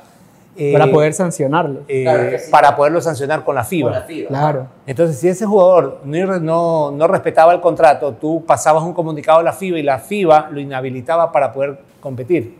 Eh, 0.56 0.72
para 0.72 0.90
poder 0.90 1.12
sancionarlo. 1.12 1.80
eh, 1.88 2.02
Claro 2.04 2.30
que 2.30 2.38
sí. 2.38 2.50
para 2.50 2.76
poderlo 2.76 3.00
sancionar 3.00 3.44
con 3.44 3.54
la 3.54 3.64
FIBA. 3.64 3.90
Con 3.90 3.98
la 4.00 4.04
FIBA. 4.06 4.28
Claro. 4.28 4.66
Entonces, 4.86 5.18
si 5.18 5.28
ese 5.28 5.46
jugador 5.46 6.00
no, 6.04 6.90
no 6.90 7.06
respetaba 7.08 7.52
el 7.52 7.60
contrato, 7.60 8.12
tú 8.14 8.44
pasabas 8.46 8.82
un 8.82 8.92
comunicado 8.94 9.38
a 9.40 9.42
la 9.42 9.52
FIBA 9.52 9.78
y 9.78 9.82
la 9.82 9.98
FIBA 9.98 10.48
lo 10.50 10.60
inhabilitaba 10.60 11.30
para 11.32 11.52
poder 11.52 11.78
competir. 12.00 12.58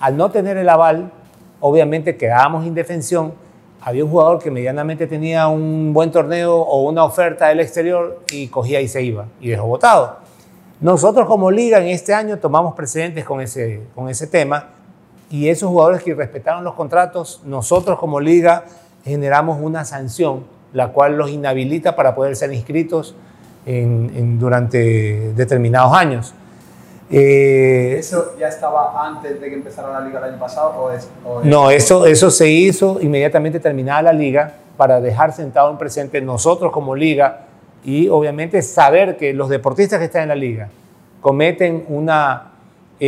Al 0.00 0.16
no 0.16 0.30
tener 0.30 0.56
el 0.56 0.68
aval, 0.68 1.10
obviamente 1.60 2.16
quedábamos 2.16 2.66
indefensión. 2.66 3.34
Había 3.80 4.04
un 4.04 4.10
jugador 4.10 4.38
que 4.40 4.50
medianamente 4.50 5.06
tenía 5.06 5.48
un 5.48 5.92
buen 5.92 6.10
torneo 6.12 6.56
o 6.56 6.88
una 6.88 7.04
oferta 7.04 7.48
del 7.48 7.60
exterior 7.60 8.20
y 8.30 8.46
cogía 8.48 8.80
y 8.80 8.86
se 8.88 9.02
iba 9.02 9.26
y 9.40 9.48
dejó 9.48 9.66
votado. 9.66 10.18
Nosotros 10.80 11.26
como 11.26 11.50
liga 11.50 11.78
en 11.78 11.88
este 11.88 12.12
año 12.14 12.38
tomamos 12.38 12.74
precedentes 12.74 13.24
con 13.24 13.40
ese, 13.40 13.82
con 13.94 14.08
ese 14.08 14.26
tema 14.26 14.66
y 15.32 15.48
esos 15.48 15.68
jugadores 15.70 16.02
que 16.04 16.14
respetaron 16.14 16.62
los 16.62 16.74
contratos, 16.74 17.40
nosotros 17.44 17.98
como 17.98 18.20
liga 18.20 18.64
generamos 19.04 19.58
una 19.60 19.84
sanción, 19.84 20.44
la 20.72 20.88
cual 20.88 21.16
los 21.16 21.30
inhabilita 21.30 21.96
para 21.96 22.14
poder 22.14 22.36
ser 22.36 22.52
inscritos 22.52 23.16
en- 23.66 24.12
en- 24.14 24.38
durante 24.38 25.32
determinados 25.34 25.92
años. 25.94 26.34
Eh, 27.10 27.96
¿Eso 27.98 28.34
ya 28.38 28.48
estaba 28.48 29.06
antes 29.06 29.40
de 29.40 29.48
que 29.48 29.54
empezara 29.54 29.90
la 29.92 30.00
liga 30.00 30.18
el 30.18 30.32
año 30.32 30.38
pasado 30.38 30.70
o 30.70 30.90
es? 30.90 31.08
o 31.24 31.40
es- 31.40 31.46
no, 31.46 31.70
eso, 31.70 32.06
eso 32.06 32.30
se 32.30 32.48
hizo 32.48 32.98
inmediatamente 33.00 33.60
terminada 33.60 34.02
la 34.02 34.12
liga 34.12 34.54
para 34.76 35.00
dejar 35.00 35.32
sentado 35.32 35.70
en 35.70 35.76
presente 35.78 36.20
nosotros 36.22 36.72
como 36.72 36.94
liga 36.94 37.40
y 37.84 38.08
obviamente 38.08 38.62
saber 38.62 39.16
que 39.16 39.32
los 39.34 39.48
deportistas 39.48 39.98
que 39.98 40.06
están 40.06 40.22
en 40.22 40.28
la 40.28 40.34
liga 40.36 40.68
cometen 41.20 41.84
una, 41.88 42.51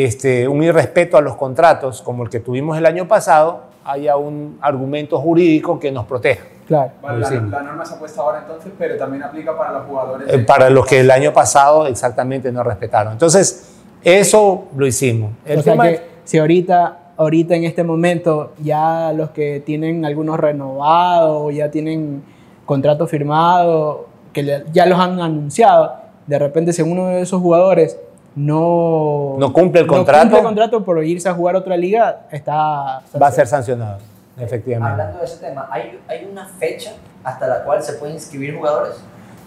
este, 0.02 0.48
un 0.48 0.60
irrespeto 0.64 1.16
a 1.16 1.20
los 1.20 1.36
contratos 1.36 2.02
como 2.02 2.24
el 2.24 2.28
que 2.28 2.40
tuvimos 2.40 2.76
el 2.76 2.84
año 2.84 3.06
pasado, 3.06 3.60
haya 3.84 4.16
un 4.16 4.58
argumento 4.60 5.20
jurídico 5.20 5.78
que 5.78 5.92
nos 5.92 6.04
proteja. 6.06 6.42
Claro. 6.66 6.90
Vale, 7.00 7.20
la, 7.20 7.30
la 7.30 7.62
norma 7.62 7.84
se 7.84 7.94
ha 7.94 7.98
puesto 8.00 8.20
ahora 8.22 8.40
entonces, 8.40 8.72
pero 8.76 8.96
también 8.96 9.22
aplica 9.22 9.56
para 9.56 9.70
los 9.72 9.86
jugadores. 9.86 10.28
Eh, 10.28 10.38
de- 10.38 10.44
para 10.44 10.68
los 10.70 10.84
que 10.86 10.98
el 10.98 11.10
año 11.12 11.32
pasado 11.32 11.86
exactamente 11.86 12.50
no 12.50 12.64
respetaron. 12.64 13.12
Entonces, 13.12 13.76
eso 14.02 14.64
lo 14.76 14.84
hicimos. 14.84 15.30
El 15.44 15.60
o 15.60 15.62
sea 15.62 15.72
tema 15.74 15.84
que 15.84 15.94
es- 15.94 16.02
si 16.24 16.38
ahorita, 16.38 16.98
ahorita 17.16 17.54
en 17.54 17.62
este 17.64 17.84
momento 17.84 18.52
ya 18.62 19.12
los 19.14 19.30
que 19.30 19.60
tienen 19.64 20.04
algunos 20.04 20.40
renovados 20.40 21.36
o 21.40 21.50
ya 21.52 21.70
tienen 21.70 22.24
contrato 22.66 23.06
firmado, 23.06 24.06
que 24.32 24.64
ya 24.72 24.86
los 24.86 24.98
han 24.98 25.20
anunciado, 25.20 25.94
de 26.26 26.38
repente 26.40 26.72
si 26.72 26.82
uno 26.82 27.06
de 27.08 27.20
esos 27.20 27.40
jugadores 27.40 27.96
no, 28.36 29.36
No 29.38 29.52
cumple 29.52 29.82
el 29.82 29.86
contrato. 29.86 30.22
cumple 30.22 30.38
el 30.38 30.44
contrato 30.44 30.84
por 30.84 31.04
irse 31.04 31.28
a 31.28 31.34
jugar 31.34 31.54
a 31.54 31.58
otra 31.58 31.76
liga, 31.76 32.22
está 32.30 33.02
va 33.20 33.26
a 33.28 33.30
ser 33.32 33.46
sancionado, 33.46 33.98
efectivamente. 34.38 34.90
Hablando 34.92 35.18
de 35.20 35.24
ese 35.24 35.36
tema, 35.38 35.68
¿hay, 35.70 36.00
¿hay 36.08 36.28
una 36.30 36.46
fecha 36.46 36.92
hasta 37.22 37.46
la 37.46 37.64
cual 37.64 37.82
se 37.82 37.94
pueden 37.94 38.16
inscribir 38.16 38.56
jugadores? 38.56 38.96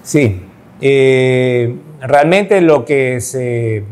Sí, 0.04 0.46
eh, 0.80 1.76
realmente 2.02 2.62
lo 2.62 2.86
que 2.86 3.20
se, 3.20 3.84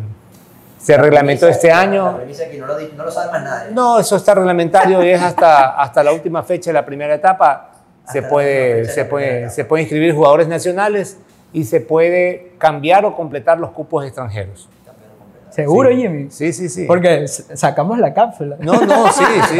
se 0.78 0.98
reglamentó 0.98 1.48
este 1.48 1.68
La 1.70 1.80
año, 1.82 2.16
premisa 2.18 2.46
que 2.50 2.58
no 2.58 2.68
lo, 2.68 2.80
no 2.80 3.04
lo 3.06 3.12
sabe 3.12 3.32
más 3.32 3.44
nadie. 3.44 3.72
no, 3.74 4.00
eso 4.00 4.16
está 4.16 4.34
reglamentario 4.36 5.04
y 5.04 5.10
es 5.10 5.22
hasta, 5.22 5.72
hasta 5.82 6.04
la 6.04 6.14
última 6.14 6.42
fecha 6.44 6.70
de 6.70 6.74
la 6.74 6.86
primera 6.86 7.14
etapa. 7.16 7.72
Se 8.08 8.22
la 8.22 8.30
puede, 8.30 8.86
se, 8.86 9.02
la 9.04 9.10
puede, 9.10 9.50
se 9.50 9.66
puede 9.66 9.82
inscribir 9.84 10.14
jugadores 10.14 10.48
nacionales 10.48 11.18
y 11.52 11.64
se 11.64 11.82
puede 11.82 12.52
cambiar 12.60 13.04
o 13.04 13.16
completar 13.16 13.60
los 13.60 13.72
cupos 13.72 14.06
extranjeros. 14.06 14.70
Seguro, 15.56 15.90
Sí. 15.90 15.96
Jimmy. 15.96 16.28
Sí, 16.30 16.54
sí, 16.54 16.70
sí. 16.70 16.86
Porque 16.86 17.28
sacamos 17.28 17.98
la 18.00 18.14
cápsula. 18.14 18.58
No, 18.60 18.82
no, 18.86 19.12
sí, 19.12 19.24
sí, 19.50 19.60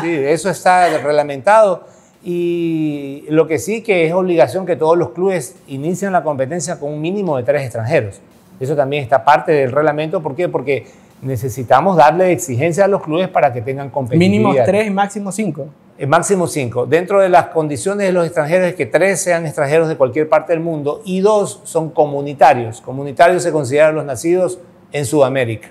sí, 0.00 0.14
eso 0.14 0.48
está 0.48 0.88
reglamentado. 0.98 1.84
Y 2.22 3.24
lo 3.28 3.46
que 3.46 3.58
sí 3.58 3.82
que 3.82 4.06
es 4.06 4.12
obligación 4.12 4.66
que 4.66 4.76
todos 4.76 4.96
los 4.98 5.10
clubes 5.10 5.54
inicien 5.68 6.12
la 6.12 6.22
competencia 6.22 6.80
con 6.80 6.92
un 6.92 7.00
mínimo 7.00 7.36
de 7.36 7.44
tres 7.44 7.62
extranjeros. 7.62 8.20
Eso 8.58 8.74
también 8.74 9.02
está 9.02 9.24
parte 9.24 9.52
del 9.52 9.70
reglamento. 9.70 10.22
¿Por 10.22 10.34
qué? 10.34 10.48
Porque 10.48 10.86
necesitamos 11.22 11.96
darle 11.96 12.32
exigencia 12.32 12.84
a 12.84 12.88
los 12.88 13.02
clubes 13.02 13.28
para 13.28 13.52
que 13.52 13.62
tengan 13.62 13.90
competitividad. 13.90 14.30
Mínimo 14.30 14.64
tres 14.64 14.86
y 14.86 14.90
máximo 14.90 15.30
cinco. 15.32 15.66
Eh, 15.98 16.06
máximo 16.06 16.46
cinco. 16.46 16.84
Dentro 16.84 17.20
de 17.20 17.28
las 17.28 17.46
condiciones 17.46 18.06
de 18.06 18.12
los 18.12 18.26
extranjeros 18.26 18.68
es 18.68 18.74
que 18.74 18.86
tres 18.86 19.20
sean 19.20 19.46
extranjeros 19.46 19.88
de 19.88 19.96
cualquier 19.96 20.28
parte 20.28 20.52
del 20.52 20.60
mundo 20.60 21.02
y 21.04 21.20
dos 21.20 21.60
son 21.64 21.90
comunitarios. 21.90 22.80
Comunitarios 22.80 23.42
se 23.42 23.52
consideran 23.52 23.94
los 23.94 24.04
nacidos 24.04 24.58
en 24.96 25.04
Sudamérica. 25.06 25.68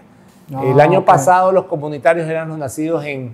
El 0.50 0.80
Ah, 0.80 0.84
año 0.84 1.00
ok. 1.00 1.06
pasado 1.06 1.52
los 1.52 1.66
comunitarios 1.66 2.28
eran 2.30 2.50
los 2.50 2.58
nacidos 2.58 3.04
en 3.06 3.34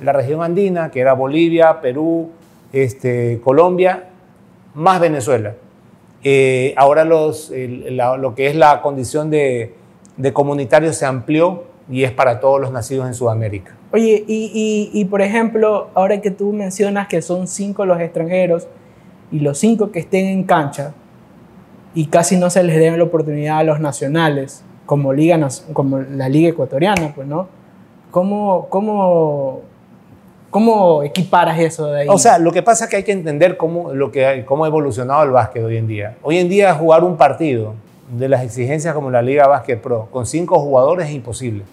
la 0.00 0.12
región 0.12 0.42
andina, 0.42 0.90
que 0.90 1.00
era 1.00 1.12
Bolivia, 1.12 1.80
Perú, 1.80 2.30
este, 2.72 3.40
Colombia, 3.42 4.04
más 4.74 5.00
Venezuela. 5.00 5.54
Eh, 6.24 6.72
ahora 6.76 7.04
los, 7.04 7.50
el- 7.50 7.96
la- 7.96 8.16
lo 8.16 8.34
que 8.34 8.46
es 8.46 8.54
la 8.54 8.80
condición 8.80 9.28
de, 9.30 9.74
de 10.16 10.32
comunitarios 10.32 10.96
se 10.96 11.04
amplió 11.04 11.64
y 11.90 12.04
es 12.04 12.12
para 12.12 12.38
todos 12.38 12.60
los 12.60 12.70
nacidos 12.70 13.08
en 13.08 13.14
Sudamérica. 13.14 13.74
Oye, 13.92 14.24
y, 14.28 14.50
y- 14.94 15.00
y, 15.00 15.04
por 15.06 15.20
ejemplo, 15.20 15.88
ahora 15.94 16.20
que 16.20 16.30
tú 16.30 16.52
mencionas 16.52 17.08
que 17.08 17.20
son 17.22 17.48
cinco 17.48 17.84
los 17.84 18.00
extranjeros 18.00 18.68
y 19.32 19.40
los 19.40 19.58
cinco 19.58 19.90
que 19.90 19.98
estén 19.98 20.26
en 20.26 20.44
cancha 20.44 20.94
y 21.94 22.06
casi 22.06 22.36
no 22.36 22.48
se 22.50 22.62
les 22.62 22.76
den 22.78 22.96
la 22.96 23.04
oportunidad 23.04 23.58
a 23.58 23.64
los 23.64 23.80
nacionales, 23.80 24.64
como, 24.92 25.14
liga, 25.14 25.48
como 25.72 26.00
la 26.00 26.28
liga 26.28 26.50
ecuatoriana, 26.50 27.14
pues, 27.14 27.26
¿no? 27.26 27.48
¿Cómo, 28.10 28.66
cómo, 28.68 29.62
cómo 30.50 31.02
equiparas 31.02 31.58
eso 31.58 31.86
de 31.86 32.02
ahí? 32.02 32.08
O 32.10 32.18
sea, 32.18 32.38
lo 32.38 32.52
que 32.52 32.62
pasa 32.62 32.84
es 32.84 32.90
que 32.90 32.96
hay 32.96 33.02
que 33.02 33.12
entender 33.12 33.56
cómo, 33.56 33.94
lo 33.94 34.12
que, 34.12 34.44
cómo 34.44 34.66
ha 34.66 34.68
evolucionado 34.68 35.22
el 35.22 35.30
básquet 35.30 35.64
hoy 35.64 35.78
en 35.78 35.86
día. 35.86 36.16
Hoy 36.20 36.36
en 36.36 36.50
día 36.50 36.74
jugar 36.74 37.04
un 37.04 37.16
partido 37.16 37.72
de 38.10 38.28
las 38.28 38.44
exigencias 38.44 38.92
como 38.92 39.10
la 39.10 39.22
Liga 39.22 39.46
Básquet 39.46 39.80
Pro 39.80 40.08
con 40.10 40.26
cinco 40.26 40.58
jugadores 40.58 41.08
es 41.08 41.14
imposible. 41.14 41.64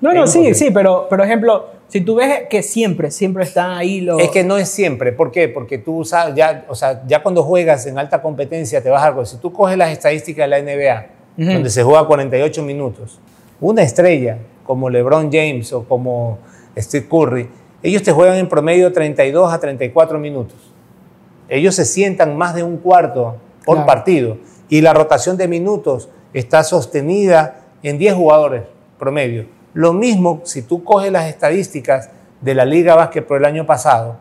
no, 0.00 0.14
no, 0.14 0.26
sí, 0.26 0.54
sí, 0.54 0.70
pero, 0.70 1.06
por 1.06 1.20
ejemplo, 1.20 1.66
si 1.88 2.00
tú 2.00 2.14
ves 2.14 2.44
que 2.48 2.62
siempre, 2.62 3.10
siempre 3.10 3.44
están 3.44 3.72
ahí 3.72 4.00
los... 4.00 4.18
Es 4.22 4.30
que 4.30 4.42
no 4.42 4.56
es 4.56 4.70
siempre. 4.70 5.12
¿Por 5.12 5.30
qué? 5.30 5.50
Porque 5.50 5.76
tú 5.76 6.02
sabes, 6.06 6.34
ya, 6.34 6.64
o 6.70 6.74
sea, 6.74 7.02
ya 7.06 7.22
cuando 7.22 7.42
juegas 7.42 7.84
en 7.84 7.98
alta 7.98 8.22
competencia 8.22 8.82
te 8.82 8.88
vas 8.88 9.02
a 9.02 9.08
algo. 9.08 9.26
Si 9.26 9.36
tú 9.36 9.52
coges 9.52 9.76
las 9.76 9.90
estadísticas 9.90 10.48
de 10.48 10.48
la 10.48 10.62
NBA, 10.62 11.23
Ujú. 11.36 11.52
donde 11.52 11.70
se 11.70 11.82
juega 11.82 12.06
48 12.06 12.62
minutos, 12.62 13.18
una 13.60 13.82
estrella 13.82 14.38
como 14.64 14.88
LeBron 14.88 15.30
James 15.32 15.72
o 15.72 15.84
como 15.84 16.38
Steve 16.76 17.06
Curry, 17.08 17.48
ellos 17.82 18.02
te 18.02 18.12
juegan 18.12 18.36
en 18.36 18.48
promedio 18.48 18.92
32 18.92 19.52
a 19.52 19.58
34 19.58 20.18
minutos. 20.18 20.56
Ellos 21.48 21.74
se 21.74 21.84
sientan 21.84 22.36
más 22.36 22.54
de 22.54 22.62
un 22.62 22.78
cuarto 22.78 23.36
por 23.64 23.76
Claro. 23.76 23.86
partido 23.86 24.36
y 24.68 24.80
la 24.80 24.94
rotación 24.94 25.36
de 25.36 25.46
minutos 25.48 26.08
está 26.32 26.64
sostenida 26.64 27.60
en 27.82 27.98
10 27.98 28.14
jugadores 28.14 28.62
promedio. 28.98 29.46
Lo 29.74 29.92
mismo 29.92 30.40
si 30.44 30.62
tú 30.62 30.82
coges 30.84 31.12
las 31.12 31.26
estadísticas 31.26 32.10
de 32.40 32.54
la 32.54 32.64
Liga 32.64 32.94
Básquet 32.94 33.26
por 33.26 33.36
el 33.38 33.44
año 33.44 33.66
pasado, 33.66 34.16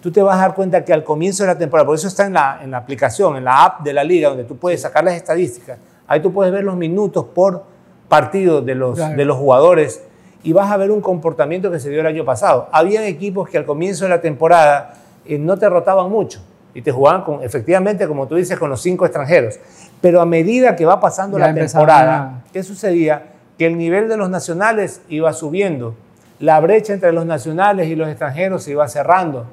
tú 0.00 0.12
te 0.12 0.22
vas 0.22 0.36
a 0.36 0.42
dar 0.42 0.54
cuenta 0.54 0.84
que 0.84 0.92
al 0.92 1.02
comienzo 1.02 1.42
de 1.42 1.48
la 1.48 1.58
temporada, 1.58 1.86
por 1.86 1.94
eso 1.96 2.08
está 2.08 2.26
en 2.26 2.34
la, 2.34 2.60
en 2.62 2.70
la 2.70 2.78
aplicación, 2.78 3.36
en 3.36 3.44
la 3.44 3.64
app 3.64 3.80
de 3.82 3.92
la 3.92 4.04
liga, 4.04 4.28
donde 4.28 4.44
tú 4.44 4.56
puedes 4.56 4.80
sacar 4.82 5.02
las 5.04 5.14
estadísticas, 5.14 5.78
ahí 6.12 6.20
tú 6.20 6.32
puedes 6.32 6.52
ver 6.52 6.64
los 6.64 6.76
minutos 6.76 7.24
por 7.34 7.64
partido 8.08 8.60
de 8.60 8.74
los, 8.74 8.96
Claro. 8.96 9.16
de 9.16 9.24
los 9.24 9.36
jugadores 9.38 10.04
y 10.42 10.52
vas 10.52 10.70
a 10.70 10.76
ver 10.76 10.90
un 10.90 11.00
comportamiento 11.00 11.70
que 11.70 11.78
se 11.80 11.88
dio 11.88 12.00
el 12.00 12.06
año 12.06 12.24
pasado. 12.24 12.68
Habían 12.72 13.04
equipos 13.04 13.48
que 13.48 13.56
al 13.58 13.64
comienzo 13.64 14.04
de 14.04 14.10
la 14.10 14.20
temporada 14.20 14.94
eh, 15.24 15.38
no 15.38 15.56
te 15.56 15.68
rotaban 15.68 16.10
mucho 16.10 16.40
y 16.74 16.82
te 16.82 16.90
jugaban 16.92 17.22
con, 17.22 17.42
efectivamente, 17.42 18.06
como 18.08 18.26
tú 18.26 18.34
dices, 18.34 18.58
con 18.58 18.68
los 18.68 18.82
cinco 18.82 19.04
extranjeros. 19.06 19.58
Pero 20.00 20.20
a 20.20 20.26
medida 20.26 20.74
que 20.76 20.84
va 20.84 21.00
pasando 21.00 21.38
Ya 21.38 21.48
la 21.48 21.54
temporada, 21.54 22.18
a- 22.18 22.42
¿qué 22.52 22.62
sucedía? 22.62 23.28
Que 23.56 23.66
el 23.66 23.78
nivel 23.78 24.08
de 24.08 24.16
los 24.16 24.28
nacionales 24.30 25.00
iba 25.08 25.32
subiendo. 25.32 25.94
La 26.40 26.58
brecha 26.60 26.92
entre 26.92 27.12
los 27.12 27.24
nacionales 27.24 27.86
y 27.88 27.94
los 27.94 28.08
extranjeros 28.08 28.64
se 28.64 28.72
iba 28.72 28.88
cerrando. 28.88 29.46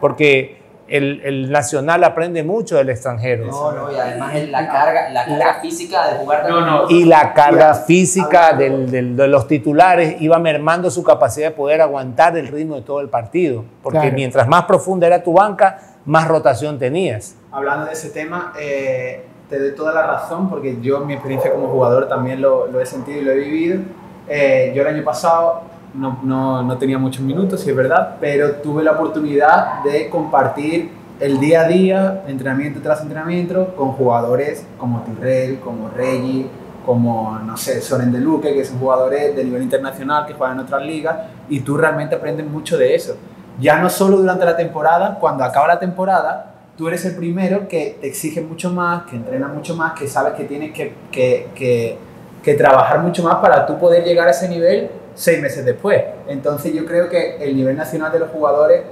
Porque 0.00 0.59
el, 0.90 1.20
el 1.24 1.50
nacional 1.50 2.02
aprende 2.04 2.42
mucho 2.42 2.76
del 2.76 2.90
extranjero. 2.90 3.46
No, 3.46 3.72
no, 3.72 3.92
y 3.92 3.96
además 3.96 4.34
la 4.48 4.68
carga, 4.68 5.08
la 5.10 5.24
carga 5.24 5.54
física 5.60 6.10
de 6.12 6.18
jugar 6.18 6.48
No, 6.48 6.60
no. 6.66 6.90
Y 6.90 7.04
la 7.04 7.32
carga 7.32 7.72
Ya, 7.72 7.74
física 7.74 8.52
del- 8.52 8.90
del- 8.90 9.16
de 9.16 9.28
los 9.28 9.46
titulares 9.46 10.20
iba 10.20 10.38
mermando 10.38 10.90
su 10.90 11.02
capacidad 11.02 11.48
de 11.50 11.54
poder 11.54 11.80
aguantar 11.80 12.36
el 12.36 12.48
ritmo 12.48 12.74
de 12.76 12.82
todo 12.82 13.00
el 13.00 13.08
partido. 13.08 13.64
Porque 13.82 14.00
Claro. 14.00 14.14
mientras 14.14 14.48
más 14.48 14.64
profunda 14.64 15.06
era 15.06 15.22
tu 15.22 15.32
banca, 15.32 15.78
más 16.04 16.26
rotación 16.26 16.78
tenías. 16.78 17.36
Hablando 17.52 17.86
de 17.86 17.92
ese 17.92 18.10
tema, 18.10 18.52
eh, 18.58 19.24
te 19.48 19.58
doy 19.58 19.74
toda 19.74 19.92
la 19.94 20.06
razón 20.06 20.48
porque 20.50 20.78
yo 20.80 20.98
en 20.98 21.06
mi 21.06 21.12
experiencia 21.14 21.52
como 21.52 21.68
jugador 21.68 22.08
también 22.08 22.40
lo, 22.40 22.66
lo 22.66 22.80
he 22.80 22.86
sentido 22.86 23.20
y 23.20 23.24
lo 23.24 23.32
he 23.32 23.36
vivido. 23.38 23.80
Eh, 24.28 24.72
yo 24.74 24.82
el 24.82 24.88
año 24.94 25.04
pasado 25.04 25.62
no, 25.94 26.20
no, 26.22 26.62
no 26.62 26.78
tenía 26.78 26.98
muchos 26.98 27.22
minutos, 27.22 27.60
sí 27.60 27.70
es 27.70 27.76
verdad, 27.76 28.16
pero 28.20 28.52
tuve 28.56 28.82
la 28.82 28.92
oportunidad 28.92 29.82
de 29.82 30.08
compartir 30.08 30.90
el 31.20 31.38
día 31.38 31.62
a 31.62 31.68
día, 31.68 32.24
entrenamiento 32.26 32.80
tras 32.80 33.02
entrenamiento, 33.02 33.74
con 33.76 33.92
jugadores 33.92 34.64
como 34.78 35.02
Tirrell, 35.02 35.60
como 35.60 35.90
Reggie, 35.90 36.46
como, 36.86 37.38
no 37.40 37.56
sé, 37.56 37.82
Soren 37.82 38.10
de 38.10 38.20
Luque, 38.20 38.54
que 38.54 38.64
son 38.64 38.78
jugadores 38.78 39.36
de 39.36 39.44
nivel 39.44 39.62
internacional 39.62 40.26
que 40.26 40.32
juegan 40.32 40.58
en 40.58 40.64
otras 40.64 40.82
ligas, 40.82 41.16
y 41.48 41.60
tú 41.60 41.76
realmente 41.76 42.14
aprendes 42.14 42.46
mucho 42.46 42.78
de 42.78 42.94
eso. 42.94 43.16
Ya 43.60 43.78
no 43.78 43.90
solo 43.90 44.16
durante 44.16 44.46
la 44.46 44.56
temporada, 44.56 45.18
cuando 45.20 45.44
acaba 45.44 45.68
la 45.68 45.78
temporada, 45.78 46.54
tú 46.78 46.88
eres 46.88 47.04
el 47.04 47.16
primero 47.16 47.68
que 47.68 47.98
te 48.00 48.06
exige 48.06 48.40
mucho 48.40 48.70
más, 48.70 49.02
que 49.02 49.16
entrena 49.16 49.48
mucho 49.48 49.76
más, 49.76 49.92
que 49.92 50.08
sabes 50.08 50.32
que 50.32 50.44
tienes 50.44 50.72
que, 50.72 50.94
que, 51.12 51.48
que, 51.54 51.98
que 52.42 52.54
trabajar 52.54 53.00
mucho 53.00 53.22
más 53.22 53.36
para 53.36 53.66
tú 53.66 53.78
poder 53.78 54.02
llegar 54.02 54.26
a 54.28 54.30
ese 54.30 54.48
nivel 54.48 54.88
seis 55.20 55.40
meses 55.40 55.64
después. 55.66 56.02
Entonces 56.28 56.72
yo 56.72 56.86
creo 56.86 57.08
que 57.10 57.36
el 57.44 57.54
nivel 57.54 57.76
nacional 57.76 58.10
de 58.10 58.20
los 58.20 58.30
jugadores 58.30 58.82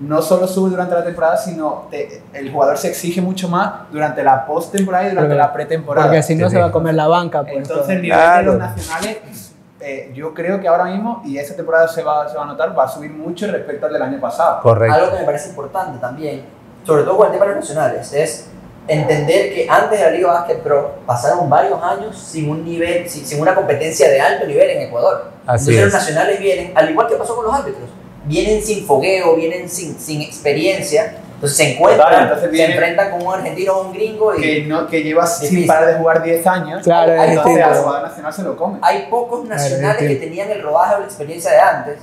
no 0.00 0.20
solo 0.20 0.46
sube 0.46 0.68
durante 0.70 0.94
la 0.94 1.04
temporada, 1.04 1.36
sino 1.36 1.86
te- 1.90 2.22
el 2.34 2.50
jugador 2.52 2.76
se 2.76 2.88
exige 2.88 3.20
mucho 3.22 3.48
más 3.48 3.90
durante 3.90 4.22
la 4.22 4.44
postemporada 4.44 5.04
y 5.06 5.10
durante 5.10 5.28
Porque- 5.28 5.38
la 5.42 5.52
pretemporada. 5.52 6.06
Porque 6.08 6.22
si 6.22 6.34
no 6.34 6.48
Sí, 6.50 6.56
se 6.56 6.60
va 6.60 6.66
a 6.66 6.72
comer 6.72 6.94
la 6.94 7.06
banca. 7.08 7.42
Pues, 7.42 7.56
Entonces 7.56 7.88
el 7.96 8.02
nivel 8.02 8.18
Claro. 8.18 8.52
de 8.52 8.58
los 8.58 8.68
nacionales, 8.68 9.52
eh, 9.80 10.12
yo 10.14 10.34
creo 10.34 10.60
que 10.60 10.68
ahora 10.68 10.84
mismo, 10.84 11.22
y 11.24 11.38
esta 11.38 11.54
temporada 11.56 11.88
se 11.88 12.02
va, 12.02 12.28
se 12.28 12.36
va 12.36 12.42
a 12.42 12.46
notar, 12.46 12.76
va 12.78 12.84
a 12.84 12.88
subir 12.88 13.10
mucho 13.10 13.46
respecto 13.46 13.86
al 13.86 13.92
del 13.94 14.02
año 14.02 14.20
pasado. 14.20 14.60
Correcto. 14.60 14.94
Algo 14.94 15.12
que 15.12 15.18
me 15.20 15.24
parece 15.24 15.48
importante 15.50 15.98
también, 16.00 16.42
sobre 16.84 17.04
todo 17.04 17.16
con 17.16 17.26
el 17.28 17.32
tema 17.32 17.46
de 17.46 17.52
los 17.54 17.60
nacionales, 17.60 18.12
es 18.12 18.48
entender 18.88 19.54
que 19.54 19.68
antes 19.70 19.98
de 20.00 20.04
la 20.04 20.10
Liga 20.10 20.32
Básquet 20.32 20.58
Pro 20.62 20.96
pasaron 21.06 21.48
varios 21.48 21.80
años 21.82 22.18
sin 22.18 22.50
un 22.50 22.64
nivel, 22.64 23.08
sin, 23.08 23.24
sin 23.24 23.40
una 23.40 23.54
competencia 23.54 24.08
de 24.10 24.20
alto 24.20 24.46
nivel 24.46 24.68
en 24.70 24.82
Ecuador. 24.88 25.30
Así 25.46 25.70
Entonces 25.70 25.76
es. 25.76 25.84
los 25.84 25.92
nacionales 25.94 26.40
vienen, 26.40 26.72
al 26.76 26.90
igual 26.90 27.08
que 27.08 27.16
pasó 27.16 27.34
con 27.36 27.44
los 27.46 27.54
árbitros, 27.54 27.88
vienen 28.24 28.62
sin 28.62 28.86
fogueo, 28.86 29.34
vienen 29.36 29.68
sin, 29.68 29.98
sin 29.98 30.20
experiencia, 30.22 31.16
entonces 31.34 31.56
se 31.56 31.72
encuentran, 31.72 32.08
Total, 32.08 32.22
entonces 32.24 32.56
se 32.56 32.64
enfrentan 32.66 33.10
con 33.10 33.26
un 33.26 33.34
argentino 33.34 33.72
o 33.72 33.86
un 33.88 33.92
gringo 33.92 34.34
y 34.36 34.40
Que, 34.40 34.62
no, 34.64 34.86
que 34.86 35.02
lleva 35.02 35.26
sin 35.26 35.48
Difícil. 35.50 35.66
parar 35.66 35.86
de 35.88 35.94
jugar 35.94 36.22
10 36.22 36.46
años, 36.46 36.82
Claro, 36.84 37.12
es 37.14 37.30
entonces 37.30 37.62
al 37.64 37.74
jugador 37.78 38.02
nacional 38.08 38.32
se 38.32 38.42
lo 38.44 38.56
come. 38.56 38.78
hay 38.82 39.06
pocos 39.10 39.44
nacionales 39.44 40.08
que 40.08 40.14
tenían 40.16 40.50
el 40.50 40.62
rodaje 40.62 40.94
o 40.94 40.98
la 41.00 41.04
experiencia 41.06 41.50
de 41.50 41.58
antes. 41.58 41.96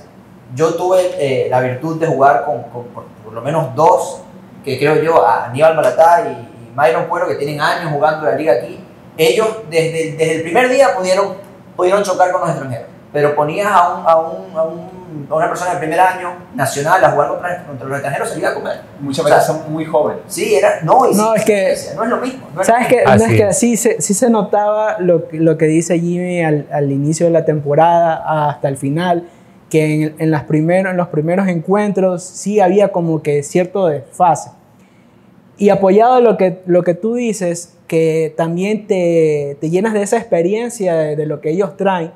Yo 0.54 0.74
tuve 0.74 1.00
eh, 1.18 1.46
la 1.48 1.60
virtud 1.60 1.98
de 2.00 2.06
jugar 2.08 2.44
con, 2.44 2.64
con 2.64 2.84
por, 2.88 3.04
por 3.24 3.32
lo 3.32 3.40
menos 3.40 3.74
dos, 3.74 4.20
que 4.64 4.78
creo 4.78 5.00
yo, 5.02 5.24
a 5.26 5.46
Aníbal 5.46 5.74
Malatá 5.76 6.24
y, 6.26 6.32
y 6.32 6.72
Myron 6.76 7.04
Puero, 7.06 7.26
que 7.28 7.36
tienen 7.36 7.60
años 7.60 7.90
jugando 7.92 8.26
la 8.26 8.34
liga 8.34 8.54
aquí. 8.54 8.78
Ellos 9.16 9.46
desde, 9.70 10.10
el- 10.10 10.18
desde 10.18 10.34
el 10.36 10.42
primer 10.42 10.68
día 10.68 10.94
pudieron, 10.96 11.34
pudieron 11.76 12.02
chocar 12.02 12.30
con 12.32 12.40
los 12.42 12.50
extranjeros. 12.50 12.88
Pero 13.12 13.34
ponías 13.34 13.66
a, 13.70 13.92
un, 13.94 14.06
a, 14.06 14.16
un, 14.16 14.56
a, 14.56 14.62
un- 14.62 15.00
a 15.28 15.34
una 15.34 15.48
persona 15.48 15.70
del 15.70 15.80
primer 15.80 15.98
año 15.98 16.30
nacional 16.54 17.04
a 17.04 17.10
jugar 17.10 17.28
contra, 17.30 17.64
contra 17.66 17.86
los 17.88 17.96
extranjeros, 17.96 18.30
se 18.30 18.38
iba 18.38 18.48
a 18.50 18.54
comer. 18.54 18.80
Muchas 19.00 19.24
O 19.24 19.28
sea, 19.28 19.36
veces 19.38 19.46
son 19.52 19.72
muy 19.72 19.84
jóvenes. 19.84 20.22
Sí, 20.28 20.54
era. 20.54 20.80
No, 20.82 21.10
y 21.10 21.14
No, 21.16 21.32
sí, 21.32 21.38
es 21.38 21.44
que- 21.44 21.76
no 21.96 22.04
es 22.04 22.10
lo 22.10 22.16
mismo. 22.18 22.46
no 22.54 22.60
es 22.60 22.66
¿Sabes 22.68 22.88
mismo. 22.88 23.04
No, 23.16 23.24
es 23.24 23.32
que 23.40 23.52
sí 23.52 23.76
se, 23.76 24.00
sí 24.00 24.14
se 24.14 24.30
notaba 24.30 24.96
lo, 25.00 25.26
que- 25.28 25.38
lo 25.38 25.58
que 25.58 25.64
dice 25.66 25.98
Jimmy 25.98 26.42
al, 26.44 26.66
al 26.72 26.92
inicio 26.92 27.26
de 27.26 27.32
la 27.32 27.44
temporada 27.44 28.48
hasta 28.48 28.68
el 28.68 28.76
final, 28.76 29.28
que 29.68 30.04
en, 30.04 30.14
en 30.18 30.30
las 30.30 30.44
primeros, 30.44 30.90
en 30.92 30.96
los 30.96 31.08
primeros 31.08 31.48
encuentros 31.48 32.22
sí 32.22 32.60
había 32.60 32.92
como 32.92 33.22
que 33.22 33.42
cierto 33.42 33.86
desfase. 33.88 34.50
Y 35.58 35.68
apoyado 35.70 36.14
a 36.14 36.20
lo 36.20 36.36
que, 36.36 36.62
lo 36.66 36.82
que 36.84 36.94
tú 36.94 37.14
dices, 37.14 37.76
que 37.86 38.32
también 38.36 38.86
te, 38.86 39.58
te 39.60 39.68
llenas 39.68 39.92
de 39.92 40.02
esa 40.02 40.16
experiencia 40.16 40.94
de, 40.94 41.16
de 41.16 41.26
lo 41.26 41.40
que 41.40 41.50
ellos 41.50 41.76
traen, 41.76 42.12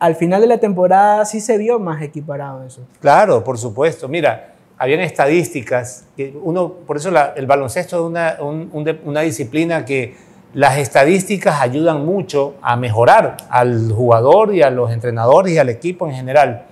al 0.00 0.16
final 0.16 0.40
de 0.40 0.46
la 0.46 0.58
temporada 0.58 1.24
sí 1.24 1.40
se 1.40 1.58
vio 1.58 1.78
más 1.78 2.02
equiparado 2.02 2.64
eso. 2.64 2.80
Claro, 3.00 3.44
por 3.44 3.58
supuesto. 3.58 4.08
Mira, 4.08 4.54
habían 4.78 5.00
estadísticas 5.00 6.04
que 6.16 6.34
uno, 6.42 6.72
por 6.86 6.96
eso 6.96 7.10
la- 7.10 7.34
el 7.36 7.46
baloncesto 7.46 7.96
es 7.96 8.02
una, 8.02 8.36
un- 8.40 8.70
un 8.72 8.82
de- 8.84 8.98
una 9.04 9.20
disciplina 9.20 9.84
que 9.84 10.16
las 10.54 10.78
estadísticas 10.78 11.60
ayudan 11.60 12.04
mucho 12.04 12.54
a 12.62 12.74
mejorar 12.76 13.36
al 13.50 13.92
jugador 13.92 14.54
y 14.54 14.62
a 14.62 14.70
los 14.70 14.90
entrenadores 14.90 15.52
y 15.52 15.58
al 15.58 15.68
equipo 15.68 16.06
en 16.08 16.14
general. 16.14 16.64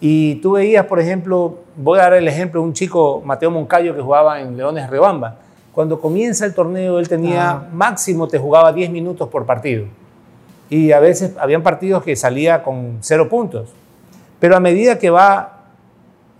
Y 0.00 0.36
tú 0.36 0.52
veías, 0.52 0.86
por 0.86 0.98
ejemplo, 1.00 1.58
voy 1.76 1.98
a 1.98 2.02
dar 2.02 2.14
el 2.14 2.26
ejemplo 2.28 2.60
de 2.60 2.66
un 2.66 2.72
chico, 2.72 3.22
Mateo 3.24 3.50
Moncayo, 3.50 3.94
que 3.94 4.00
jugaba 4.02 4.40
en 4.40 4.56
Leones 4.56 4.90
Rebamba. 4.90 5.36
Cuando 5.72 6.00
comienza 6.00 6.44
el 6.46 6.54
torneo, 6.54 6.98
él 6.98 7.08
tenía 7.08 7.50
Ah. 7.50 7.68
máximo, 7.72 8.26
te 8.28 8.38
jugaba 8.38 8.72
10 8.72 8.90
minutos 8.90 9.28
por 9.28 9.44
partido. 9.46 9.86
Y 10.70 10.92
a 10.92 11.00
veces 11.00 11.32
habían 11.38 11.62
partidos 11.62 12.02
que 12.02 12.16
salía 12.16 12.62
con 12.62 12.98
cero 13.00 13.28
puntos. 13.28 13.70
Pero 14.40 14.56
a 14.56 14.60
medida 14.60 14.98
que 14.98 15.10
va 15.10 15.54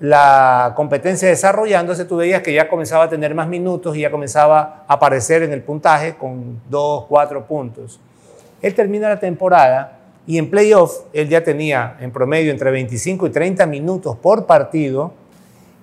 la 0.00 0.72
competencia 0.76 1.28
desarrollándose, 1.28 2.04
tú 2.04 2.16
veías 2.16 2.42
que 2.42 2.52
ya 2.52 2.68
comenzaba 2.68 3.04
a 3.04 3.08
tener 3.08 3.34
más 3.34 3.48
minutos 3.48 3.96
y 3.96 4.00
ya 4.00 4.10
comenzaba 4.10 4.84
a 4.86 4.94
aparecer 4.94 5.42
en 5.42 5.52
el 5.52 5.62
puntaje 5.62 6.14
con 6.14 6.60
2, 6.68 7.06
4 7.08 7.46
puntos. 7.46 8.00
Él 8.60 8.74
termina 8.74 9.08
la 9.08 9.20
temporada 9.20 9.98
y 10.26 10.38
en 10.38 10.50
playoff 10.50 11.02
él 11.12 11.28
ya 11.28 11.44
tenía 11.44 11.96
en 12.00 12.10
promedio 12.10 12.50
entre 12.50 12.70
25 12.70 13.26
y 13.26 13.30
30 13.30 13.66
minutos 13.66 14.16
por 14.16 14.46
partido 14.46 15.12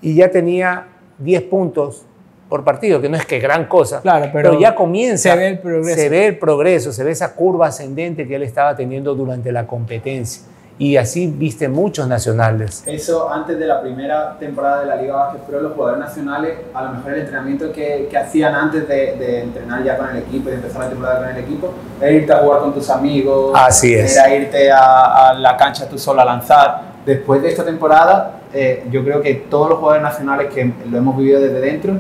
y 0.02 0.16
ya 0.16 0.30
tenía 0.30 0.88
10 1.20 1.44
puntos 1.44 2.06
por 2.52 2.66
partido, 2.66 3.00
que 3.00 3.08
no 3.08 3.16
es 3.16 3.26
que 3.26 3.40
gran 3.40 3.64
cosa, 3.66 4.02
Claro, 4.02 4.30
pero 4.34 4.60
ya 4.60 4.76
comienza, 4.76 5.32
se 5.32 5.38
ve 5.38 5.48
el 5.48 5.60
progreso. 5.60 5.96
se 6.02 6.10
ve 6.10 6.26
el 6.28 6.38
progreso, 6.38 6.92
se 6.92 7.04
ve 7.06 7.12
esa 7.12 7.34
curva 7.34 7.68
ascendente 7.68 8.28
que 8.28 8.36
él 8.36 8.44
estaba 8.44 8.76
teniendo 8.76 9.16
durante 9.16 9.54
la 9.54 9.66
competencia. 9.66 10.44
Y 10.78 10.98
así 10.98 11.28
viste 11.28 11.70
muchos 11.70 12.08
nacionales. 12.10 12.84
Eso 12.88 13.32
antes 13.32 13.58
de 13.58 13.66
la 13.68 13.82
primera 13.82 14.36
temporada 14.38 14.82
de 14.82 14.88
la 14.88 14.96
Liga 14.98 15.16
Básquet 15.16 15.44
Pro, 15.44 15.62
los 15.62 15.74
jugadores 15.74 16.00
nacionales, 16.02 16.56
a 16.74 16.84
lo 16.84 16.90
mejor 16.94 17.14
el 17.14 17.20
entrenamiento 17.22 17.72
que, 17.72 18.08
que 18.10 18.18
hacían 18.18 18.54
antes 18.54 18.86
de, 18.86 19.16
de 19.16 19.42
entrenar 19.44 19.84
ya 19.86 19.96
con 19.98 20.10
el 20.10 20.18
equipo 20.18 20.50
y 20.50 20.52
de 20.52 20.58
empezar 20.58 20.82
la 20.82 20.90
temporada 20.90 21.20
con 21.20 21.30
el 21.30 21.38
equipo, 21.44 21.74
era 22.02 22.12
irte 22.12 22.34
a 22.34 22.38
jugar 22.40 22.60
con 22.60 22.74
tus 22.74 22.90
amigos, 22.90 23.52
Así 23.56 23.94
es. 23.94 24.18
era 24.18 24.36
irte 24.36 24.72
a, 24.72 25.30
a 25.30 25.34
la 25.36 25.56
cancha 25.56 25.88
tú 25.88 25.98
solo 25.98 26.20
a 26.22 26.26
lanzar. 26.26 26.82
Después 27.06 27.42
de 27.42 27.50
esta 27.50 27.64
temporada, 27.64 28.42
eh, 28.54 28.84
yo 28.92 29.04
creo 29.06 29.22
que 29.22 29.36
todos 29.36 29.70
los 29.70 29.80
jugadores 29.80 30.04
nacionales 30.04 30.54
que 30.54 30.74
lo 30.90 30.98
hemos 30.98 31.16
vivido 31.16 31.40
desde 31.40 31.62
dentro, 31.62 31.94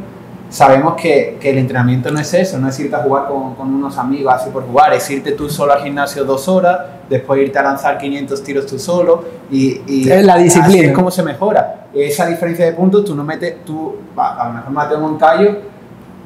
sabemos 0.52 0.95
que, 1.02 1.38
que 1.39 1.49
el 1.49 1.58
entrenamiento 1.58 2.12
no 2.12 2.20
es 2.20 2.32
eso, 2.34 2.60
no 2.60 2.68
es 2.68 2.80
irte 2.80 2.95
a 2.95 2.99
jugar 2.99 3.28
con, 3.28 3.56
con 3.56 3.74
unos 3.74 3.97
amigos 3.97 4.34
así 4.36 4.49
por 4.52 4.64
jugar, 4.68 4.93
es 4.93 5.10
irte 5.10 5.32
tú 5.32 5.49
solo 5.49 5.74
al 5.74 5.82
gimnasio 5.82 6.26
dos 6.26 6.47
horas, 6.47 6.78
después 7.10 7.41
irte 7.41 7.58
a 7.58 7.64
lanzar 7.64 7.97
500 7.97 8.43
tiros 8.43 8.66
tú 8.66 8.78
solo 8.78 9.24
y, 9.49 9.82
y 9.88 10.10
Es 10.12 10.24
la 10.26 10.38
disciplina. 10.38 10.80
así 10.80 10.86
es 10.88 10.93
como 10.93 11.10
se 11.10 11.24
mejora. 11.24 11.88
Esa 11.93 12.28
diferencia 12.28 12.66
de 12.66 12.74
puntos, 12.74 13.06
tú 13.06 13.16
no 13.16 13.24
metes, 13.24 13.64
tú, 13.66 13.95
a 14.18 14.47
lo 14.47 14.54
mejor 14.54 14.72
Mateo 14.72 14.99
Moncayo 14.99 15.58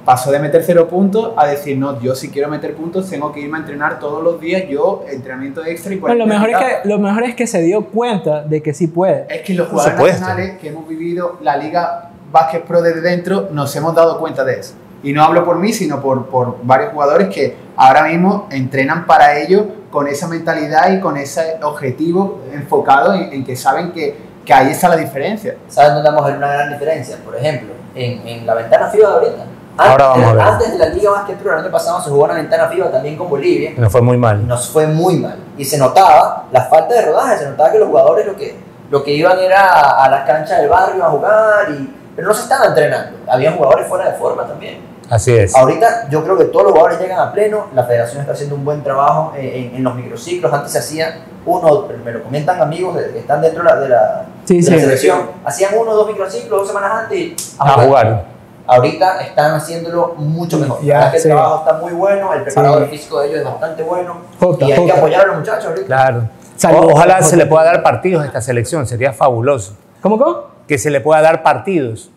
pasó 0.03 0.31
de 0.31 0.39
meter 0.39 0.61
cero 0.63 0.87
puntos 0.87 1.33
a 1.35 1.47
decir, 1.47 1.77
no, 1.77 1.99
yo 2.01 2.13
si 2.15 2.29
quiero 2.29 2.47
meter 2.49 2.75
puntos 2.75 3.09
tengo 3.09 3.31
que 3.31 3.39
irme 3.41 3.57
a 3.57 3.61
entrenar 3.61 3.99
todos 3.99 4.23
los 4.23 4.39
días, 4.39 4.63
yo 4.69 5.03
entrenamiento 5.11 5.63
extra 5.65 5.93
y 5.93 5.97
Bueno, 5.97 6.25
lo, 6.25 6.25
40 6.25 6.33
mejor 6.35 6.49
es 6.49 6.55
etapas". 6.67 6.81
que, 6.83 6.89
lo 6.89 6.99
mejor 6.99 7.23
es 7.23 7.35
que 7.35 7.47
se 7.47 7.61
dio 7.61 7.85
cuenta 7.85 8.41
de 8.43 8.61
que 8.61 8.73
sí 8.73 8.87
puede. 8.87 9.25
Es 9.29 9.41
que 9.41 9.53
los 9.55 9.67
jugadores 9.67 10.19
nacionales 10.19 10.57
que 10.59 10.69
hemos 10.69 10.87
vivido 10.87 11.37
la 11.41 11.57
Liga 11.57 12.11
Básquet 12.35 12.65
Pro 12.65 12.81
desde 12.81 12.99
dentro 12.99 13.47
nos 13.51 13.73
hemos 13.77 13.95
dado 13.95 14.19
cuenta 14.19 14.43
de 14.43 14.59
eso. 14.59 14.73
Y 15.03 15.13
no 15.13 15.23
hablo 15.23 15.45
por 15.45 15.57
mí, 15.57 15.71
sino 15.71 16.01
por, 16.01 16.25
por 16.25 16.57
varios 16.63 16.91
jugadores 16.91 17.29
que 17.33 17.55
ahora 17.77 18.03
mismo 18.03 18.47
entrenan 18.51 19.05
para 19.05 19.37
ello 19.37 19.67
con 19.89 20.07
esa 20.07 20.27
mentalidad 20.27 20.91
y 20.91 20.99
con 20.99 21.15
ese 21.15 21.57
objetivo 21.63 22.41
enfocado 22.51 23.13
en, 23.13 23.31
en 23.31 23.45
que 23.45 23.55
saben 23.55 23.93
que, 23.93 24.17
que 24.43 24.53
ahí 24.53 24.71
está 24.71 24.89
la 24.89 24.97
diferencia. 24.97 25.55
¿Sabes 25.69 25.93
dónde 25.93 26.09
vamos 26.09 26.25
a 26.25 26.27
ver 26.27 26.37
una 26.37 26.51
gran 26.51 26.69
diferencia? 26.71 27.17
Por 27.23 27.37
ejemplo, 27.37 27.73
en, 27.93 28.27
en 28.27 28.45
la 28.45 28.55
ventana 28.55 28.89
FIBA 28.89 29.07
de 29.07 29.13
ahorita, 29.13 29.45
Ahora 29.77 30.07
vamos 30.07 30.27
a 30.27 30.33
ver. 30.33 30.41
Antes 30.41 30.71
de 30.71 30.77
la 30.77 30.89
Liga 30.89 31.11
Básquet 31.11 31.37
Pro, 31.37 31.53
el 31.53 31.59
año 31.59 31.71
pasado 31.71 32.01
se 32.01 32.09
jugó 32.09 32.25
una 32.25 32.33
ventana 32.33 32.67
FIBA 32.67 32.91
también 32.91 33.15
con 33.15 33.29
Bolivia. 33.29 33.71
Nos 33.77 33.91
fue 33.91 34.01
muy 34.01 34.17
mal. 34.17 34.45
Nos 34.45 34.69
fue 34.69 34.87
muy 34.87 35.17
mal. 35.17 35.37
Y 35.57 35.63
se 35.63 35.77
notaba 35.77 36.47
la 36.51 36.61
falta 36.63 36.95
de 36.95 37.05
rodaje, 37.05 37.37
se 37.37 37.49
notaba 37.49 37.71
que 37.71 37.79
los 37.79 37.87
jugadores 37.87 38.25
lo 38.25 38.35
que, 38.35 38.57
lo 38.89 39.03
que 39.03 39.11
iban 39.11 39.37
era 39.39 40.03
a 40.03 40.09
las 40.09 40.25
canchas 40.25 40.59
del 40.59 40.69
barrio 40.69 41.05
a 41.05 41.09
jugar, 41.09 41.71
y, 41.71 42.04
pero 42.15 42.27
no 42.27 42.33
se 42.33 42.43
estaban 42.43 42.69
entrenando. 42.69 43.17
Había 43.27 43.51
jugadores 43.51 43.87
fuera 43.87 44.11
de 44.11 44.17
forma 44.17 44.45
también. 44.47 44.93
Así 45.09 45.35
es. 45.37 45.55
Ahorita 45.55 46.07
yo 46.09 46.23
creo 46.23 46.35
que 46.35 46.45
todos 46.45 46.63
los 46.63 46.71
jugadores 46.73 46.99
llegan 46.99 47.19
a 47.19 47.31
pleno, 47.31 47.67
la 47.75 47.83
federación 47.83 48.21
está 48.21 48.33
haciendo 48.33 48.55
un 48.55 48.65
buen 48.65 48.83
trabajo 48.83 49.33
eh, 49.37 49.69
en, 49.69 49.75
en 49.77 49.83
los 49.83 49.93
microciclos, 49.93 50.51
antes 50.51 50.71
se 50.71 50.79
hacía 50.79 51.25
uno, 51.45 51.87
me 52.03 52.11
lo 52.11 52.23
comentan 52.23 52.59
amigos 52.59 52.97
que 52.97 53.19
están 53.19 53.39
dentro 53.41 53.61
de 53.63 53.69
la, 53.69 53.75
de 53.75 53.89
la, 53.89 54.25
Sí, 54.45 54.57
de 54.57 54.63
sí. 54.63 54.71
la 54.71 54.79
selección, 54.79 55.19
hacían 55.43 55.73
uno 55.79 55.91
o 55.91 55.95
dos 55.95 56.07
microciclos 56.07 56.59
dos 56.59 56.67
semanas 56.67 56.91
antes 57.03 57.19
y 57.19 57.35
A 57.59 57.69
jugar. 57.83 58.25
Ahorita 58.67 59.21
están 59.21 59.53
haciéndolo 59.53 60.15
mucho 60.17 60.57
mejor. 60.57 60.81
Ya, 60.83 61.11
que 61.11 61.19
sí. 61.19 61.27
el 61.27 61.35
trabajo 61.35 61.59
está 61.67 61.73
muy 61.79 61.93
bueno, 61.93 62.33
el 62.33 62.41
preparador 62.41 62.85
Sí. 62.85 62.89
físico 62.97 63.19
de 63.19 63.27
ellos 63.27 63.39
es 63.41 63.45
bastante 63.45 63.83
bueno 63.83 64.15
Jota, 64.39 64.65
y 64.65 64.71
hay 64.71 64.79
que 64.79 64.87
Jota. 64.87 64.97
apoyar 64.97 65.21
a 65.21 65.25
los 65.27 65.37
muchachos 65.37 65.65
ahorita. 65.65 65.85
Claro. 65.85 66.29
O- 66.73 66.93
ojalá 66.93 67.21
se 67.21 67.37
le 67.37 67.45
pueda 67.45 67.63
dar 67.65 67.83
partidos 67.83 68.23
a 68.23 68.25
esta 68.25 68.41
selección, 68.41 68.87
sería 68.87 69.13
fabuloso. 69.13 69.73
¿Cómo, 70.01 70.17
cómo? 70.17 70.54
Que 70.67 70.77
se 70.77 70.89
le 70.89 71.01
pueda 71.01 71.21
dar 71.21 71.43
partidos. 71.43 72.11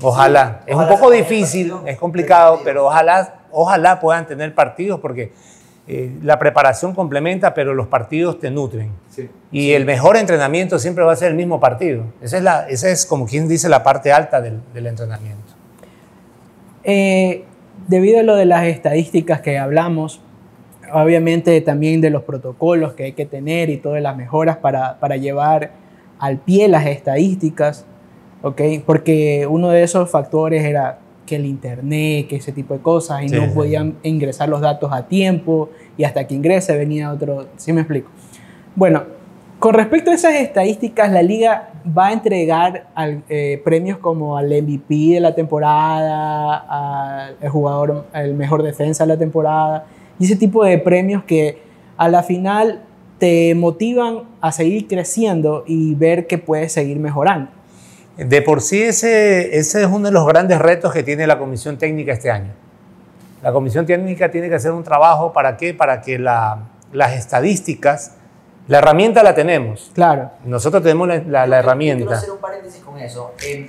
Ojalá. 0.00 0.60
Sí, 0.64 0.70
es 0.70 0.74
ojalá 0.76 0.90
un 0.90 0.98
poco 0.98 1.10
difícil, 1.10 1.70
partido. 1.70 1.88
es 1.88 1.98
complicado, 1.98 2.60
pero 2.64 2.86
ojalá, 2.86 3.42
ojalá 3.52 4.00
puedan 4.00 4.26
tener 4.26 4.54
partidos 4.54 5.00
porque 5.00 5.32
eh, 5.86 6.12
la 6.22 6.38
preparación 6.38 6.94
complementa, 6.94 7.54
pero 7.54 7.74
los 7.74 7.86
partidos 7.86 8.40
te 8.40 8.50
nutren. 8.50 8.90
Sí. 9.10 9.28
Y 9.52 9.72
el 9.72 9.84
mejor 9.84 10.16
entrenamiento 10.16 10.78
siempre 10.78 11.04
va 11.04 11.12
a 11.12 11.16
ser 11.16 11.28
el 11.28 11.36
mismo 11.36 11.60
partido. 11.60 12.04
Esa 12.20 12.38
es, 12.38 12.42
la, 12.42 12.68
esa 12.68 12.88
es 12.88 13.06
como 13.06 13.26
quien 13.26 13.48
dice, 13.48 13.68
la 13.68 13.82
parte 13.82 14.12
alta 14.12 14.40
del, 14.40 14.60
del 14.72 14.86
entrenamiento. 14.86 15.52
Eh, 16.84 17.44
debido 17.86 18.20
a 18.20 18.22
lo 18.22 18.34
de 18.36 18.46
las 18.46 18.64
estadísticas 18.64 19.40
que 19.40 19.58
hablamos, 19.58 20.20
obviamente 20.92 21.60
también 21.60 22.00
de 22.00 22.10
los 22.10 22.22
protocolos 22.22 22.94
que 22.94 23.04
hay 23.04 23.12
que 23.12 23.26
tener 23.26 23.70
y 23.70 23.78
todas 23.78 24.02
las 24.02 24.16
mejoras 24.16 24.56
para, 24.58 24.98
para 25.00 25.16
llevar 25.16 25.72
al 26.18 26.38
pie 26.38 26.68
las 26.68 26.86
estadísticas, 26.86 27.84
¿ok? 28.42 28.60
Porque 28.86 29.46
uno 29.50 29.68
de 29.70 29.82
esos 29.82 30.10
factores 30.10 30.64
era 30.64 30.98
que 31.26 31.36
el 31.36 31.46
internet, 31.46 32.26
que 32.28 32.36
ese 32.36 32.52
tipo 32.52 32.74
de 32.74 32.80
cosas, 32.80 33.22
y 33.22 33.28
Sí, 33.30 33.36
no 33.36 33.44
sí. 33.44 33.50
podían 33.54 33.94
ingresar 34.02 34.48
los 34.48 34.60
datos 34.60 34.92
a 34.92 35.06
tiempo, 35.06 35.70
y 35.96 36.04
hasta 36.04 36.26
que 36.26 36.34
ingrese 36.34 36.76
venía 36.76 37.10
otro, 37.12 37.46
¿sí 37.56 37.72
me 37.72 37.80
explico? 37.80 38.10
Bueno, 38.76 39.02
con 39.58 39.72
respecto 39.74 40.10
a 40.10 40.14
esas 40.14 40.34
estadísticas, 40.34 41.10
la 41.10 41.22
liga 41.22 41.70
va 41.96 42.08
a 42.08 42.12
entregar 42.12 42.88
al- 42.94 43.22
eh, 43.30 43.62
premios 43.64 43.96
como 43.98 44.36
al 44.36 44.52
MVP 44.52 45.14
de 45.14 45.20
la 45.20 45.34
temporada, 45.34 47.28
al 47.40 47.48
jugador, 47.48 48.06
el 48.12 48.34
mejor 48.34 48.62
defensa 48.62 49.04
de 49.04 49.08
la 49.14 49.18
temporada, 49.18 49.86
y 50.18 50.24
ese 50.26 50.36
tipo 50.36 50.64
de 50.64 50.76
premios 50.78 51.24
que 51.24 51.58
a 51.96 52.08
la 52.08 52.22
final 52.22 52.80
te 53.18 53.54
motivan 53.54 54.22
a 54.40 54.52
seguir 54.52 54.86
creciendo 54.88 55.64
y 55.66 55.94
ver 55.94 56.26
que 56.26 56.38
puedes 56.38 56.72
seguir 56.72 56.98
mejorando. 56.98 57.50
De 58.16 58.42
por 58.42 58.60
sí 58.60 58.82
ese, 58.82 59.56
ese 59.58 59.82
es 59.82 59.86
uno 59.88 60.06
de 60.08 60.12
los 60.12 60.26
grandes 60.26 60.58
retos 60.58 60.92
que 60.92 61.02
tiene 61.02 61.26
la 61.26 61.38
Comisión 61.38 61.78
Técnica 61.78 62.12
este 62.12 62.30
año. 62.30 62.52
La 63.42 63.52
Comisión 63.52 63.86
Técnica 63.86 64.30
tiene 64.30 64.48
que 64.48 64.54
hacer 64.54 64.72
un 64.72 64.84
trabajo 64.84 65.32
para 65.32 65.56
qué? 65.56 65.74
Para 65.74 66.00
que 66.00 66.18
la- 66.18 66.58
las 66.92 67.12
estadísticas, 67.14 68.12
la 68.68 68.78
herramienta 68.78 69.22
la 69.22 69.34
tenemos. 69.34 69.90
Claro, 69.94 70.30
Nosotros 70.44 70.82
tenemos 70.82 71.08
la, 71.08 71.16
la- 71.16 71.22
la 71.22 71.28
Yo 71.32 71.44
quiero- 71.46 71.56
herramienta. 71.58 72.14
hacer 72.14 72.30
un 72.30 72.38
paréntesis 72.38 72.80
con 72.82 72.98
eso. 72.98 73.32
Eh, 73.44 73.66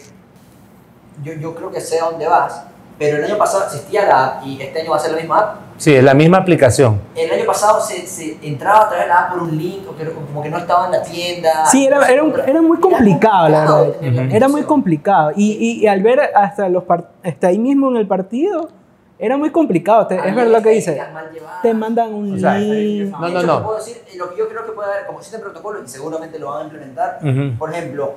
yo, 1.24 1.34
yo 1.34 1.56
creo 1.56 1.72
que 1.72 1.82
sé 1.82 2.00
a 2.00 2.06
dónde 2.06 2.28
vas, 2.28 2.66
pero 2.98 3.18
el 3.18 3.26
año 3.26 3.38
pasado 3.38 3.66
existía 3.66 4.06
la 4.06 4.26
app 4.26 4.46
y 4.46 4.62
este 4.62 4.82
año 4.82 4.92
va 4.92 4.98
a 4.98 5.00
ser 5.00 5.12
la 5.12 5.18
misma 5.18 5.40
app. 5.40 5.56
Sí, 5.78 5.94
es 5.94 6.04
la 6.04 6.14
misma 6.14 6.38
aplicación. 6.38 7.02
El 7.16 7.30
año 7.32 7.46
pasado 7.46 7.82
se, 7.82 8.08
se 8.08 8.38
entraba 8.42 8.84
a 8.86 8.88
través 8.88 9.06
de 9.06 9.10
la 9.10 9.20
app 9.26 9.34
por 9.34 9.44
un 9.44 9.58
link, 9.58 9.86
o 9.90 9.96
que, 9.96 10.10
como 10.10 10.42
que 10.42 10.50
no 10.50 10.58
estaba 10.58 10.86
en 10.86 10.92
la 10.94 11.02
tienda. 11.02 11.66
Sí, 11.66 11.86
era, 11.86 12.06
era, 12.08 12.24
un- 12.24 12.34
era 12.48 12.62
muy 12.62 12.80
complicado, 12.80 13.50
la 13.50 13.66
complicado 13.66 14.02
verdad. 14.02 14.26
la 14.30 14.36
Era 14.36 14.48
muy 14.48 14.64
complicado. 14.64 15.32
Y, 15.36 15.52
y- 15.52 15.84
y 15.84 15.88
al 15.88 16.02
ver 16.02 16.22
hasta, 16.34 16.70
los 16.70 16.84
hasta 17.24 17.48
ahí 17.48 17.60
mismo 17.60 17.90
en 17.92 17.98
el 17.98 18.08
partido, 18.08 18.70
era 19.20 19.36
muy 19.36 19.50
complicado. 19.50 20.08
Te- 20.08 20.16
es 20.16 20.34
verdad 20.36 20.52
lo 20.58 20.62
que 20.62 20.70
dice. 20.70 21.02
Te 21.62 21.74
mandan 21.74 22.14
un 22.14 22.36
O 22.36 22.40
sea, 22.40 22.58
link. 22.58 23.12
No, 23.12 23.20
no, 23.20 23.28
hecho, 23.28 23.48
no. 23.48 23.64
puedo 23.64 23.78
decir, 23.78 24.02
lo 24.16 24.30
que 24.30 24.38
yo 24.38 24.48
creo 24.48 24.66
que 24.66 24.72
puede 24.72 24.90
haber, 24.94 25.06
como 25.08 25.20
existen 25.20 25.42
protocolos 25.42 25.82
y 25.86 25.88
seguramente 25.90 26.40
lo 26.40 26.52
van 26.52 26.62
a 26.62 26.64
implementar, 26.64 27.20
Ujú. 27.22 27.58
por 27.58 27.74
ejemplo, 27.74 28.14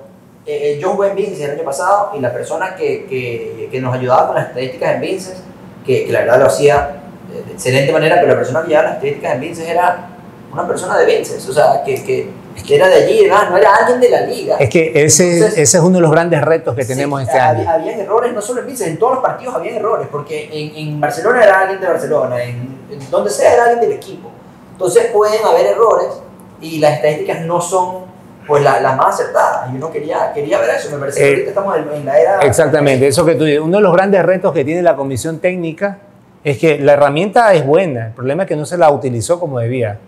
eh, 0.48 0.72
eh, 0.72 0.78
yo 0.80 0.90
jugué 0.94 1.10
en 1.10 1.16
Vinces 1.16 1.40
el 1.40 1.50
año 1.52 1.62
pasado 1.64 2.12
y 2.16 2.20
la 2.20 2.32
persona 2.32 2.74
que, 2.74 3.04
que, 3.04 3.68
que 3.70 3.80
nos 3.82 3.94
ayudaba 3.94 4.28
con 4.28 4.36
las 4.36 4.48
estadísticas 4.48 4.94
en 4.94 5.00
Vinces, 5.02 5.42
que, 5.84 6.06
que 6.06 6.12
la 6.12 6.20
verdad 6.20 6.38
lo 6.40 6.46
hacía 6.46 7.02
eh, 7.30 7.42
de 7.46 7.52
excelente 7.52 7.92
manera, 7.92 8.16
pero 8.16 8.28
la 8.28 8.36
persona 8.38 8.62
que 8.62 8.68
llevaba 8.68 8.86
las 8.88 8.94
estadísticas 8.96 9.34
en 9.34 9.40
Vinces 9.42 9.68
era 9.68 10.08
una 10.50 10.66
persona 10.66 10.96
de 10.96 11.04
Vinces, 11.04 11.46
o 11.46 11.52
sea, 11.52 11.82
que, 11.84 12.30
era 12.70 12.88
de 12.88 12.94
allí, 13.04 13.28
¿verdad? 13.28 13.50
no 13.50 13.58
era 13.58 13.76
alguien 13.76 14.00
de 14.00 14.08
la 14.08 14.22
liga. 14.22 14.56
Es 14.58 14.70
que 14.70 14.90
ese, 15.04 15.34
Entonces- 15.34 15.58
ese 15.58 15.76
es 15.76 15.82
uno 15.84 15.96
de 15.96 16.00
los 16.02 16.10
grandes 16.10 16.40
retos 16.42 16.74
que 16.74 16.84
tenemos 16.86 17.20
Sí, 17.20 17.26
este 17.26 17.38
había, 17.38 17.60
año. 17.60 17.70
Habían 17.70 18.00
errores, 18.00 18.32
no 18.32 18.40
solo 18.40 18.62
en 18.62 18.66
Vinces, 18.68 18.86
en 18.88 18.98
todos 18.98 19.16
los 19.16 19.22
partidos 19.22 19.54
había 19.54 19.76
errores, 19.76 20.08
porque 20.10 20.48
en, 20.50 20.74
en 20.88 20.98
Barcelona 21.00 21.44
era 21.44 21.60
alguien 21.60 21.78
de 21.80 21.86
Barcelona, 21.86 22.42
en, 22.42 22.78
en 22.90 23.10
donde 23.10 23.28
sea 23.30 23.52
era 23.52 23.64
alguien 23.64 23.80
del 23.82 23.92
equipo. 23.92 24.30
Entonces 24.72 25.06
pueden 25.12 25.44
haber 25.44 25.66
errores 25.66 26.08
y 26.60 26.78
las 26.78 26.94
estadísticas 26.94 27.42
no 27.42 27.60
son 27.60 28.07
pues 28.48 28.64
la- 28.64 28.80
las 28.80 28.96
más 28.96 29.14
acertadas. 29.14 29.70
Y 29.72 29.76
uno 29.76 29.92
quería, 29.92 30.32
quería 30.34 30.58
ver 30.58 30.70
eso, 30.70 30.90
me 30.90 30.98
parece 30.98 31.20
que 31.20 31.26
Eh, 31.26 31.30
ahorita 31.32 31.48
estamos 31.50 31.76
en, 31.76 31.92
en 31.92 32.04
la 32.06 32.18
era... 32.18 32.40
Exactamente, 32.40 33.06
eso 33.06 33.24
que 33.24 33.34
tú 33.36 33.44
dices. 33.44 33.60
Uno 33.60 33.76
de 33.76 33.82
los 33.84 33.92
grandes 33.92 34.24
retos 34.24 34.52
que 34.52 34.64
tiene 34.64 34.82
la 34.82 34.96
comisión 34.96 35.38
técnica 35.38 35.98
es 36.42 36.58
que 36.58 36.78
la 36.78 36.94
herramienta 36.94 37.52
es 37.54 37.64
buena, 37.66 38.06
el 38.06 38.12
problema 38.12 38.44
es 38.44 38.48
que 38.48 38.56
no 38.56 38.64
se 38.66 38.78
la 38.78 38.90
utilizó 38.90 39.38
como 39.38 39.60
debía. 39.60 39.98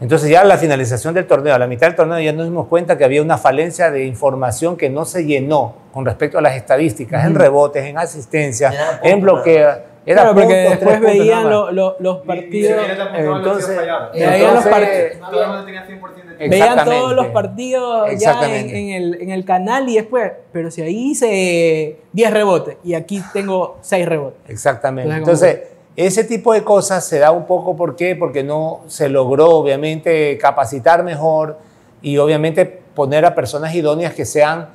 Entonces 0.00 0.30
ya 0.30 0.42
a 0.42 0.44
la 0.44 0.56
finalización 0.56 1.12
del 1.12 1.26
torneo, 1.26 1.54
a 1.56 1.58
la 1.58 1.66
mitad 1.66 1.88
del 1.88 1.96
torneo 1.96 2.20
ya 2.20 2.32
nos 2.32 2.44
dimos 2.46 2.68
cuenta 2.68 2.96
que 2.96 3.04
había 3.04 3.20
una 3.20 3.36
falencia 3.36 3.90
de 3.90 4.04
información 4.04 4.76
que 4.76 4.88
no 4.88 5.04
se 5.04 5.24
llenó 5.24 5.74
con 5.92 6.04
respecto 6.06 6.38
a 6.38 6.40
las 6.40 6.54
estadísticas, 6.54 7.24
en 7.24 7.34
rebotes, 7.34 7.84
en 7.84 7.98
asistencia, 7.98 8.72
en 9.02 9.20
bloqueo. 9.20 9.87
Era 10.06 10.22
Claro, 10.22 10.34
porque 10.36 10.54
puntos, 10.54 10.80
después 10.80 11.00
veían 11.00 11.50
lo- 11.50 11.70
los 12.00 12.18
partidos. 12.24 12.82
entonces- 13.14 13.76
veían 14.14 14.54
los 14.54 14.64
partidos. 14.66 15.30
Todo 15.30 15.42
el 15.42 15.48
mundo 15.48 15.64
tenía 15.64 15.86
100% 15.86 16.38
de 16.38 16.48
Veían 16.48 16.84
todos 16.84 17.14
los 17.14 17.26
partidos 17.28 18.08
ya 18.18 18.56
en, 18.56 18.90
el, 18.90 19.22
en 19.22 19.30
el 19.30 19.44
canal 19.44 19.88
y 19.88 19.96
después, 19.96 20.32
pero 20.52 20.70
si 20.70 20.82
ahí 20.82 21.10
hice 21.10 21.98
10 22.12 22.30
rebotes 22.32 22.76
y 22.84 22.94
aquí 22.94 23.22
tengo 23.32 23.76
6 23.82 24.06
rebotes. 24.08 24.40
Exactamente. 24.48 25.14
Entonces, 25.14 25.48
Entonces, 25.54 25.78
ese 25.96 26.24
tipo 26.24 26.52
de 26.52 26.62
cosas 26.62 27.04
se 27.04 27.18
da 27.18 27.32
un 27.32 27.44
poco, 27.44 27.76
¿por 27.76 27.96
qué? 27.96 28.14
Porque 28.14 28.44
no 28.44 28.82
se 28.86 29.08
logró, 29.08 29.50
obviamente, 29.50 30.38
capacitar 30.38 31.02
mejor 31.02 31.58
y 32.02 32.18
obviamente 32.18 32.64
poner 32.94 33.24
a 33.24 33.34
personas 33.34 33.74
idóneas 33.74 34.14
que 34.14 34.24
sean... 34.24 34.68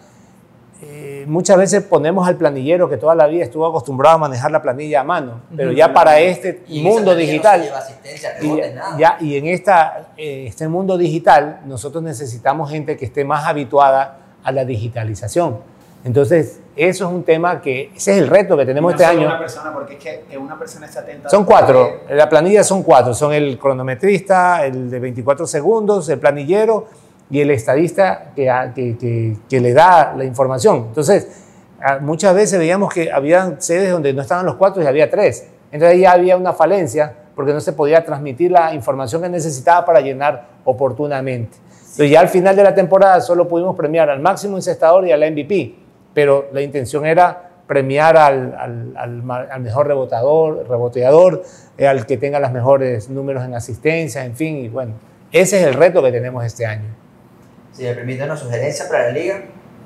eh, 1.24 1.26
muchas 1.28 1.57
veces 1.57 1.84
ponemos 1.84 2.28
al 2.28 2.36
planillero 2.36 2.89
que 2.89 2.97
toda 2.97 3.15
la 3.15 3.28
vida 3.28 3.43
estuvo 3.43 3.65
acostumbrado 3.65 4.15
a 4.15 4.19
manejar 4.19 4.51
la 4.51 4.61
planilla 4.61 5.01
a 5.01 5.03
mano, 5.03 5.41
pero 5.55 5.71
ya 5.71 5.93
para 5.93 6.19
este 6.19 6.63
Y 6.67 6.82
mundo 6.82 7.11
no 7.11 7.15
digital... 7.17 7.61
lleva 7.61 7.78
asistencia, 7.78 8.32
Y, 8.41 8.47
nada. 8.74 8.97
ya, 8.97 9.17
y 9.19 9.38
en 9.38 9.47
esta, 9.47 10.09
eh, 10.17 10.45
este 10.47 10.67
mundo 10.67 10.97
digital, 10.97 11.61
nosotros 11.65 12.03
necesitamos 12.03 12.69
gente 12.69 12.97
que 12.97 13.05
esté 13.05 13.24
más 13.26 13.45
habituada 13.47 14.17
a 14.43 14.51
la 14.51 14.65
digitalización. 14.65 15.59
Entonces, 16.05 16.59
eso 16.76 17.05
es 17.05 17.11
un 17.11 17.24
tema 17.24 17.61
que, 17.61 17.91
ese 17.95 18.11
es 18.11 18.17
el 18.17 18.28
reto 18.28 18.57
que 18.57 18.65
tenemos 18.65 18.91
No 18.91 18.95
este 18.97 19.05
año. 19.05 19.28
Una 19.28 19.39
persona, 19.39 19.74
porque 19.74 19.93
es 19.93 19.99
que, 19.99 20.38
una 20.38 20.59
persona 20.59 20.86
esté 20.86 20.99
atenta. 20.99 21.30
Son 21.30 21.45
cuatro, 21.45 22.01
la 22.09 22.28
planilla 22.28 22.63
son 22.63 22.84
cuatro, 22.84 23.13
son 23.13 23.32
el 23.32 23.57
cronometrista, 23.57 24.65
el 24.65 24.89
de 24.89 24.99
24 24.99 25.47
segundos, 25.47 26.09
el 26.09 26.19
planillero 26.19 26.88
y 27.30 27.41
el 27.41 27.51
estadista 27.51 28.32
que, 28.36 28.51
que, 28.76 28.97
que- 28.97 29.38
que 29.49 29.59
le 29.59 29.74
da 29.74 30.13
la 30.15 30.24
información. 30.24 30.86
Entonces, 30.89 31.28
muchas 32.01 32.34
veces 32.36 32.59
veíamos 32.59 32.93
que 32.93 33.11
había 33.11 33.55
sedes 33.59 33.91
donde 33.91 34.13
no 34.13 34.21
estaban 34.21 34.45
los 34.45 34.55
cuatro 34.55 34.82
y 34.84 34.86
había 34.86 35.09
tres. 35.09 35.47
Entonces 35.71 35.95
ahí 35.95 36.01
ya 36.01 36.11
había 36.11 36.38
una 36.38 36.53
falencia 36.53 37.13
porque 37.36 37.51
no 37.51 37.59
se 37.59 37.74
podía 37.74 38.05
transmitir 38.05 38.51
la 38.51 38.74
información 38.76 39.21
que 39.24 39.30
necesitaba 39.30 39.84
para 39.86 39.99
llenar 40.01 40.45
oportunamente. 40.65 41.57
Entonces 41.82 42.11
ya 42.11 42.19
al 42.19 42.30
final 42.30 42.55
de 42.55 42.63
la 42.63 42.76
temporada 42.76 43.19
solo 43.21 43.47
pudimos 43.47 43.76
premiar 43.76 44.09
al 44.09 44.19
máximo 44.19 44.55
encestador 44.57 45.07
y 45.07 45.11
al 45.11 45.19
MVP, 45.32 45.76
pero 46.13 46.45
la 46.53 46.61
intención 46.61 47.05
era 47.05 47.49
premiar 47.67 48.17
al, 48.17 48.53
al- 48.57 48.93
al 48.95 49.47
al 49.51 49.61
mejor 49.61 49.88
rebotador, 49.88 50.65
reboteador, 50.69 51.43
eh, 51.78 51.88
al 51.88 52.05
que 52.05 52.17
tenga 52.17 52.39
los 52.39 52.51
mejores 52.51 53.09
números 53.09 53.43
en 53.43 53.55
asistencia, 53.55 54.24
en 54.26 54.36
fin, 54.36 54.57
y 54.57 54.69
bueno, 54.69 54.93
ese 55.32 55.59
es 55.61 55.67
el 55.67 55.74
reto 55.74 56.03
que 56.03 56.11
tenemos 56.11 56.45
este 56.45 56.65
año. 56.65 57.02
Si 57.74 57.84
me 57.84 57.93
permite 57.93 58.24
una 58.24 58.38
sugerencia 58.38 58.88
para 58.88 59.07
la 59.07 59.09
liga, 59.11 59.41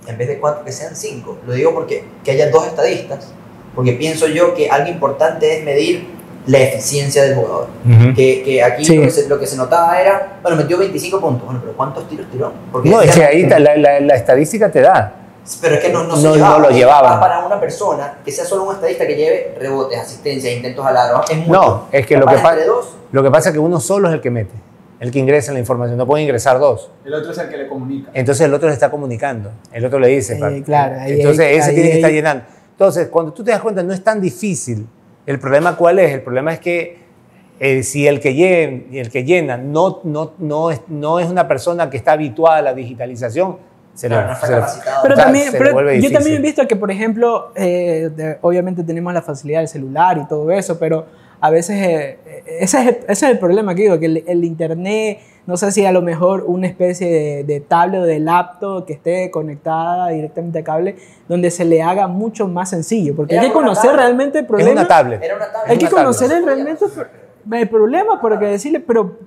en 0.07 0.17
vez 0.17 0.27
de 0.27 0.39
cuatro, 0.39 0.63
que 0.65 0.71
sean 0.71 0.95
cinco. 0.95 1.37
Lo 1.45 1.53
digo 1.53 1.73
porque 1.73 2.03
que 2.23 2.31
haya 2.31 2.49
dos 2.49 2.65
estadistas, 2.67 3.31
porque 3.75 3.93
pienso 3.93 4.27
yo 4.27 4.53
que 4.53 4.69
algo 4.69 4.89
importante 4.89 5.57
es 5.57 5.63
medir 5.63 6.07
la 6.47 6.59
eficiencia 6.59 7.23
del 7.23 7.35
jugador. 7.35 7.67
Que, 8.15 8.41
que 8.43 8.63
aquí 8.63 8.85
Sí. 8.85 8.95
lo, 8.95 9.03
que 9.03 9.09
se, 9.11 9.27
lo 9.27 9.39
que 9.39 9.45
se 9.47 9.57
notaba 9.57 9.99
era, 9.99 10.39
bueno, 10.41 10.57
metió 10.57 10.77
25 10.77 11.19
puntos, 11.19 11.45
bueno, 11.45 11.59
pero 11.61 11.75
¿cuántos 11.75 12.07
tiros 12.07 12.25
tiró? 12.31 12.51
Porque 12.71 12.89
No, 12.89 13.01
es 13.01 13.13
que 13.13 13.23
ahí 13.23 13.45
la, 13.45 13.59
la- 13.59 13.99
la 13.99 14.15
estadística 14.15 14.71
te 14.71 14.81
da. 14.81 15.13
Pero 15.61 15.75
es 15.75 15.81
que 15.81 15.89
no, 15.89 16.03
no, 16.03 16.15
se 16.17 16.23
No- 16.23 16.29
no 16.29 16.35
llevaba. 16.35 16.59
lo 16.59 16.69
llevaban. 16.69 17.19
Para 17.21 17.45
una 17.45 17.59
persona 17.59 18.17
que 18.23 18.31
sea 18.31 18.43
solo 18.45 18.63
un 18.63 18.75
estadista 18.75 19.07
que 19.07 19.15
lleve 19.15 19.55
rebotes, 19.59 19.97
asistencias, 19.99 20.53
intentos 20.53 20.85
al 20.85 20.95
aro, 20.97 21.21
es 21.29 21.37
mucho. 21.37 21.51
No, 21.51 21.87
es 21.91 22.05
que 22.05 22.17
lo 22.17 22.25
que, 22.25 22.35
pa- 22.35 22.51
entre 22.51 22.65
dos, 22.65 22.95
lo 23.13 23.23
que 23.23 23.31
pasa 23.31 23.49
es 23.49 23.53
que 23.53 23.59
uno 23.59 23.79
solo 23.79 24.07
es 24.09 24.13
el 24.13 24.21
que 24.21 24.29
mete, 24.31 24.51
el 24.99 25.11
que 25.11 25.19
ingresa 25.19 25.53
la 25.53 25.59
información, 25.59 25.97
no 25.97 26.05
pueden 26.07 26.25
ingresar 26.25 26.59
dos. 26.59 26.91
El 27.05 27.13
otro 27.13 27.31
es 27.31 27.37
el 27.37 27.49
que 27.49 27.57
le 27.57 27.67
comunica. 27.67 28.09
Entonces 28.13 28.45
el 28.45 28.53
otro 28.53 28.67
le 28.67 28.73
está 28.73 28.89
comunicando, 28.89 29.51
el 29.71 29.85
otro 29.85 29.99
le 29.99 30.07
dice. 30.07 30.37
Eh, 30.39 30.63
claro, 30.63 30.99
ahí- 30.99 31.13
Entonces 31.13 31.45
ahí- 31.45 31.55
ese 31.55 31.69
ahí- 31.69 31.75
tiene 31.75 31.89
que 31.91 31.95
estar 31.97 32.11
llenando. 32.11 32.43
Entonces, 32.71 33.07
cuando 33.07 33.33
tú 33.33 33.43
te 33.43 33.51
das 33.51 33.61
cuenta, 33.61 33.81
no 33.83 33.93
es 33.93 34.03
tan 34.03 34.21
difícil. 34.21 34.87
El 35.25 35.39
problema 35.39 35.75
cuál 35.75 35.97
es? 35.99 36.11
El 36.13 36.21
problema 36.21 36.53
es 36.53 36.59
que 36.59 37.05
eh, 37.59 37.81
si 37.81 38.05
el 38.07 38.19
que, 38.19 38.35
llena, 38.35 38.83
el 38.93 39.09
que 39.09 39.23
llena 39.23 39.57
no, 39.57 40.01
no, 40.03 40.33
no, 40.37 40.69
es, 40.69 40.81
no 40.87 41.19
es 41.19 41.27
una 41.27 41.47
persona 41.47 41.89
que 41.89 41.97
está 41.97 42.11
habituada 42.11 42.57
a 42.57 42.61
la 42.61 42.73
digitalización, 42.75 43.57
se 43.95 44.07
claro, 44.09 44.21
le- 44.21 44.27
no 44.27 44.33
está 44.35 44.45
se 44.47 44.53
le- 44.53 44.59
capacitado. 44.59 44.99
Pero 45.01 45.15
también, 45.15 45.45
se 45.45 45.51
le 45.53 45.57
pero 45.57 45.73
vuelve 45.73 45.91
yo 45.91 45.95
difícil. 45.95 46.17
también 46.17 46.35
he 46.37 46.39
visto 46.41 46.67
que, 46.67 46.75
por 46.75 46.91
ejemplo, 46.91 47.51
eh, 47.55 48.09
de- 48.15 48.37
obviamente 48.41 48.83
tenemos 48.83 49.11
la 49.11 49.23
facilidad 49.23 49.61
del 49.61 49.67
celular 49.69 50.19
y 50.19 50.27
todo 50.27 50.51
eso, 50.51 50.77
pero 50.77 51.07
a 51.39 51.49
veces 51.49 51.75
eh, 51.77 52.17
ese, 52.59 52.79
es 52.79 52.87
el, 52.87 52.95
ese 53.07 53.11
es 53.11 53.23
el 53.23 53.39
problema 53.39 53.75
que 53.75 53.83
digo, 53.83 53.99
que 53.99 54.05
el, 54.07 54.23
el 54.27 54.43
internet, 54.43 55.19
no 55.45 55.55
sé 55.57 55.71
si 55.71 55.85
a 55.85 55.91
lo 55.91 56.01
mejor 56.01 56.43
una 56.47 56.67
especie 56.67 57.09
de, 57.09 57.43
de 57.43 57.59
tablet 57.61 58.01
o 58.01 58.05
de 58.05 58.19
laptop 58.19 58.85
que 58.85 58.93
esté 58.93 59.31
conectada 59.31 60.09
directamente 60.09 60.59
a 60.59 60.63
cable, 60.63 60.95
donde 61.27 61.51
se 61.51 61.63
le 61.65 61.81
haga 61.81 62.07
mucho 62.07 62.47
más 62.47 62.69
sencillo, 62.71 63.15
porque 63.15 63.35
Era 63.35 63.43
hay 63.43 63.47
que 63.49 63.53
conocer 63.53 63.83
tablet. 63.91 63.99
realmente 63.99 64.37
el 64.39 64.43
Es 64.43 64.49
problema. 64.49 64.71
una 64.71 64.87
tablet. 64.87 65.23
Era 65.23 65.35
una 65.35 65.45
tabla. 65.51 65.71
Hay 65.71 65.77
que 65.77 65.85
una 65.85 65.89
tablet. 65.91 66.05
conocer 66.05 66.31
el, 66.37 66.45
realmente 66.45 66.85
el 67.53 67.69
problema, 67.69 68.19
porque 68.19 68.45
decirle, 68.45 68.79
pero 68.81 69.17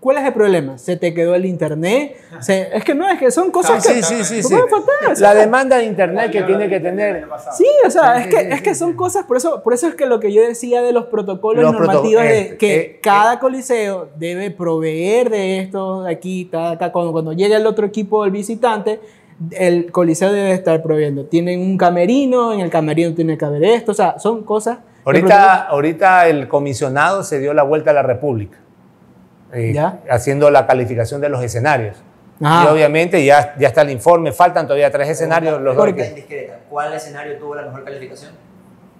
¿cuál 0.00 0.16
es 0.18 0.24
el 0.24 0.32
problema? 0.32 0.78
¿Se 0.78 0.96
te 0.96 1.12
quedó 1.14 1.34
el 1.34 1.44
internet? 1.46 2.16
Se- 2.40 2.68
es 2.74 2.82
que 2.84 2.94
no, 2.94 3.08
es 3.08 3.18
que 3.18 3.30
son 3.30 3.50
cosas 3.50 3.84
Sí, 3.84 3.94
que 3.94 4.02
sí, 4.02 4.24
sí, 4.24 4.42
sí. 4.42 4.48
pueden 4.48 4.68
faltar, 4.68 5.18
La 5.18 5.34
demanda 5.34 5.76
de 5.76 5.84
internet 5.84 6.30
que 6.32 6.42
tiene 6.42 6.68
que 6.68 6.80
tener. 6.80 7.26
Sí, 7.56 7.66
o 7.86 7.90
sea, 7.90 8.18
es 8.20 8.26
que, 8.28 8.40
es 8.52 8.62
que 8.62 8.74
son 8.74 8.94
cosas, 8.94 9.26
por 9.26 9.36
eso, 9.36 9.62
por 9.62 9.74
eso 9.74 9.86
es 9.88 9.94
que 9.94 10.06
lo 10.06 10.18
que 10.20 10.32
yo 10.32 10.42
decía 10.46 10.82
de 10.82 10.92
los 10.92 11.06
protocolos 11.06 11.62
Los 11.62 11.72
normativos 11.72 12.22
proto- 12.22 12.32
de 12.32 12.40
eh, 12.40 12.56
que 12.56 12.76
eh, 12.76 13.00
cada 13.02 13.38
coliseo 13.38 14.08
debe 14.16 14.50
proveer 14.50 15.30
de 15.30 15.58
esto 15.60 16.04
de 16.04 16.12
aquí, 16.12 16.46
ta, 16.46 16.78
ta, 16.78 16.90
cuando, 16.92 17.12
cuando 17.12 17.32
llegue 17.32 17.54
el 17.56 17.66
otro 17.66 17.86
equipo, 17.86 18.24
el 18.24 18.30
visitante, 18.30 19.00
el 19.52 19.90
coliseo 19.92 20.32
debe 20.32 20.52
estar 20.52 20.82
proveyendo. 20.82 21.24
Tienen 21.26 21.60
un 21.60 21.78
camerino, 21.78 22.52
en 22.52 22.60
el 22.60 22.70
camerino 22.70 23.14
tiene 23.14 23.38
que 23.38 23.44
haber 23.44 23.64
esto, 23.64 23.92
o 23.92 23.94
sea, 23.94 24.18
son 24.18 24.42
cosas... 24.44 24.78
Ahorita, 25.02 25.62
ahorita 25.68 26.28
el 26.28 26.46
comisionado 26.46 27.22
se 27.22 27.38
dio 27.40 27.54
la 27.54 27.62
vuelta 27.62 27.90
a 27.90 27.94
la 27.94 28.02
República, 28.02 28.58
eh, 29.52 29.72
¿Ya? 29.72 30.00
haciendo 30.08 30.50
la 30.50 30.66
calificación 30.66 31.20
de 31.20 31.28
los 31.28 31.42
escenarios. 31.42 31.96
Ajá. 32.42 32.64
Y 32.64 32.72
obviamente 32.72 33.24
ya, 33.24 33.54
ya 33.58 33.68
está 33.68 33.82
el 33.82 33.90
informe, 33.90 34.32
faltan 34.32 34.66
todavía 34.66 34.90
tres 34.90 35.08
escenarios. 35.08 35.60
Los 35.60 35.76
dos 35.76 35.84
Pregunta 35.84 36.26
que-. 36.28 36.52
¿Cuál 36.68 36.94
escenario 36.94 37.36
tuvo 37.38 37.54
la 37.54 37.62
mejor 37.62 37.84
calificación? 37.84 38.32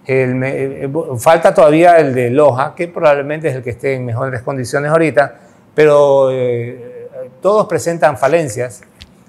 el 0.05 0.43
eh, 0.43 0.89
falta 1.19 1.53
todavía 1.53 1.97
el 1.97 2.13
de 2.13 2.29
Loja, 2.29 2.73
que 2.75 2.87
probablemente 2.87 3.49
es 3.49 3.55
el 3.55 3.63
que 3.63 3.71
esté 3.71 3.95
en 3.95 4.05
mejores 4.05 4.41
condiciones 4.41 4.91
ahorita, 4.91 5.35
pero 5.75 6.31
eh, 6.31 7.07
todos 7.41 7.67
presentan 7.67 8.17
falencias. 8.17 8.81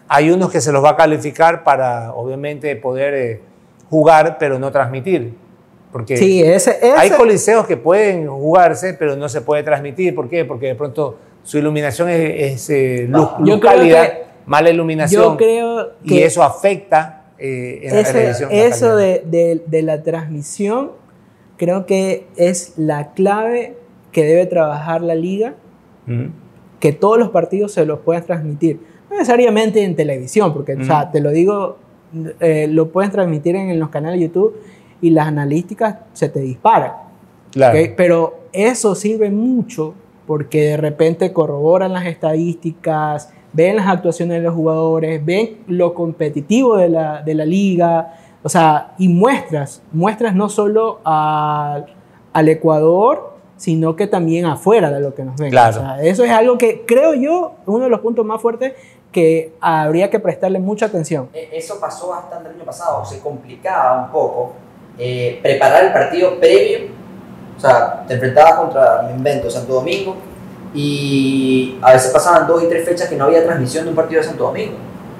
Hay 0.09 0.31
unos 0.31 0.51
que 0.51 0.61
se 0.61 0.73
los 0.73 0.85
va 0.85 0.91
a 0.91 0.97
calificar 0.97 1.63
para, 1.63 2.13
obviamente, 2.13 2.75
poder 2.77 3.15
eh, 3.15 3.41
jugar, 3.89 4.37
pero 4.39 4.59
no 4.59 4.71
transmitir. 4.71 5.35
Porque 5.93 6.17
Sí, 6.17 6.43
ese, 6.43 6.71
ese- 6.79 6.93
hay 6.93 7.11
coliseos 7.11 7.67
que 7.67 7.77
pueden 7.77 8.27
jugarse, 8.27 8.95
pero 8.95 9.15
no 9.17 9.29
se 9.29 9.43
puede 9.43 9.63
transmitir. 9.63 10.15
¿Por 10.15 10.29
qué? 10.29 10.45
Porque 10.47 10.67
de 10.69 10.75
pronto 10.75 11.19
su 11.43 11.59
iluminación 11.59 12.09
es, 12.09 12.53
es, 12.55 12.71
eh, 12.71 13.07
luz, 13.09 13.29
Yo 13.41 13.61
creo 13.61 13.73
cálida, 13.77 14.07
que- 14.11 14.23
mala 14.47 14.71
iluminación, 14.71 15.23
yo 15.23 15.37
creo 15.37 15.91
que... 16.07 16.15
y 16.15 16.23
eso 16.23 16.43
afecta 16.43 17.25
eh, 17.39 17.81
en 17.83 17.95
la 17.97 18.05
televisión. 18.05 18.49
eso 18.53 18.97
de, 18.97 19.23
de- 19.27 19.63
de 19.67 19.83
la 19.83 20.03
transmisión 20.03 20.93
creo 21.59 21.85
que 21.87 22.27
es 22.37 22.75
la 22.77 23.13
clave 23.13 23.75
que 24.13 24.25
debe 24.25 24.47
trabajar 24.47 25.03
la 25.03 25.15
liga, 25.15 25.55
Ujú. 26.09 26.31
que 26.81 26.93
todos 26.93 27.19
los 27.19 27.31
partidos 27.31 27.73
se 27.73 27.85
los 27.87 28.01
puedan 28.01 28.25
transmitir. 28.25 28.81
No 29.11 29.17
necesariamente 29.17 29.83
en 29.85 29.95
televisión, 29.95 30.53
porque 30.55 30.75
o 30.75 30.85
sea, 30.85 31.03
Ujú. 31.05 31.13
te 31.13 31.21
lo 31.21 31.31
digo, 31.31 31.77
eh, 32.41 32.67
lo 32.71 32.89
pueden 32.91 33.11
transmitir 33.11 33.57
en, 33.57 33.69
en 33.71 33.79
los 33.79 33.91
canales 33.91 34.19
de 34.21 34.27
YouTube 34.27 34.57
y 35.03 35.11
las 35.11 35.27
analíticas 35.27 35.97
se 36.15 36.31
te 36.31 36.41
disparan. 36.41 36.93
Claro. 37.51 37.79
Pero 37.97 38.39
eso 38.53 38.95
sirve 38.95 39.31
mucho 39.31 39.93
porque 40.27 40.63
de 40.69 40.77
repente 40.79 41.33
corroboran 41.35 41.93
las 41.93 42.07
estadísticas, 42.07 43.31
ven 43.53 43.77
las 43.77 43.89
actuaciones 43.89 44.39
de 44.39 44.43
los 44.45 44.55
jugadores, 44.55 45.23
ven 45.25 45.59
lo 45.67 45.93
competitivo 45.95 46.77
de 46.77 46.89
la, 46.89 47.23
de 47.23 47.35
la 47.35 47.45
liga, 47.45 48.15
o 48.43 48.49
sea, 48.49 48.95
y 48.99 49.09
muestras, 49.09 49.83
muestras 49.93 50.35
no 50.35 50.49
solo 50.49 51.01
al- 51.05 51.87
al 52.33 52.49
Ecuador, 52.49 53.33
sino 53.57 53.95
que 53.95 54.07
también 54.07 54.47
afuera 54.47 54.91
de 54.91 55.01
lo 55.01 55.15
que 55.15 55.25
nos 55.25 55.37
ven. 55.37 55.51
Claro. 55.51 55.77
O 55.77 55.81
sea, 55.81 56.03
eso 56.03 56.25
es 56.25 56.31
algo 56.31 56.57
que 56.59 56.85
creo 56.87 57.15
yo, 57.15 57.53
uno 57.67 57.85
de 57.85 57.91
los 57.91 58.01
puntos 58.01 58.25
más 58.25 58.41
fuertes 58.41 58.73
que 59.13 59.53
habría 59.61 60.09
que 60.09 60.19
prestarle 60.19 60.59
mucha 60.59 60.87
atención. 60.87 61.29
E- 61.35 61.51
Eso 61.53 61.79
pasó 61.79 62.09
bastante 62.09 62.49
el 62.49 62.55
año 62.57 62.65
pasado. 62.65 63.05
Se 63.05 63.21
complicaba 63.21 64.05
un 64.07 64.11
poco 64.11 64.53
eh, 64.99 65.41
preparar 65.43 65.85
el 65.85 65.93
partido 65.93 66.39
previo. 66.39 66.81
O 67.57 67.61
sea, 67.61 68.05
te 68.07 68.15
enfrentabas 68.15 68.55
contra, 68.55 69.03
me 69.07 69.13
invento, 69.13 69.51
Santo 69.51 69.75
Domingo. 69.75 70.17
Y 70.75 71.79
a 71.83 71.93
veces 71.93 72.11
pasaban 72.11 72.47
dos 72.47 72.63
y 72.63 72.67
tres 72.67 72.85
fechas 72.85 73.09
que 73.09 73.17
no 73.17 73.25
había 73.25 73.45
transmisión 73.45 73.85
de 73.85 73.91
un 73.91 73.97
partido 73.97 74.21
de 74.21 74.27
Santo 74.27 74.45
Domingo. 74.45 74.75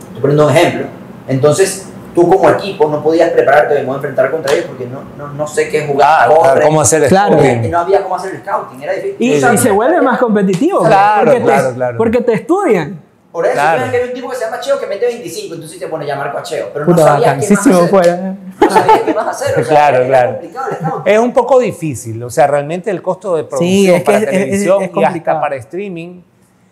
Estoy 0.07 0.21
poniendo 0.21 0.47
un 0.47 0.57
ejemplo. 0.57 0.87
Entonces, 1.29 1.89
tú 2.15 2.29
como 2.29 2.49
equipo 2.51 2.89
no 2.89 3.03
podías 3.03 3.31
prepararte 3.31 3.75
de 3.75 3.83
modo 3.83 3.95
a 3.95 3.97
enfrentar 3.97 4.31
contra 4.31 4.53
ellos 4.53 4.67
porque 4.67 4.87
no, 4.87 5.03
no, 5.17 5.33
no 5.33 5.47
sé 5.47 5.69
qué 5.69 5.87
jugar. 5.87 6.29
Claro, 6.29 6.61
¿Cómo 6.63 6.81
hacer 6.81 7.07
Claro. 7.09 7.39
scouting? 7.39 7.71
no 7.71 7.79
había 7.79 8.03
cómo 8.03 8.17
hacer 8.17 8.35
el 8.35 8.41
scouting. 8.41 8.83
Era 8.83 8.93
difícil. 8.95 9.17
Y, 9.19 9.59
se 9.59 9.71
vuelve 9.71 10.01
más 10.01 10.19
competitivo. 10.19 10.81
Claro, 10.81 11.25
porque, 11.25 11.43
claro, 11.43 11.69
te, 11.69 11.75
claro. 11.75 11.99
porque 11.99 12.21
te 12.21 12.33
estudian. 12.35 13.01
Por 13.33 13.47
eso 13.47 13.55
Claro. 13.55 13.91
que 13.91 13.97
hay 13.97 14.09
un 14.09 14.15
tipo 14.15 14.29
que 14.29 14.37
se 14.37 14.45
llama 14.45 14.61
Cheo 14.61 14.79
que 14.79 14.87
mete 14.87 15.07
25, 15.07 15.55
entonces 15.55 15.79
te 15.79 15.87
pone 15.89 16.05
a 16.05 16.09
llamar 16.09 16.37
a 16.37 16.43
Cheo. 16.43 16.69
Pero 16.73 16.85
no 16.85 16.93
Puta, 16.93 17.03
sabía 17.07 17.39
qué 17.39 17.49
más 17.55 17.67
hacer. 17.67 17.89
fuera. 17.89 18.37
No 18.61 18.71
sabía 18.71 19.05
qué 19.07 19.15
más 19.15 19.27
hacer. 19.29 19.53
O 19.61 19.65
sea, 19.65 19.89
Claro, 19.91 20.07
claro. 20.07 20.39
Es 21.07 21.19
un 21.19 21.33
poco 21.33 21.59
difícil, 21.59 22.23
o 22.23 22.29
sea, 22.29 22.47
realmente 22.47 22.91
el 22.91 23.01
costo 23.01 23.35
de 23.37 23.45
producción 23.45 23.71
Sí, 23.71 23.91
es 23.91 24.01
que 24.01 24.05
para 24.05 24.19
es- 24.19 24.25
es- 24.25 24.31
televisión 24.31 24.83
es 24.83 24.91
y 24.95 25.05
hasta 25.05 25.41
para 25.41 25.57
streaming 25.57 26.21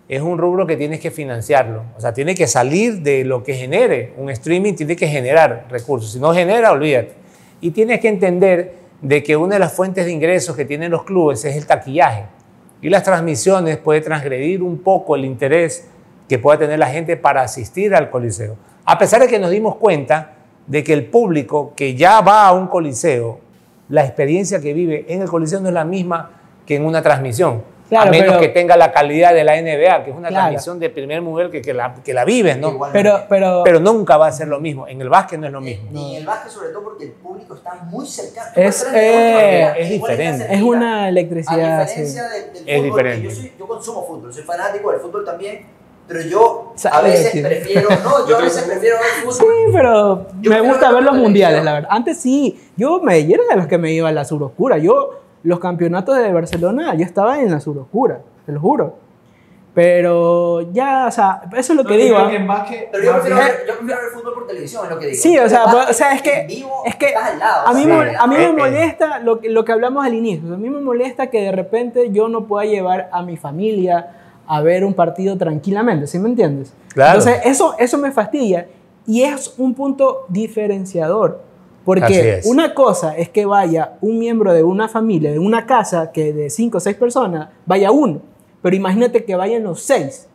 es 0.06 0.20
un 0.20 0.36
rubro 0.38 0.66
que 0.66 0.76
tienes 0.76 1.00
que 1.00 1.11
financiarlo. 1.11 1.82
O 1.96 2.00
sea, 2.00 2.12
tiene 2.12 2.34
que 2.34 2.46
salir 2.46 3.00
de 3.00 3.24
lo 3.24 3.42
que 3.42 3.54
genere. 3.54 4.12
Un 4.18 4.28
streaming 4.28 4.74
tiene 4.74 4.96
que 4.96 5.06
generar 5.06 5.64
recursos. 5.70 6.12
Si 6.12 6.18
no 6.18 6.34
genera, 6.34 6.72
olvídate. 6.72 7.12
Y 7.62 7.70
tienes 7.70 8.00
que 8.00 8.08
entender 8.08 8.74
de 9.00 9.22
que 9.22 9.34
una 9.36 9.54
de 9.54 9.61
las 9.61 9.72
fuentes 9.72 10.04
de 10.04 10.11
ingresos 10.12 10.54
que 10.56 10.66
tienen 10.66 10.90
los 10.90 11.04
clubes 11.04 11.42
es 11.46 11.56
el 11.56 11.64
taquillaje. 11.66 12.24
Y 12.82 12.90
las 12.90 13.02
transmisiones 13.02 13.78
puede 13.78 14.00
transgredir 14.02 14.62
un 14.62 14.78
poco 14.82 15.14
el 15.16 15.24
interés 15.24 15.86
que 16.30 16.38
pueda 16.38 16.60
tener 16.60 16.78
la 16.78 16.86
gente 16.86 17.16
para 17.16 17.42
asistir 17.42 17.92
al 17.92 18.08
coliseo. 18.08 18.54
A 18.84 18.96
pesar 19.00 19.20
de 19.20 19.26
que 19.26 19.40
nos 19.40 19.50
dimos 19.50 19.74
cuenta 19.74 20.34
de 20.68 20.84
que 20.84 20.92
el 20.92 21.06
público 21.06 21.72
que 21.74 21.96
ya 21.96 22.20
va 22.20 22.46
a 22.46 22.52
un 22.52 22.68
coliseo, 22.68 23.40
la 23.88 24.04
experiencia 24.04 24.60
que 24.60 24.72
vive 24.72 25.06
en 25.08 25.22
el 25.22 25.28
coliseo 25.28 25.58
no 25.58 25.66
es 25.66 25.74
la 25.74 25.84
misma 25.84 26.30
que 26.64 26.76
en 26.76 26.84
una 26.86 27.02
transmisión. 27.02 27.64
Claro, 27.88 28.06
a 28.06 28.10
menos 28.12 28.28
pero- 28.28 28.40
que 28.42 28.48
tenga 28.50 28.76
la 28.76 28.92
calidad 28.92 29.34
de 29.34 29.42
la 29.42 29.56
NBA, 29.60 30.04
que 30.04 30.10
es 30.12 30.16
una 30.16 30.28
Claro. 30.28 30.44
transmisión 30.44 30.78
de 30.78 30.90
primer 30.90 31.20
nivel 31.20 31.50
que, 31.50 31.60
que 31.60 31.74
la, 31.74 31.92
que 31.96 32.14
la 32.14 32.24
vives, 32.24 32.56
¿no? 32.58 32.78
Pero, 32.92 33.24
pero, 33.28 33.62
Pero 33.64 33.80
nunca 33.80 34.16
va 34.16 34.28
a 34.28 34.32
ser 34.32 34.46
lo 34.46 34.60
mismo. 34.60 34.86
En 34.86 35.00
el 35.00 35.08
básquet 35.08 35.40
no 35.40 35.46
es 35.48 35.52
lo 35.52 35.60
mismo. 35.60 35.88
Ni 35.90 36.14
en 36.14 36.20
el 36.20 36.26
básquet, 36.28 36.52
sobre 36.52 36.68
todo 36.68 36.84
porque 36.84 37.06
el 37.06 37.10
público 37.14 37.56
está 37.56 37.74
muy 37.90 38.06
cercano. 38.06 38.52
Es- 38.54 38.86
eh, 38.94 39.72
es 39.76 39.88
diferente. 39.90 40.46
es 40.48 40.62
una 40.62 41.06
A 41.06 41.08
electricidad. 41.08 41.88
sí. 41.88 42.02
diferencia 42.02 42.28
del, 42.28 42.52
del 42.52 42.68
Es 42.68 42.76
fútbol, 42.76 42.84
diferente. 42.84 43.24
Yo, 43.28 43.30
soy- 43.34 43.52
yo 43.58 43.66
consumo 43.66 44.06
fútbol, 44.06 44.32
soy 44.32 44.44
fanático 44.44 44.92
del 44.92 45.00
fútbol 45.00 45.24
también, 45.24 45.79
pero 46.11 46.22
yo 46.28 46.72
a 46.90 47.00
veces 47.02 47.40
prefiero, 47.40 47.88
no, 48.02 48.26
yo 48.28 48.38
a 48.38 48.40
veces 48.40 48.64
prefiero 48.64 48.96
ver 48.96 49.06
fútbol. 49.32 49.34
Sí, 49.34 49.72
pero 49.72 50.26
Yo 50.40 50.50
me 50.50 50.61
gusta 50.61 50.86
ver 50.88 50.94
ver 50.96 51.04
los 51.04 51.14
mundiales, 51.14 51.62
la 51.64 51.74
verdad. 51.74 51.88
Antes 51.92 52.18
sí, 52.18 52.61
yo 52.76 53.00
me 53.00 53.16
era 53.20 53.44
de 53.48 53.54
los 53.56 53.68
que 53.68 53.78
me 53.78 53.92
iba 53.92 54.08
a 54.08 54.12
la 54.12 54.24
suroscura. 54.24 54.76
Yo, 54.78 55.11
los 55.44 55.61
campeonatos 55.61 56.16
de 56.18 56.32
Barcelona, 56.32 56.96
yo 56.96 57.04
estaba 57.04 57.38
en 57.40 57.52
la 57.52 57.61
suroscura, 57.61 58.18
te 58.44 58.50
lo 58.50 58.58
juro. 58.61 58.96
Pero 59.72 60.72
ya, 60.72 61.06
o 61.06 61.11
sea, 61.12 61.42
eso 61.56 61.72
es 61.74 61.76
lo 61.76 61.84
que 61.84 61.96
yo 61.96 62.04
digo. 62.06 62.16
¿ah? 62.18 62.28
que 62.28 62.36
en 62.36 62.46
básquet, 62.48 62.88
Pero 62.90 63.04
yo 63.04 63.12
prefiero, 63.12 63.36
ver, 63.36 63.64
yo 63.68 63.76
prefiero 63.76 64.00
ver 64.02 64.11
fútbol 64.12 64.34
por 64.34 64.46
televisión, 64.48 64.84
es 64.84 64.90
lo 64.90 64.98
que 64.98 65.06
digo. 65.06 65.22
Sí, 65.22 65.38
o 65.38 65.48
sea, 65.48 65.64
pues, 65.70 65.90
o 65.90 65.92
sea, 65.92 66.12
es 66.12 66.22
que- 66.22 66.44
vivo 66.48 66.82
es 66.84 66.96
que 66.96 67.14
al 67.14 67.38
lado. 67.38 67.68
A 67.68 67.72
mí, 67.72 67.82
o 67.82 67.86
sea, 67.86 67.96
me- 68.02 68.16
a 68.16 68.26
mí 68.26 68.34
Eh, 68.34 68.38
me 68.38 68.44
eh. 68.46 68.52
molesta 68.52 69.20
lo 69.20 69.38
que, 69.38 69.48
lo 69.48 69.64
que 69.64 69.70
hablamos 69.70 70.04
al 70.04 70.14
inicio. 70.14 70.52
A 70.54 70.56
mí 70.56 70.68
me 70.68 70.80
molesta 70.80 71.28
que 71.28 71.40
de 71.42 71.52
repente 71.52 72.11
yo 72.11 72.28
no 72.28 72.46
pueda 72.46 72.64
llevar 72.66 73.08
a 73.12 73.22
mi 73.22 73.36
familia 73.36 74.08
a 74.51 74.61
ver 74.62 74.84
un 74.84 74.94
partido 74.94 75.36
tranquilamente, 75.38 76.07
¿sí 76.07 76.18
me 76.18 76.28
entiendes? 76.28 76.72
Claro. 76.92 77.18
Entonces, 77.20 77.42
eso, 77.44 77.74
eso 77.78 77.98
me 77.98 78.11
fastidia 78.11 78.66
y 79.07 79.22
es 79.22 79.55
un 79.59 79.74
punto 79.74 80.26
diferenciador. 80.28 81.42
Porque 81.84 82.42
una 82.44 82.74
cosa 82.74 83.16
es 83.16 83.30
que 83.30 83.46
vaya 83.46 83.94
un 84.01 84.18
miembro 84.18 84.53
de 84.53 84.62
una 84.62 84.86
familia, 84.88 85.30
de 85.32 85.38
una 85.38 85.64
casa 85.66 86.12
que 86.12 86.32
de 86.32 86.51
cinco 86.51 86.76
o 86.76 86.80
seis 86.80 86.94
personas, 86.96 87.48
vaya 87.64 87.90
uno. 87.90 88.20
Pero 88.61 88.76
imagínate 88.76 89.24
que 89.24 89.34
vayan 89.34 89.62
los 89.62 89.80
seis. 89.82 90.28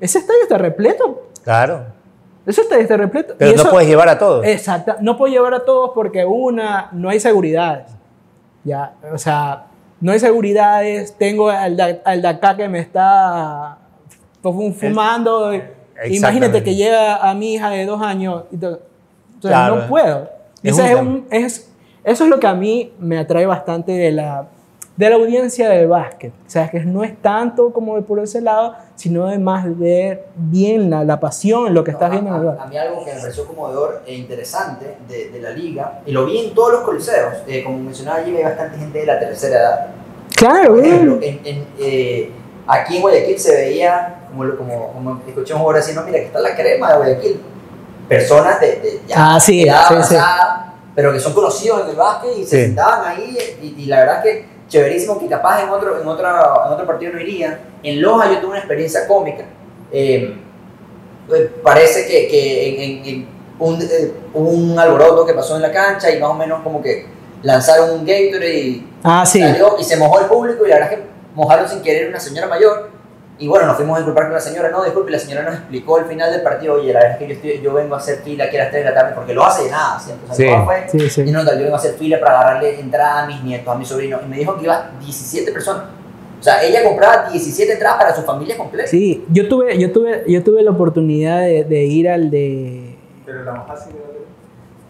Ese 0.00 0.18
estadio 0.20 0.40
está 0.42 0.56
repleto. 0.58 1.28
Claro. 1.44 1.84
Eso 2.46 2.62
está, 2.62 2.78
está 2.78 2.96
repleto. 2.96 3.34
Pero 3.36 3.50
Y 3.50 3.54
no 3.54 3.60
eso- 3.62 3.70
puedes 3.70 3.88
llevar 3.88 4.08
a 4.08 4.18
todos. 4.18 4.46
Exacto. 4.46 4.94
No 5.00 5.18
puedo 5.18 5.30
llevar 5.32 5.52
a 5.54 5.64
todos 5.64 5.90
porque 5.94 6.24
una, 6.24 6.88
no 6.92 7.10
hay 7.10 7.20
seguridades. 7.20 7.90
Ya, 8.64 8.94
o 9.12 9.18
sea, 9.18 9.66
no 10.00 10.12
hay 10.12 10.18
seguridades. 10.20 11.16
Tengo 11.18 11.48
al 11.50 11.76
de, 11.76 12.00
al 12.04 12.22
de 12.22 12.28
acá 12.28 12.56
que 12.56 12.68
me 12.68 12.78
está 12.80 13.78
fu- 14.42 14.72
fumando. 14.72 15.52
Imagínate 16.08 16.62
que 16.62 16.74
llega 16.76 17.16
a 17.16 17.34
mi 17.34 17.54
hija 17.54 17.70
de 17.70 17.84
dos 17.86 18.00
años. 18.02 18.44
Y. 18.50 18.54
Entonces, 18.54 18.80
Claro. 19.40 19.76
no 19.76 19.88
puedo. 19.88 20.30
Es 20.62 20.78
un- 20.78 21.26
es- 21.30 21.70
eso 22.04 22.24
es 22.24 22.30
lo 22.30 22.40
que 22.40 22.46
a 22.46 22.54
mí 22.54 22.92
me 22.98 23.18
atrae 23.18 23.46
bastante 23.46 23.92
de 23.92 24.12
la, 24.12 24.46
de 24.98 25.08
la 25.10 25.16
audiencia 25.16 25.68
del 25.70 25.86
básquet. 25.88 26.32
O 26.46 26.50
sea, 26.50 26.68
que 26.68 26.80
no 26.80 27.02
es 27.04 27.16
tanto 27.22 27.72
como 27.72 27.94
de 27.96 28.02
por 28.02 28.18
ese 28.18 28.40
lado, 28.40 28.74
sino 28.96 29.28
de 29.28 29.38
más 29.38 29.64
ver 29.78 30.26
bien 30.36 30.90
la, 30.90 31.04
la 31.04 31.18
pasión 31.20 31.68
en 31.68 31.74
lo 31.74 31.84
que 31.84 31.92
estás 31.92 32.08
No, 32.10 32.20
viendo 32.20 32.30
en 32.34 32.42
el 32.42 32.48
a, 32.48 32.50
básquet. 32.50 32.66
a 32.66 32.68
mí 32.70 32.76
algo 32.78 33.04
que 33.04 33.14
me 33.14 33.20
pareció 33.20 33.46
conmovedor 33.46 34.02
e 34.04 34.14
interesante 34.14 34.96
de, 35.08 35.30
de 35.30 35.40
la 35.40 35.50
liga, 35.50 36.00
y 36.04 36.10
lo 36.12 36.26
vi 36.26 36.46
en 36.48 36.54
todos 36.54 36.72
los 36.72 36.80
coliseos, 36.82 37.34
eh, 37.46 37.62
como 37.64 37.78
mencionaba 37.78 38.18
allí, 38.18 38.36
hay 38.36 38.42
bastante 38.42 38.76
gente 38.76 38.98
de 38.98 39.06
la 39.06 39.18
tercera 39.20 39.56
edad. 39.60 39.86
Claro, 40.36 40.68
Por 40.70 40.78
güey. 40.80 40.90
ejemplo, 40.90 41.18
en, 41.22 41.40
en, 41.44 41.66
eh, 41.80 42.30
aquí 42.66 42.96
en 42.96 43.02
Guayaquil 43.02 43.38
se 43.38 43.54
veía, 43.54 44.26
como, 44.30 44.56
como, 44.56 44.92
como 44.92 45.22
escuché 45.26 45.54
un 45.54 45.60
jugador 45.60 45.80
decir, 45.80 45.94
no, 45.94 46.02
mira, 46.02 46.18
que 46.18 46.24
está 46.26 46.40
la 46.40 46.54
crema 46.54 46.90
de 46.92 46.96
Guayaquil. 46.98 47.40
Personas 48.08 48.58
de, 48.60 48.66
de 48.80 49.00
ya 49.06 49.34
Ah, 49.34 49.38
sí, 49.40 49.62
edad 49.62 49.80
sí, 49.82 49.86
sí. 49.88 49.94
avanzada, 49.94 50.74
pero 50.94 51.12
que 51.12 51.20
son 51.20 51.34
conocidos 51.34 51.82
en 51.84 51.90
el 51.90 51.96
básquet 51.96 52.30
y 52.38 52.44
se 52.44 52.56
Sí. 52.56 52.62
sentaban 52.66 53.04
ahí, 53.06 53.36
y, 53.62 53.82
y 53.82 53.86
la 53.86 54.00
verdad 54.00 54.22
que 54.22 54.57
chéverísimo 54.68 55.18
que 55.18 55.26
capaz 55.28 55.62
en 55.64 55.70
otro, 55.70 56.00
en, 56.00 56.06
otra, 56.06 56.42
en 56.66 56.72
otro 56.72 56.86
partido 56.86 57.12
no 57.14 57.20
iría. 57.20 57.58
En 57.82 58.00
Loja 58.02 58.30
yo 58.32 58.38
tuve 58.40 58.50
una 58.50 58.58
experiencia 58.58 59.06
cómica. 59.08 59.44
Eh, 59.90 60.34
eh, 61.34 61.50
parece 61.62 62.06
que, 62.06 62.28
que 62.28 62.68
en, 62.68 62.80
en- 63.00 63.06
en 63.06 63.28
un, 63.58 63.80
eh, 63.82 64.12
un 64.34 64.78
alboroto 64.78 65.26
que 65.26 65.34
pasó 65.34 65.56
en 65.56 65.62
la 65.62 65.72
cancha 65.72 66.10
y 66.10 66.20
más 66.20 66.30
o 66.30 66.34
menos 66.34 66.62
como 66.62 66.80
que 66.82 67.06
lanzaron 67.42 67.90
un 67.90 68.06
Gatorade 68.06 68.58
y 68.58 68.86
Ah, 69.02 69.24
sí. 69.26 69.40
salió 69.40 69.76
y 69.78 69.84
se 69.84 69.96
mojó 69.96 70.20
el 70.20 70.26
público 70.26 70.64
y 70.66 70.68
la 70.68 70.76
verdad 70.76 70.92
es 70.92 70.98
que 70.98 71.04
mojaron 71.34 71.68
sin 71.68 71.82
querer 71.82 72.08
una 72.08 72.18
señora 72.20 72.46
mayor 72.48 72.90
y 73.40 73.46
bueno, 73.48 73.66
nos 73.66 73.76
fuimos 73.76 73.94
a 73.96 73.98
disculpar 74.00 74.24
con 74.24 74.34
la 74.34 74.40
señora, 74.40 74.68
no, 74.70 74.82
disculpe, 74.84 75.10
la 75.12 75.18
señora 75.18 75.42
nos 75.42 75.54
explicó 75.54 75.98
al 75.98 76.06
final 76.06 76.30
del 76.32 76.42
partido, 76.42 76.74
oye, 76.74 76.92
la 76.92 77.00
verdad 77.00 77.12
es 77.12 77.18
que 77.18 77.26
yo, 77.28 77.34
estoy- 77.34 77.60
yo 77.62 77.72
vengo 77.74 77.94
a 77.94 77.98
hacer 77.98 78.16
fila 78.18 78.44
aquí 78.44 78.56
a 78.56 78.64
las 78.64 78.70
3 78.70 78.84
de 78.84 78.90
la 78.90 78.94
tarde 78.96 79.12
porque 79.14 79.32
lo 79.34 79.44
hace 79.44 79.64
de 79.64 79.70
nada 79.70 79.98
siempre, 80.00 80.28
o 80.30 80.34
sea, 80.34 80.46
Sí. 80.46 80.52
¿cómo 80.52 80.64
fue? 80.64 80.84
Sí, 80.90 81.10
sí. 81.10 81.20
Y 81.22 81.30
no, 81.30 81.44
yo 81.44 81.58
vengo 81.58 81.74
a 81.74 81.78
hacer 81.78 81.94
fila 81.94 82.18
para 82.20 82.40
agarrarle 82.40 82.80
entrada 82.80 83.22
a 83.22 83.26
mis 83.26 83.42
nietos, 83.44 83.72
a 83.74 83.78
mis 83.78 83.86
sobrinos 83.88 84.20
y 84.24 84.28
me 84.28 84.38
dijo 84.38 84.56
que 84.56 84.64
iba 84.64 84.90
17 85.00 85.52
personas. 85.52 85.84
O 86.40 86.42
sea, 86.42 86.62
ella 86.62 86.84
compraba 86.84 87.28
17 87.30 87.72
entradas 87.72 87.98
para 87.98 88.14
su 88.14 88.22
familia 88.22 88.56
completa. 88.56 88.88
Sí, 88.88 89.24
yo 89.30 89.48
tuve, 89.48 89.76
yo 89.78 89.90
tuve, 89.92 90.22
yo 90.28 90.42
tuve 90.44 90.62
la 90.62 90.70
oportunidad 90.70 91.40
de, 91.40 91.64
de 91.64 91.84
ir 91.84 92.08
al 92.08 92.30
de, 92.30 92.96
Pero 93.26 93.44
la 93.44 93.54
moja 93.54 93.76
sí 93.76 93.90
que 93.90 94.08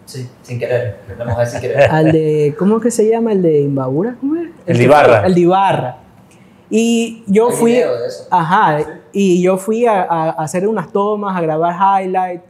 Sí, 0.05 0.27
sin 0.41 0.57
querer, 0.57 1.01
la 1.19 1.45
sin 1.45 1.61
querer. 1.61 1.83
al 1.91 2.11
de, 2.11 2.55
¿cómo 2.57 2.77
es 2.77 2.83
que 2.83 2.89
se 2.89 3.07
llama? 3.07 3.31
El 3.31 3.43
de 3.43 3.61
Imbabura, 3.61 4.15
¿cómo 4.19 4.37
es? 4.37 4.49
El 4.65 4.77
de 4.79 4.83
Ibarra. 4.85 5.25
El 5.27 5.35
de 5.35 5.39
Ibarra. 5.41 5.97
Y 6.69 7.23
yo 7.27 7.49
Hay 7.49 7.55
fui, 7.55 7.71
video 7.71 7.99
de 7.99 8.07
eso. 8.07 8.27
ajá, 8.29 8.77
y 9.11 9.41
yo 9.41 9.57
fui 9.57 9.85
a, 9.87 10.03
a 10.03 10.29
hacer 10.29 10.67
unas 10.67 10.91
tomas, 10.91 11.35
a 11.35 11.41
grabar 11.41 12.03
highlight, 12.03 12.41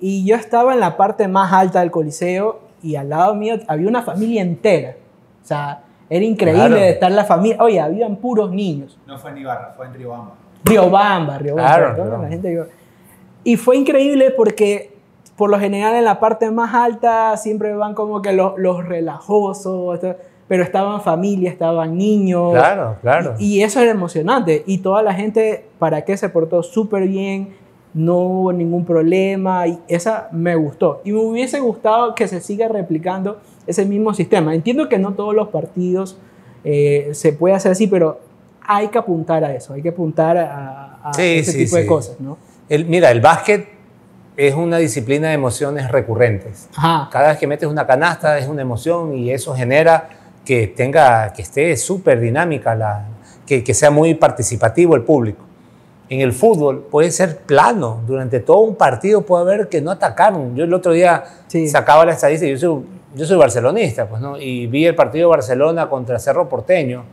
y 0.00 0.24
yo 0.26 0.36
estaba 0.36 0.74
en 0.74 0.80
la 0.80 0.96
parte 0.96 1.28
más 1.28 1.52
alta 1.52 1.80
del 1.80 1.90
coliseo 1.90 2.60
y 2.82 2.96
al 2.96 3.08
lado 3.08 3.34
mío 3.34 3.56
había 3.68 3.88
una 3.88 4.02
familia 4.02 4.42
entera. 4.42 4.96
O 5.42 5.46
sea, 5.46 5.82
era 6.10 6.24
increíble 6.24 6.66
Claro. 6.66 6.74
de 6.82 6.90
estar 6.90 7.10
la 7.10 7.24
familia. 7.24 7.56
Oye, 7.62 7.80
habían 7.80 8.16
puros 8.16 8.50
niños. 8.50 8.98
No 9.06 9.18
fue 9.18 9.30
en 9.30 9.38
Ibarra, 9.38 9.72
fue 9.74 9.86
en 9.86 9.94
Riobamba. 9.94 10.32
Riobamba, 10.64 11.38
Riobamba. 11.38 11.76
Claro, 11.76 11.94
Riobamba. 11.94 12.22
la 12.24 12.28
gente 12.28 12.66
Y 13.44 13.56
fue 13.56 13.76
increíble 13.78 14.30
porque 14.30 14.92
por 15.36 15.48
lo 15.50 15.58
general 15.58 15.94
en 15.94 16.04
la 16.04 16.20
parte 16.20 16.50
más 16.50 16.74
alta 16.74 17.36
siempre 17.38 17.74
van 17.74 17.94
como 17.94 18.20
que 18.20 18.32
los, 18.34 18.58
los 18.58 18.84
relajosos, 18.86 19.94
esto- 19.94 20.16
pero 20.48 20.62
estaban 20.62 21.00
familias, 21.00 21.52
estaban 21.54 21.96
niños. 21.96 22.52
Claro, 22.52 22.96
claro. 23.00 23.34
Y, 23.38 23.58
y 23.58 23.62
eso 23.62 23.80
era 23.80 23.90
emocionante. 23.90 24.62
Y 24.66 24.78
toda 24.78 25.02
la 25.02 25.14
gente, 25.14 25.66
¿para 25.78 26.02
qué? 26.04 26.16
Se 26.16 26.28
portó 26.28 26.62
súper 26.62 27.06
bien, 27.08 27.54
no 27.94 28.16
hubo 28.18 28.52
ningún 28.52 28.84
problema. 28.84 29.66
Y 29.66 29.78
esa 29.88 30.28
me 30.32 30.54
gustó. 30.56 31.00
Y 31.04 31.12
me 31.12 31.20
hubiese 31.20 31.60
gustado 31.60 32.14
que 32.14 32.28
se 32.28 32.40
siga 32.40 32.68
replicando 32.68 33.38
ese 33.66 33.86
mismo 33.86 34.12
sistema. 34.12 34.54
Entiendo 34.54 34.88
que 34.88 34.98
no 34.98 35.14
todos 35.14 35.34
los 35.34 35.48
partidos 35.48 36.18
eh, 36.64 37.10
se 37.12 37.32
puede 37.32 37.54
hacer 37.54 37.72
así, 37.72 37.86
pero 37.86 38.20
hay 38.66 38.88
que 38.88 38.98
apuntar 38.98 39.44
a 39.44 39.54
eso. 39.54 39.72
Hay 39.74 39.82
que 39.82 39.90
apuntar 39.90 40.36
a, 40.36 41.00
a 41.02 41.14
Sí, 41.14 41.22
ese 41.38 41.52
sí, 41.52 41.64
tipo 41.64 41.76
de 41.76 41.86
cosas, 41.86 42.20
¿no? 42.20 42.36
El- 42.68 42.84
mira, 42.86 43.10
el 43.10 43.20
básquet 43.20 43.68
es 44.36 44.54
una 44.54 44.78
disciplina 44.78 45.28
de 45.28 45.34
emociones 45.34 45.90
recurrentes. 45.92 46.68
Ajá. 46.76 47.08
Cada 47.12 47.28
vez 47.28 47.38
que 47.38 47.46
metes 47.46 47.68
una 47.68 47.86
canasta 47.86 48.36
es 48.38 48.48
una 48.48 48.62
emoción 48.62 49.14
y 49.14 49.30
eso 49.30 49.54
genera 49.54 50.08
que 50.44 50.66
tenga, 50.68 51.32
que 51.32 51.42
esté 51.42 51.76
súper 51.76 52.20
dinámica, 52.20 52.74
la, 52.74 53.06
que, 53.46 53.64
que 53.64 53.74
sea 53.74 53.90
muy 53.90 54.14
participativo 54.14 54.94
el 54.94 55.02
público. 55.02 55.42
En 56.10 56.20
el 56.20 56.32
fútbol 56.32 56.86
puede 56.90 57.10
ser 57.10 57.38
plano, 57.38 58.02
durante 58.06 58.40
todo 58.40 58.58
un 58.60 58.76
partido 58.76 59.22
puede 59.22 59.42
haber 59.42 59.68
que 59.68 59.80
no 59.80 59.90
atacaron. 59.90 60.54
Yo 60.54 60.64
el 60.64 60.74
otro 60.74 60.92
día 60.92 61.24
Sí. 61.46 61.66
sacaba 61.68 62.04
la 62.04 62.12
estadística, 62.12 62.50
yo 62.50 62.58
soy, 62.58 62.84
yo 63.14 63.24
soy 63.24 63.38
barcelonista, 63.38 64.06
pues, 64.06 64.20
¿no? 64.20 64.38
y 64.38 64.66
vi 64.66 64.84
el 64.86 64.94
partido 64.94 65.28
de 65.28 65.36
Barcelona 65.36 65.88
contra 65.88 66.18
Cerro 66.18 66.48
Porteño 66.48 67.04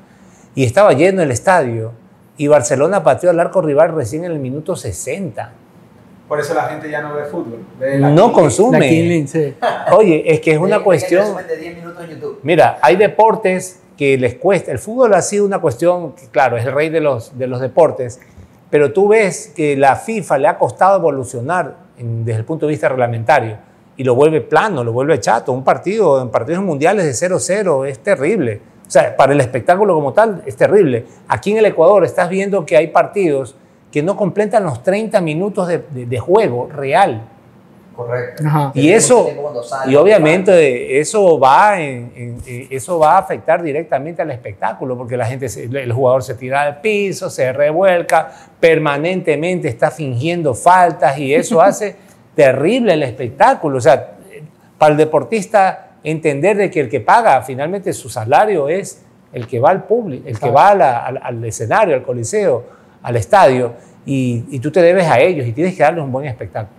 y 0.56 0.66
estaba 0.66 0.92
lleno 0.94 1.22
el 1.22 1.32
estadio 1.32 1.94
y 2.38 2.48
Barcelona 2.48 3.04
pateó 3.04 3.30
al 3.30 3.40
arco 3.40 3.62
rival 3.62 3.94
recién 3.94 4.26
en 4.26 4.32
el 4.32 4.40
minuto 4.40 4.76
60. 4.76 5.52
Por 6.32 6.40
eso 6.40 6.54
la 6.54 6.64
gente 6.70 6.90
ya 6.90 7.02
no 7.02 7.14
ve 7.14 7.26
fútbol. 7.26 7.60
ve 7.78 8.00
la 8.00 8.10
No 8.10 8.28
King 8.30 8.34
consume. 8.34 8.80
La 8.80 8.88
Kinlin, 8.88 9.28
sí. 9.28 9.54
Oye, 9.92 10.24
es 10.32 10.40
que 10.40 10.54
es 10.54 10.58
una 10.58 10.80
cuestión... 10.84 11.26
de 11.46 11.58
10 11.58 11.76
minutos 11.76 12.02
en 12.06 12.10
YouTube. 12.12 12.40
Mira, 12.44 12.80
hay 12.82 12.96
deportes 12.96 13.82
que 13.98 14.18
les 14.18 14.36
cuesta. 14.36 14.72
El 14.72 14.80
fútbol 14.80 15.14
ha 15.14 15.22
sido 15.22 15.44
una 15.46 15.60
cuestión, 15.60 16.14
que, 16.14 16.28
claro, 16.28 16.56
es 16.56 16.66
el 16.66 16.72
rey 16.72 16.88
de 16.88 17.02
los, 17.02 17.38
de 17.38 17.48
los 17.48 17.60
deportes, 17.60 18.22
pero 18.70 18.94
tú 18.94 19.10
ves 19.10 19.52
que 19.54 19.76
la 19.76 19.98
FIFA 19.98 20.38
le 20.38 20.48
ha 20.48 20.58
costado 20.58 20.96
evolucionar 21.00 21.76
en- 21.98 22.24
desde 22.24 22.40
el 22.40 22.46
punto 22.46 22.66
de 22.66 22.70
vista 22.70 22.88
reglamentario 22.88 23.58
y 23.98 24.06
lo 24.06 24.16
vuelve 24.16 24.40
plano, 24.40 24.86
lo 24.86 24.94
vuelve 24.94 25.20
chato. 25.20 25.52
Un 25.52 25.66
partido 25.66 26.22
en 26.22 26.30
partidos 26.30 26.64
mundiales 26.64 27.04
de 27.04 27.28
0-0 27.30 27.86
es 27.90 28.00
terrible. 28.00 28.62
O 28.88 28.90
sea, 28.90 29.18
para 29.18 29.34
el 29.34 29.42
espectáculo 29.42 29.94
como 29.96 30.14
tal 30.14 30.44
es 30.46 30.56
terrible. 30.56 31.04
Aquí 31.28 31.52
en 31.52 31.58
el 31.58 31.66
Ecuador 31.66 32.06
estás 32.06 32.30
viendo 32.30 32.66
que 32.66 32.78
hay 32.78 32.88
partidos 32.88 33.58
que 33.92 34.02
no 34.02 34.16
completan 34.16 34.64
los 34.64 34.82
30 34.84 35.20
minutos 35.22 35.68
de- 35.68 35.80
de- 35.90 36.06
de 36.06 36.20
juego 36.20 36.68
real. 36.74 37.24
Correcto. 37.96 38.44
Ajá. 38.48 38.72
Y 38.74 38.90
eso, 38.92 39.30
y 39.86 39.96
obviamente 39.96 41.00
eso 41.00 41.38
va, 41.38 41.80
en- 41.80 42.12
en- 42.16 42.38
en- 42.48 42.68
eso 42.72 42.98
va 42.98 43.16
a 43.16 43.18
afectar 43.20 43.62
directamente 43.62 44.22
al 44.22 44.32
espectáculo, 44.32 44.98
porque 44.98 45.18
la 45.18 45.26
gente, 45.26 45.50
se- 45.50 45.66
el 45.66 45.92
jugador 45.92 46.24
se 46.24 46.36
tira 46.36 46.62
al 46.62 46.80
piso, 46.82 47.30
se 47.30 47.52
revuelca, 47.52 48.32
permanentemente 48.60 49.68
está 49.68 49.92
fingiendo 49.92 50.54
faltas 50.56 51.18
y 51.18 51.34
eso 51.36 51.62
hace 51.62 51.96
terrible 52.34 52.94
el 52.94 53.04
espectáculo. 53.04 53.78
O 53.78 53.82
sea, 53.82 54.12
para 54.78 54.94
el 54.94 54.98
deportista 54.98 55.90
entender 56.04 56.58
de 56.58 56.72
que 56.72 56.80
el 56.80 56.90
que 56.90 57.02
paga 57.02 57.42
finalmente 57.44 57.94
su 57.94 58.10
salario 58.10 58.70
es 58.70 59.04
el 59.34 59.46
que 59.48 59.60
va 59.60 59.70
al 59.70 59.84
público, 59.84 60.28
el 60.28 60.40
que 60.40 60.50
va 60.50 60.70
a 60.70 60.76
la- 60.76 61.06
al, 61.06 61.20
al 61.22 61.44
escenario, 61.46 61.94
al 61.94 62.04
coliseo, 62.04 62.81
al 63.04 63.16
estadio, 63.16 63.74
y, 64.06 64.44
y 64.50 64.60
tú 64.60 64.72
te 64.72 64.82
debes 64.82 65.06
a 65.08 65.20
ellos 65.20 65.46
y 65.48 65.52
tienes 65.52 65.76
que 65.76 65.84
darles 65.84 66.04
un 66.04 66.12
buen 66.12 66.26
espectáculo. 66.26 66.76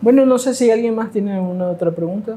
Bueno, 0.00 0.24
no 0.24 0.38
sé 0.38 0.54
si 0.54 0.70
alguien 0.70 0.94
más 0.94 1.10
tiene 1.10 1.38
una 1.40 1.68
otra 1.68 1.90
pregunta. 1.90 2.36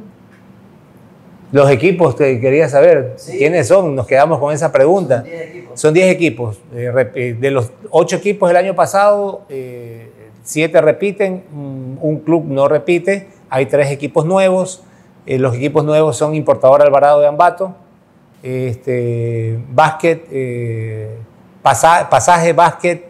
Los 1.52 1.70
equipos 1.70 2.16
que 2.16 2.40
quería 2.42 2.68
saber, 2.68 3.14
Sí. 3.16 3.38
¿quiénes 3.38 3.68
son? 3.68 3.96
Nos 3.96 4.08
quedamos 4.08 4.40
con 4.40 4.54
esa 4.54 4.72
pregunta. 4.72 5.22
10 5.22 5.42
equipos. 5.50 5.80
Son 5.80 5.94
10 5.94 6.12
equipos. 6.12 6.60
Eh, 6.74 7.12
eh, 7.16 7.38
De 7.40 7.52
los 7.52 7.72
8 7.92 8.16
equipos 8.18 8.50
del 8.50 8.58
año 8.58 8.76
pasado, 8.76 9.44
7 10.44 10.82
repiten, 10.82 11.44
mm, 11.52 11.98
un 12.02 12.20
club 12.26 12.46
no 12.48 12.68
repite. 12.68 13.28
Hay 13.50 13.68
3 13.68 13.92
equipos 13.92 14.26
nuevos. 14.26 14.84
Eh, 15.28 15.38
Los 15.38 15.56
equipos 15.56 15.86
nuevos 15.86 16.18
son 16.18 16.34
Importador 16.36 16.82
Alvarado 16.82 17.22
de 17.22 17.28
Ambato, 17.28 17.76
este, 18.42 19.58
Básquet, 19.72 20.26
eh, 20.32 21.16
Pasa- 21.64 22.10
Pasaje 22.10 22.54
Básquet 22.54 23.06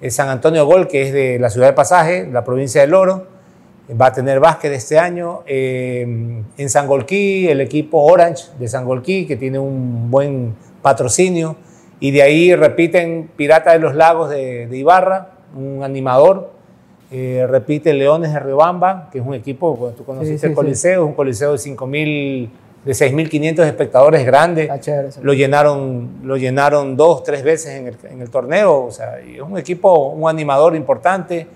eh, 0.00 0.10
San 0.10 0.28
Antonio 0.28 0.64
Gol, 0.66 0.88
que 0.88 1.02
es 1.02 1.12
de 1.12 1.38
la 1.38 1.50
ciudad 1.50 1.66
de 1.68 1.72
Pasaje, 1.72 2.26
la 2.30 2.44
provincia 2.44 2.80
del 2.80 2.94
Oro 2.94 3.26
va 4.00 4.06
a 4.06 4.12
tener 4.12 4.40
básquet 4.40 4.72
este 4.72 4.98
año. 4.98 5.42
Eh, 5.46 6.02
en 6.56 6.70
Sangolquí, 6.70 7.48
el 7.48 7.60
equipo 7.60 8.02
Orange 8.02 8.44
de 8.58 8.66
Sangolquí, 8.68 9.26
que 9.26 9.36
tiene 9.36 9.58
un 9.58 10.10
buen 10.10 10.54
patrocinio. 10.82 11.56
Y 12.00 12.10
de 12.10 12.22
ahí 12.22 12.54
repiten 12.54 13.30
Pirata 13.36 13.72
de 13.72 13.78
los 13.78 13.94
Lagos 13.94 14.28
de, 14.30 14.66
de 14.66 14.76
Ibarra, 14.76 15.30
un 15.56 15.82
animador. 15.84 16.50
Eh, 17.12 17.46
repite 17.48 17.92
Leones 17.94 18.32
de 18.32 18.40
Riobamba, 18.40 19.08
que 19.12 19.20
es 19.20 19.24
un 19.26 19.34
equipo, 19.34 19.94
tú 19.96 20.04
conociste 20.04 20.38
Sí, 20.38 20.40
sí, 20.40 20.46
el 20.48 20.54
Coliseo, 20.54 21.02
es 21.04 21.08
un 21.08 21.14
coliseo 21.14 21.52
de 21.52 21.58
5.000, 21.58 22.48
de 22.86 22.92
6.500 22.92 23.66
espectadores 23.66 24.24
grande. 24.24 24.62
Está 24.62 24.80
chévere 24.80 25.08
eso. 25.08 25.20
Lo 25.22 25.34
llenaron, 25.34 26.20
lo 26.22 26.36
llenaron 26.36 26.96
dos, 26.96 27.22
tres 27.24 27.42
veces 27.42 27.74
en 27.74 27.88
el, 27.88 27.96
en 28.10 28.22
el 28.22 28.30
torneo. 28.30 28.84
O 28.84 28.90
sea, 28.92 29.18
es 29.18 29.40
un 29.42 29.58
equipo, 29.58 30.10
un 30.10 30.28
animador 30.30 30.74
importante. 30.76 31.46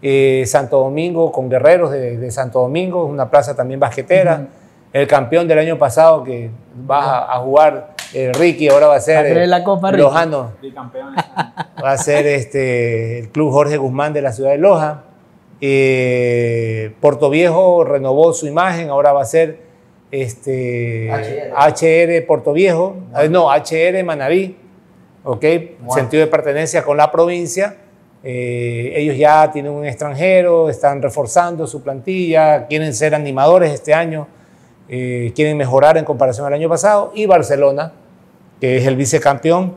eh, 0.00 0.44
Santo 0.46 0.78
Domingo 0.78 1.32
con 1.32 1.48
Guerreros 1.50 1.90
de, 1.90 2.16
de 2.16 2.30
Santo 2.30 2.60
Domingo, 2.60 3.04
una 3.04 3.28
plaza 3.28 3.54
también 3.56 3.80
basquetera. 3.80 4.46
El 4.92 5.06
campeón 5.06 5.46
del 5.48 5.58
año 5.58 5.76
pasado 5.76 6.22
que 6.24 6.48
va 6.88 7.18
a, 7.18 7.36
a 7.36 7.38
jugar 7.40 7.94
eh, 8.14 8.32
Ricky, 8.32 8.68
ahora 8.68 8.86
va 8.86 8.94
a 8.96 9.00
ser 9.00 9.16
Va 9.16 9.20
a 9.20 9.24
tener 9.24 9.42
eh, 9.42 9.46
la 9.48 9.62
Copa 9.64 9.90
Ricky. 9.90 10.02
Lojano, 10.02 10.52
va 11.84 11.90
a 11.90 11.98
ser 11.98 12.26
este, 12.26 13.18
el 13.18 13.28
Club 13.30 13.50
Jorge 13.52 13.76
Guzmán 13.76 14.12
de 14.14 14.22
la 14.22 14.32
ciudad 14.32 14.50
de 14.52 14.58
Loja. 14.58 15.02
Eh, 15.60 16.94
Puerto 17.00 17.28
Viejo 17.30 17.84
renovó 17.84 18.32
su 18.32 18.46
imagen, 18.46 18.88
ahora 18.90 19.12
va 19.12 19.22
a 19.22 19.26
ser 19.26 19.67
este, 20.10 21.10
HR, 21.10 22.26
Puerto 22.26 22.52
Viejo, 22.52 22.96
eh, 23.20 23.28
no, 23.28 23.48
HR 23.48 24.02
Manaví, 24.04 24.56
¿ok? 25.24 25.44
Wow. 25.82 25.94
Sentido 25.94 26.24
de 26.24 26.30
pertenencia 26.30 26.82
con 26.82 26.96
la 26.96 27.10
provincia. 27.10 27.76
Eh, 28.24 28.92
ellos 28.96 29.16
ya 29.16 29.50
tienen 29.52 29.72
un 29.72 29.84
extranjero, 29.84 30.68
están 30.68 31.00
reforzando 31.00 31.66
su 31.66 31.82
plantilla, 31.82 32.66
quieren 32.66 32.92
ser 32.94 33.14
animadores 33.14 33.72
este 33.72 33.94
año, 33.94 34.26
eh, 34.88 35.32
quieren 35.34 35.56
mejorar 35.56 35.98
en 35.98 36.04
comparación 36.04 36.46
al 36.46 36.54
año 36.54 36.68
pasado. 36.68 37.12
Y 37.14 37.26
Barcelona, 37.26 37.92
que 38.60 38.78
es 38.78 38.86
el 38.86 38.96
vicecampeón 38.96 39.76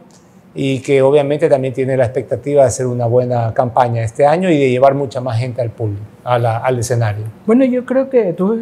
y 0.54 0.80
que 0.80 1.02
obviamente 1.02 1.48
también 1.50 1.74
tiene 1.74 1.96
la 1.96 2.06
expectativa 2.06 2.64
de 2.64 2.68
hacer 2.68 2.88
una 2.88 3.06
buena 3.06 3.54
campaña 3.54 4.04
este 4.04 4.26
año 4.26 4.50
y 4.50 4.58
de 4.58 4.70
llevar 4.70 4.96
mucha 4.96 5.22
más 5.22 5.40
gente 5.40 5.62
al 5.62 5.70
público, 5.70 6.04
a 6.24 6.38
la- 6.40 6.58
al 6.58 6.80
escenario. 6.80 7.26
Bueno, 7.46 7.66
yo 7.66 7.86
creo 7.86 8.10
que 8.10 8.34
tú 8.34 8.58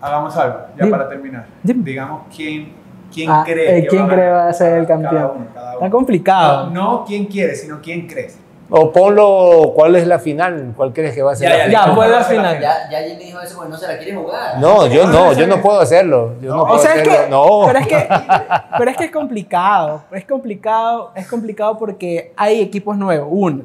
Hagamos 0.00 0.36
algo, 0.36 0.58
ya 0.76 0.84
Dime. 0.84 0.96
para 0.96 1.08
terminar. 1.08 1.46
Dime. 1.62 1.82
Digamos 1.84 2.22
quién, 2.34 2.72
quién 3.12 3.30
Ah, 3.30 3.42
cree 3.44 3.78
eh, 3.78 3.82
que 3.82 3.88
quién 3.88 4.02
va 4.02 4.06
a 4.06 4.10
cree 4.14 4.28
va 4.30 4.48
a 4.48 4.52
ser 4.52 4.78
el 4.78 4.86
Cada 4.86 5.00
campeón. 5.02 5.30
uno, 5.36 5.46
cada 5.54 5.72
Está 5.72 5.84
uno. 5.84 5.90
complicado. 5.90 6.66
No, 6.70 6.72
no 6.98 7.04
quién 7.06 7.24
quiere, 7.26 7.54
sino 7.54 7.80
quién 7.80 8.06
crees. 8.06 8.38
O 8.68 8.92
ponlo, 8.92 9.72
¿cuál 9.76 9.94
es 9.94 10.08
la 10.08 10.18
final? 10.18 10.72
¿Cuál 10.76 10.92
crees 10.92 11.14
que 11.14 11.22
va 11.22 11.32
a 11.32 11.36
ser 11.36 11.48
Ya, 11.48 11.56
la 11.56 11.64
ya, 11.66 11.70
Ya, 11.70 11.80
final? 11.82 11.94
pues 11.96 12.10
la 12.10 12.24
final. 12.24 12.60
Ya, 12.60 12.74
ya 12.90 12.98
Jimmy 13.08 13.24
dijo 13.26 13.40
eso 13.40 13.54
porque 13.56 13.70
no 13.70 13.76
se 13.78 13.86
la 13.86 13.96
quiere 13.96 14.16
jugar. 14.16 14.58
No, 14.60 14.86
yo 14.88 15.06
no, 15.06 15.32
yo 15.34 15.46
no 15.46 15.62
puedo 15.62 15.80
hacerlo. 15.80 16.32
Yo 16.42 16.50
no, 16.50 16.56
No, 16.56 16.62
puedo 16.64 16.74
O 16.76 16.78
sea, 16.82 16.94
es 16.96 17.02
hacerlo. 17.02 17.24
que, 17.24 17.30
no. 17.30 17.62
pero 17.66 17.78
es 17.78 17.86
que, 17.86 18.08
pero 18.76 18.90
es 18.90 18.96
que 18.96 19.04
es 19.04 19.10
complicado, 19.12 20.02
es 20.10 20.24
complicado, 20.24 21.12
es 21.14 21.28
complicado 21.28 21.78
porque 21.78 22.32
hay 22.36 22.60
equipos 22.60 22.96
nuevos, 22.98 23.28
uno. 23.30 23.62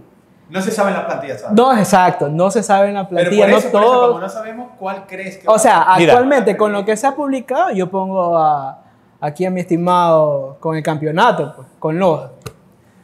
No 0.51 0.61
se 0.61 0.69
sabe 0.71 0.89
en 0.91 0.97
la 0.97 1.05
plantilla, 1.07 1.37
¿sabes? 1.37 1.55
Dos, 1.55 1.77
exacto, 1.77 2.27
no 2.29 2.51
se 2.51 2.61
sabe 2.61 2.89
en 2.89 2.95
la 2.95 3.07
Pero 3.07 3.21
plantilla, 3.21 3.45
por 3.45 3.53
eso, 3.57 3.65
no 3.67 3.71
por 3.71 3.81
eso, 3.81 3.91
todos. 3.91 4.07
como 4.09 4.19
no 4.19 4.29
sabemos 4.29 4.67
cuál 4.77 5.05
crees 5.07 5.37
que 5.37 5.47
O 5.47 5.57
sea, 5.57 5.81
a 5.83 5.97
Mira. 5.97 6.11
actualmente 6.13 6.57
con 6.57 6.73
lo 6.73 6.83
que 6.85 6.97
se 6.97 7.07
ha 7.07 7.15
publicado, 7.15 7.71
yo 7.71 7.89
pongo 7.89 8.37
a- 8.37 8.83
aquí 9.21 9.45
a 9.45 9.49
mi 9.49 9.61
estimado 9.61 10.57
con 10.59 10.75
el 10.75 10.83
campeonato, 10.83 11.53
pues, 11.55 11.67
con 11.79 11.97
Loja. 11.97 12.31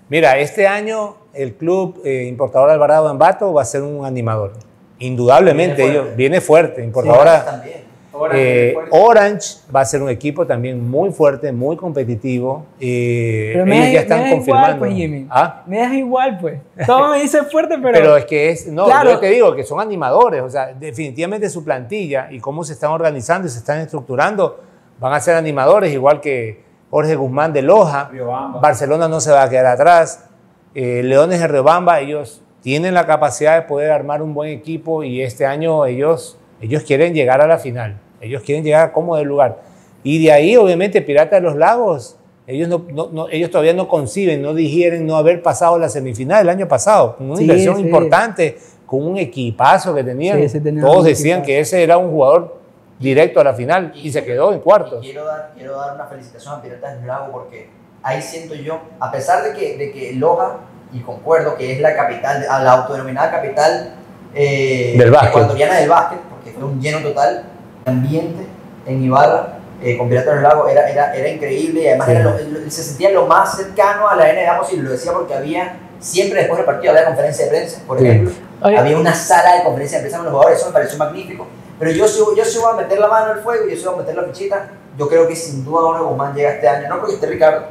Mira, 0.09 0.37
este 0.37 0.67
año 0.67 1.15
el 1.33 1.55
club 1.55 2.01
eh, 2.03 2.25
importador 2.27 2.69
Alvarado 2.69 3.07
Ambato 3.07 3.53
va 3.53 3.61
a 3.61 3.65
ser 3.65 3.81
un 3.83 4.05
animador. 4.05 4.53
Indudablemente, 4.99 5.75
Viene 5.75 5.91
ellos 5.91 6.01
fuerte. 6.03 6.15
viene 6.17 6.41
fuerte. 6.41 6.81
Sí, 6.81 6.87
Importadora 6.87 7.45
también. 7.45 7.86
Eh. 8.33 8.75
Orange 8.91 9.57
va 9.75 9.81
a 9.81 9.85
ser 9.85 10.01
un 10.01 10.09
equipo 10.09 10.45
también 10.47 10.89
muy 10.89 11.11
fuerte, 11.11 11.51
muy 11.51 11.75
competitivo. 11.77 12.65
eh, 12.79 13.51
Pero 13.53 13.65
me 13.65 13.75
ellos 13.77 13.87
da- 13.87 13.93
ya 13.93 13.99
están 14.01 14.19
me 14.19 14.23
da 14.25 14.31
confirmando. 14.31 14.67
igual, 14.75 14.79
pues, 14.79 14.93
Jimmy. 14.95 15.27
¿Ah? 15.29 15.63
Me 15.67 15.79
das 15.79 15.93
igual, 15.93 16.37
pues. 16.39 16.59
Todo 16.85 17.09
me 17.11 17.21
dice 17.21 17.43
fuerte, 17.43 17.75
pero... 17.81 17.93
Pero, 17.93 18.17
es 18.17 18.25
que 18.25 18.49
es, 18.49 18.67
no, 18.67 18.85
Claro. 18.85 19.11
yo 19.11 19.19
te 19.19 19.27
digo 19.29 19.55
que 19.55 19.63
son 19.63 19.79
animadores, 19.79 20.41
o 20.41 20.49
sea, 20.49 20.73
definitivamente 20.73 21.49
su 21.49 21.63
plantilla 21.63 22.27
y 22.31 22.39
cómo 22.39 22.63
se 22.63 22.73
están 22.73 22.91
organizando 22.91 23.47
y 23.47 23.51
se 23.51 23.59
están 23.59 23.79
estructurando, 23.79 24.59
van 24.99 25.13
a 25.13 25.19
ser 25.19 25.35
animadores, 25.35 25.93
igual 25.93 26.21
que 26.21 26.61
Jorge 26.89 27.15
Guzmán 27.15 27.53
de 27.53 27.61
Loja, 27.61 28.09
Riobamba. 28.11 28.59
Barcelona 28.59 29.07
no 29.07 29.19
se 29.19 29.31
va 29.31 29.43
a 29.43 29.49
quedar 29.49 29.65
atrás, 29.67 30.29
eh, 30.73 31.01
Leones 31.03 31.39
de 31.39 31.47
Riobamba, 31.47 31.99
ellos 31.99 32.41
tienen 32.61 32.93
la 32.93 33.05
capacidad 33.05 33.55
de 33.55 33.61
poder 33.63 33.91
armar 33.91 34.21
un 34.21 34.33
buen 34.33 34.49
equipo 34.49 35.03
y 35.03 35.21
este 35.21 35.45
año 35.45 35.85
ellos, 35.85 36.37
ellos 36.61 36.83
quieren 36.83 37.13
llegar 37.13 37.39
a 37.41 37.47
la 37.47 37.57
final, 37.59 37.97
ellos 38.21 38.41
quieren 38.43 38.63
llegar 38.63 38.87
a 38.87 38.91
cómodo 38.93 39.23
lugar. 39.23 39.59
Y 40.03 40.23
de 40.23 40.31
ahí, 40.31 40.55
obviamente, 40.55 41.01
Pirata 41.01 41.35
de 41.37 41.41
los 41.41 41.55
Lagos, 41.55 42.17
ellos, 42.45 42.69
no, 42.69 42.85
no- 42.89 43.09
no- 43.11 43.29
ellos 43.29 43.51
todavía 43.51 43.73
no 43.73 43.87
conciben, 43.87 44.41
no 44.41 44.53
digieren 44.53 45.05
no 45.05 45.17
haber 45.17 45.41
pasado 45.41 45.77
la 45.77 45.89
semifinal 45.89 46.41
el 46.43 46.49
año 46.49 46.67
pasado, 46.67 47.15
con 47.17 47.27
una 47.27 47.37
Sí, 47.37 47.43
inversión 47.43 47.75
sí. 47.77 47.81
importante, 47.81 48.57
con 48.85 49.05
un 49.05 49.17
equipazo 49.17 49.93
que 49.93 50.03
tenían. 50.03 50.47
Sí, 50.49 50.59
tenían 50.61 50.85
Todos 50.85 51.03
decían 51.05 51.39
equipazo. 51.39 51.45
que 51.47 51.59
ese 51.59 51.83
era 51.83 51.97
un 51.97 52.09
jugador 52.11 52.57
directo 52.99 53.41
a 53.41 53.43
la 53.43 53.53
final 53.53 53.91
y 53.95 54.11
se 54.11 54.23
quedó 54.23 54.53
en 54.53 54.59
cuartos. 54.59 55.03
Y 55.03 55.07
quiero 55.11 55.25
dar, 55.25 55.51
quiero 55.55 55.75
dar 55.77 55.93
una 55.95 56.05
felicitación 56.05 56.53
a 56.55 56.61
Piratas 56.61 56.97
del 56.97 57.07
Lago 57.07 57.31
porque 57.33 57.69
ahí 58.01 58.21
siento 58.21 58.55
yo, 58.55 58.79
a 58.99 59.11
pesar 59.11 59.43
de 59.43 59.53
que, 59.59 59.77
de 59.77 59.91
que 59.91 60.13
Loja, 60.13 60.59
y 60.93 60.99
concuerdo 61.01 61.55
que 61.57 61.73
es 61.73 61.81
la 61.81 61.93
capital, 61.95 62.45
a 62.49 62.63
la 62.63 62.71
autodenominada 62.71 63.29
capital 63.29 63.93
eh, 64.33 64.95
Del 64.97 65.11
básquet. 65.11 65.29
ecuatoriana 65.31 65.75
del 65.79 65.89
básquet, 65.89 66.19
porque 66.29 66.51
fue 66.51 66.63
un 66.63 66.79
lleno 66.79 66.99
total, 66.99 67.43
ambiente 67.87 68.45
en 68.85 69.03
Ibarra 69.03 69.53
eh, 69.81 69.97
con 69.97 70.09
Piratas 70.09 70.33
del 70.35 70.43
Lago 70.43 70.67
era, 70.67 70.89
era, 70.89 71.13
era 71.15 71.29
increíble 71.29 71.81
y 71.83 71.87
además 71.87 72.07
Sí. 72.07 72.13
era 72.13 72.23
lo- 72.23 72.71
se 72.71 72.83
sentía 72.83 73.11
lo 73.11 73.25
más 73.27 73.55
cercano 73.55 74.07
a 74.09 74.15
la 74.15 74.27
NBA 74.33 74.57
posible, 74.59 74.83
lo 74.85 74.91
decía 74.91 75.11
porque 75.13 75.33
había, 75.35 75.77
siempre 75.99 76.39
después 76.39 76.57
del 76.57 76.65
partido 76.65 76.93
había 76.93 77.05
conferencia 77.05 77.45
de 77.45 77.51
prensa, 77.51 77.81
por 77.85 77.99
Sí. 77.99 78.07
ejemplo, 78.07 78.31
Oye, 78.61 78.77
había 78.77 78.97
una 78.97 79.13
sala 79.13 79.55
de 79.57 79.63
conferencia 79.63 79.99
de 79.99 80.03
prensa 80.03 80.17
con 80.17 80.25
los 80.25 80.33
jugadores, 80.33 80.57
eso 80.59 80.67
me 80.69 80.73
pareció 80.73 80.97
magnífico. 80.97 81.47
Pero 81.79 81.91
yo 81.91 82.07
sí, 82.07 82.19
yo 82.35 82.43
sí 82.43 82.57
voy 82.57 82.71
a 82.73 82.75
meter 82.75 82.99
la 82.99 83.07
mano 83.07 83.33
al 83.33 83.41
fuego 83.41 83.67
y 83.67 83.71
yo 83.71 83.77
sí 83.77 83.85
voy 83.85 83.93
a 83.93 83.97
meter 83.97 84.15
la 84.15 84.23
fichita. 84.23 84.67
Yo 84.97 85.07
creo 85.07 85.27
que 85.27 85.35
sin 85.35 85.63
duda 85.63 85.81
Jorge 85.81 86.03
Guzmán 86.05 86.33
llega 86.33 86.53
este 86.53 86.67
año, 86.67 86.89
no 86.89 86.97
porque 86.99 87.13
esté 87.13 87.27
Ricardo, 87.27 87.67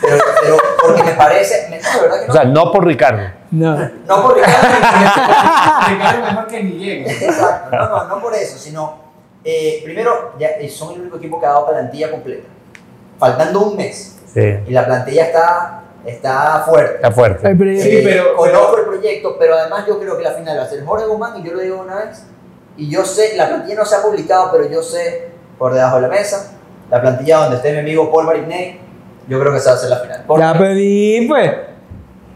pero, 0.00 0.16
pero 0.42 0.56
porque 0.80 1.02
me 1.02 1.12
parece, 1.14 1.66
me- 1.68 1.80
no, 1.80 2.00
verdad 2.02 2.20
que 2.20 2.26
no. 2.28 2.32
O 2.32 2.36
sea, 2.36 2.44
no 2.44 2.70
por 2.70 2.86
Ricardo. 2.86 3.22
no. 3.50 3.76
no 4.06 4.22
por 4.22 4.36
Ricardo, 4.36 4.68
Ricardo 5.88 6.22
mejor 6.26 6.46
que 6.46 6.62
ni 6.62 6.70
llegue. 6.78 7.10
exacto, 7.26 7.76
no, 7.76 7.88
no, 7.88 8.04
no 8.04 8.22
por 8.22 8.32
eso, 8.34 8.56
sino, 8.58 9.07
eh, 9.44 9.80
primero, 9.84 10.32
ya, 10.38 10.48
eh, 10.60 10.68
son 10.68 10.94
el 10.94 11.00
único 11.02 11.16
equipo 11.18 11.40
que 11.40 11.46
ha 11.46 11.50
dado 11.50 11.68
plantilla 11.68 12.10
completa. 12.10 12.46
Faltando 13.18 13.60
un 13.60 13.76
mes 13.76 14.16
Sí, 14.32 14.40
y 14.66 14.70
la 14.70 14.84
plantilla 14.84 15.24
está, 15.26 15.82
está 16.04 16.62
fuerte. 16.68 16.94
está 16.96 17.10
fuerte. 17.10 17.80
Sí, 17.80 18.00
pero- 18.04 18.36
conozco 18.36 18.78
el 18.78 18.84
proyecto, 18.84 19.36
pero 19.38 19.54
además 19.56 19.84
yo 19.86 19.98
creo 19.98 20.16
que 20.18 20.22
la 20.22 20.32
final 20.32 20.58
va 20.58 20.62
a 20.64 20.68
ser 20.68 20.84
Jorge 20.84 21.06
Guzmán 21.06 21.40
y 21.40 21.46
yo 21.46 21.54
lo 21.54 21.60
digo 21.60 21.80
una 21.80 21.96
vez. 22.04 22.24
Y 22.76 22.88
yo 22.90 23.04
sé, 23.04 23.36
la 23.36 23.48
plantilla 23.48 23.76
no 23.76 23.84
se 23.86 23.96
ha 23.96 24.02
publicado, 24.02 24.50
pero 24.52 24.68
yo 24.68 24.82
sé 24.82 25.28
por 25.58 25.72
debajo 25.74 25.96
de 25.96 26.02
la 26.02 26.08
mesa, 26.08 26.52
la 26.90 27.00
plantilla 27.00 27.38
donde 27.38 27.56
esté 27.56 27.72
mi 27.72 27.78
amigo 27.78 28.12
Paul 28.12 28.26
Marignay, 28.26 28.78
yo 29.26 29.40
creo 29.40 29.50
que 29.52 29.58
esa 29.58 29.70
va 29.70 29.76
a 29.76 29.80
ser 29.80 29.90
la 29.90 29.98
final. 29.98 30.24
Ya 30.38 30.58
pedí, 30.58 31.26
pues. 31.26 31.52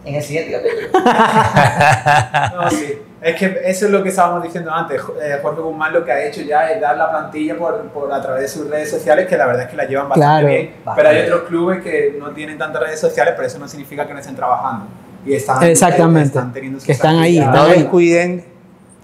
en 0.05 0.15
el 0.17 0.23
siguiente 0.23 0.53
capítulo. 0.53 0.89
No, 2.63 2.71
sí. 2.71 2.99
Es 3.23 3.37
que 3.37 3.61
eso 3.65 3.87
es 3.87 3.93
lo 3.93 4.03
que 4.03 4.09
estábamos 4.09 4.43
diciendo 4.43 4.73
antes. 4.73 5.01
Eh, 5.23 5.39
Jorge 5.41 5.61
Guzmán 5.61 5.93
lo 5.93 6.05
que 6.05 6.11
ha 6.11 6.25
hecho 6.25 6.43
ya 6.43 6.69
es 6.71 6.81
dar 6.81 6.97
la 6.97 7.09
plantilla 7.09 7.57
por, 7.57 7.81
por 7.91 8.13
a 8.13 8.21
través 8.21 8.43
de 8.43 8.49
sus 8.49 8.69
redes 8.69 8.91
sociales, 8.91 9.29
que 9.29 9.37
la 9.37 9.47
verdad 9.47 9.63
es 9.65 9.69
que 9.71 9.77
la 9.77 9.85
llevan 9.85 10.09
bastante 10.09 10.41
Claro, 10.43 10.47
bien. 10.49 10.71
bastante. 10.85 11.03
Pero 11.03 11.09
hay 11.09 11.27
otros 11.31 11.49
clubes 11.49 11.83
que 11.83 12.17
no 12.19 12.31
tienen 12.33 12.59
tantas 12.59 12.83
redes 12.83 12.99
sociales, 12.99 13.35
pero 13.37 13.47
eso 13.47 13.59
no 13.61 13.69
significa 13.69 14.07
que 14.07 14.13
no 14.13 14.19
estén 14.19 14.35
trabajando. 14.35 14.87
Y 15.25 15.35
están, 15.35 15.63
Exactamente. 15.63 16.27
están 16.29 16.53
teniendo 16.53 16.81
sus 16.81 16.87
Que 16.87 16.93
están 16.93 17.17
ahí. 17.19 17.39
No 17.39 17.67
descuiden 17.69 18.45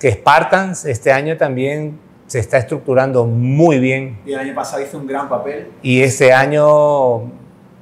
que 0.01 0.11
Spartans 0.13 0.85
este 0.85 1.13
año 1.13 1.37
también 1.37 1.99
se 2.27 2.41
está 2.41 2.59
estructurando 2.59 3.25
muy 3.25 3.79
bien 3.79 4.19
Y 4.27 4.33
el 4.35 4.39
año 4.41 4.55
pasado 4.55 4.83
hizo 4.83 4.99
un 4.99 5.07
gran 5.07 5.29
papel. 5.29 5.69
y 5.81 6.03
este 6.03 6.33
año 6.33 7.23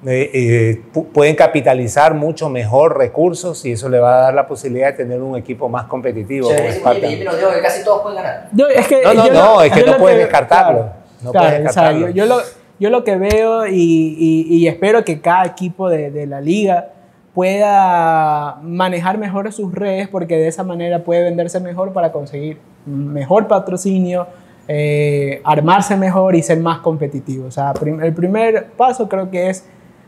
eh, 0.04 0.30
eh, 0.34 0.82
pu- 0.92 1.06
pueden 1.06 1.34
capitalizar 1.36 2.14
mucho 2.14 2.48
mejor 2.50 2.98
recursos 2.98 3.64
y 3.64 3.72
eso 3.72 3.88
le 3.88 3.98
va 3.98 4.18
a 4.18 4.20
dar 4.24 4.34
la 4.34 4.46
posibilidad 4.46 4.88
de 4.88 4.92
tener 4.92 5.22
un 5.22 5.36
equipo 5.36 5.68
más 5.68 5.84
competitivo. 5.86 6.50
nos 6.50 7.38
dijo 7.38 7.50
que 7.54 7.62
casi 7.62 7.82
todos 7.84 8.02
pueden 8.02 8.16
ganar. 8.22 8.48
Yo, 8.52 8.66
es 8.68 8.86
que 8.86 9.02
No, 9.02 9.14
no, 9.14 9.26
yo 9.26 9.32
no, 9.32 9.54
lo- 9.56 9.62
es 9.62 9.72
que 9.72 9.80
yo 9.80 9.86
no 9.86 9.96
puedes 9.98 10.18
descartarlo. 10.18 10.78
claro, 10.80 10.92
No 11.22 11.30
claro, 11.32 11.46
puedes 11.48 11.70
o 11.70 11.72
sea, 11.72 11.82
descartarlo. 11.84 12.08
yo, 12.10 12.14
yo 12.14 12.26
lo, 12.26 12.40
yo 12.78 12.90
lo 12.90 13.04
que 13.04 13.16
veo 13.16 13.66
y, 13.66 13.72
y- 14.18 14.46
y 14.56 14.68
espero 14.68 15.02
que 15.04 15.20
cada 15.20 15.44
equipo 15.46 15.88
de, 15.88 16.10
de 16.10 16.26
la 16.26 16.40
liga 16.40 16.88
pueda 17.34 18.56
manejar 18.62 19.18
mejor 19.18 19.50
sus 19.52 19.74
redes 19.74 20.08
porque 20.08 20.36
de 20.36 20.48
esa 20.48 20.62
manera 20.64 21.04
puede 21.04 21.22
venderse 21.24 21.60
mejor 21.60 21.92
para 21.92 22.12
conseguir 22.12 22.58
mejor 22.86 23.46
patrocinio, 23.48 24.26
eh, 24.68 25.40
armarse 25.44 25.96
mejor 25.96 26.34
y 26.34 26.42
ser 26.42 26.58
más 26.60 26.78
competitivo. 26.80 27.46
O 27.46 27.50
sea, 27.50 27.72
prim- 27.72 28.00
el 28.02 28.12
primer 28.14 28.66
paso 28.76 29.08
creo 29.08 29.30
que 29.30 29.50
es 29.50 29.64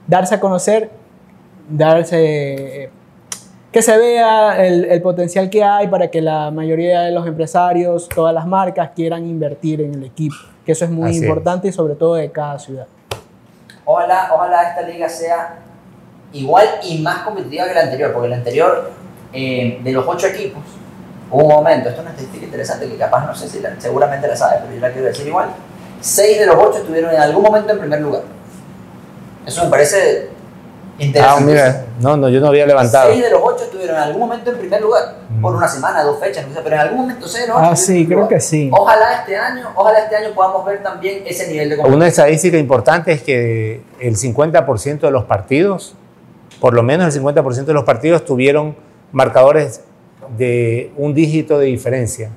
darse 0.08 0.34
a 0.34 0.40
conocer, 0.40 0.90
darse 1.68 2.90
que 3.70 3.82
se 3.82 3.96
vea 3.98 4.64
el, 4.66 4.86
el 4.86 5.02
potencial 5.02 5.50
que 5.50 5.62
hay 5.62 5.88
para 5.88 6.08
que 6.10 6.20
la 6.22 6.50
mayoría 6.50 7.02
de 7.02 7.12
los 7.12 7.26
empresarios, 7.26 8.08
todas 8.08 8.34
las 8.34 8.46
marcas 8.46 8.90
quieran 8.96 9.26
invertir 9.28 9.82
en 9.82 9.94
el 9.94 10.04
equipo, 10.04 10.34
que 10.64 10.72
eso 10.72 10.84
es 10.86 10.90
muy 10.90 11.10
Así 11.10 11.18
es. 11.18 11.22
importante 11.22 11.68
y 11.68 11.72
sobre 11.72 11.94
todo 11.94 12.14
de 12.14 12.30
cada 12.32 12.58
ciudad. 12.58 12.86
Ojalá, 13.84 14.30
ojalá 14.34 14.70
esta 14.70 14.82
liga 14.82 15.08
sea 15.08 15.58
igual 16.32 16.66
y 16.82 16.98
más 17.02 17.18
competitiva 17.22 17.66
que 17.68 17.74
la 17.74 17.82
anterior, 17.82 18.12
porque 18.12 18.28
la 18.28 18.36
anterior, 18.36 18.90
eh, 19.32 19.80
de 19.84 19.92
los 19.92 20.04
ocho 20.08 20.26
equipos, 20.28 20.62
hubo 21.30 21.42
un 21.44 21.54
momento, 21.54 21.90
esto 21.90 22.00
es 22.00 22.06
una 22.06 22.10
estadística 22.16 22.44
interesante 22.46 22.88
que 22.88 22.96
capaz 22.96 23.26
no 23.26 23.34
sé 23.34 23.48
si 23.48 23.60
la- 23.60 23.78
seguramente 23.78 24.26
la 24.26 24.36
sabes, 24.36 24.60
pero 24.62 24.74
yo 24.74 24.80
la 24.80 24.90
quiero 24.92 25.08
decir 25.08 25.26
igual, 25.26 25.48
seis 26.00 26.38
de 26.38 26.46
los 26.46 26.56
ocho 26.56 26.78
estuvieron 26.78 27.14
en 27.14 27.20
algún 27.20 27.42
momento 27.42 27.72
en 27.72 27.78
primer 27.80 28.00
lugar. 28.00 28.22
Eso 29.48 29.64
me 29.64 29.70
parece 29.70 30.28
Ah, 31.00 31.04
Interesante. 31.04 31.44
mira, 31.44 31.84
no, 32.00 32.16
no, 32.16 32.28
yo 32.28 32.40
no 32.40 32.48
había 32.48 32.66
levantado. 32.66 33.10
Seis 33.12 33.22
de 33.22 33.30
los 33.30 33.40
ocho 33.40 33.62
estuvieron 33.64 33.94
en 33.94 34.02
algún 34.02 34.20
momento 34.20 34.50
en 34.50 34.58
primer 34.58 34.82
lugar, 34.82 35.14
por 35.40 35.54
una 35.54 35.68
semana, 35.68 36.02
dos 36.02 36.18
fechas, 36.18 36.44
no 36.48 36.52
sé, 36.52 36.60
pero 36.64 36.74
en 36.74 36.80
algún 36.82 36.98
momento 37.02 37.28
seis 37.28 37.42
de 37.44 37.48
los 37.52 37.56
ocho 37.56 37.66
Ah, 37.70 37.76
sí, 37.76 38.04
creo 38.04 38.26
que 38.26 38.40
sí. 38.40 38.68
Ojalá 38.72 39.20
este 39.20 39.36
año, 39.36 39.68
ojalá 39.76 40.00
este 40.00 40.16
año 40.16 40.30
podamos 40.34 40.66
ver 40.66 40.82
también 40.82 41.22
ese 41.24 41.46
nivel 41.46 41.68
de 41.68 41.74
Una 41.76 41.82
competición. 41.84 42.08
estadística 42.08 42.58
importante 42.58 43.12
es 43.12 43.22
que 43.22 43.80
el 44.00 44.16
50% 44.16 44.98
de 44.98 45.10
los 45.12 45.22
partidos, 45.24 45.94
por 46.60 46.74
lo 46.74 46.82
menos 46.82 47.14
el 47.14 47.22
50% 47.22 47.64
de 47.64 47.74
los 47.74 47.84
partidos 47.84 48.24
tuvieron 48.24 48.74
marcadores 49.12 49.82
de 50.36 50.90
un 50.96 51.14
dígito 51.14 51.60
de 51.60 51.66
diferencia. 51.66 52.30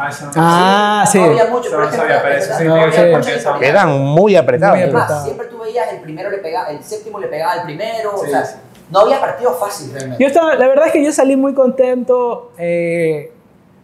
Ah, 0.00 0.08
eso 0.10 0.26
no 0.26 0.32
Ah, 0.36 1.02
No 1.04 1.10
sí. 1.10 1.18
había 1.18 1.46
mucho, 1.46 1.68
Eso 1.68 1.76
pero 1.76 1.90
no 1.90 2.02
había- 2.02 2.36
eso 2.38 2.50
no 2.52 2.56
significa 2.58 2.72
había 2.72 2.82
que 2.84 2.86
mucha 2.86 3.12
porque 3.18 3.32
diferencia. 3.34 3.68
Eran 3.68 4.00
muy 4.00 4.36
apretados. 4.36 5.24
Siempre 5.24 5.46
tú 5.48 5.58
veías 5.58 5.92
el 5.92 6.00
primero 6.00 6.30
le 6.30 6.38
pegaba, 6.38 6.70
el 6.70 6.82
séptimo 6.84 7.18
le 7.18 7.26
pegaba 7.26 7.52
al 7.54 7.62
primero, 7.64 8.14
o 8.14 8.24
sea, 8.24 8.44
no 8.90 9.00
había 9.00 9.20
partido 9.20 9.52
fácil 9.54 9.90
realmente. 9.92 10.22
Yo 10.22 10.28
estaba, 10.28 10.54
la 10.54 10.68
verdad 10.68 10.86
es 10.86 10.92
que 10.92 11.04
yo 11.04 11.12
salí 11.12 11.36
muy 11.36 11.52
contento 11.52 12.52
eh, 12.58 13.32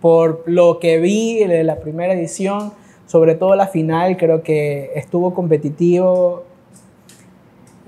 por 0.00 0.42
lo 0.46 0.78
que 0.78 0.98
vi 0.98 1.44
de 1.44 1.64
la 1.64 1.76
primera 1.76 2.14
edición, 2.14 2.72
sobre 3.06 3.34
todo 3.34 3.54
la 3.56 3.66
final, 3.66 4.16
creo 4.16 4.42
que 4.42 4.92
estuvo 4.94 5.34
competitivo. 5.34 6.44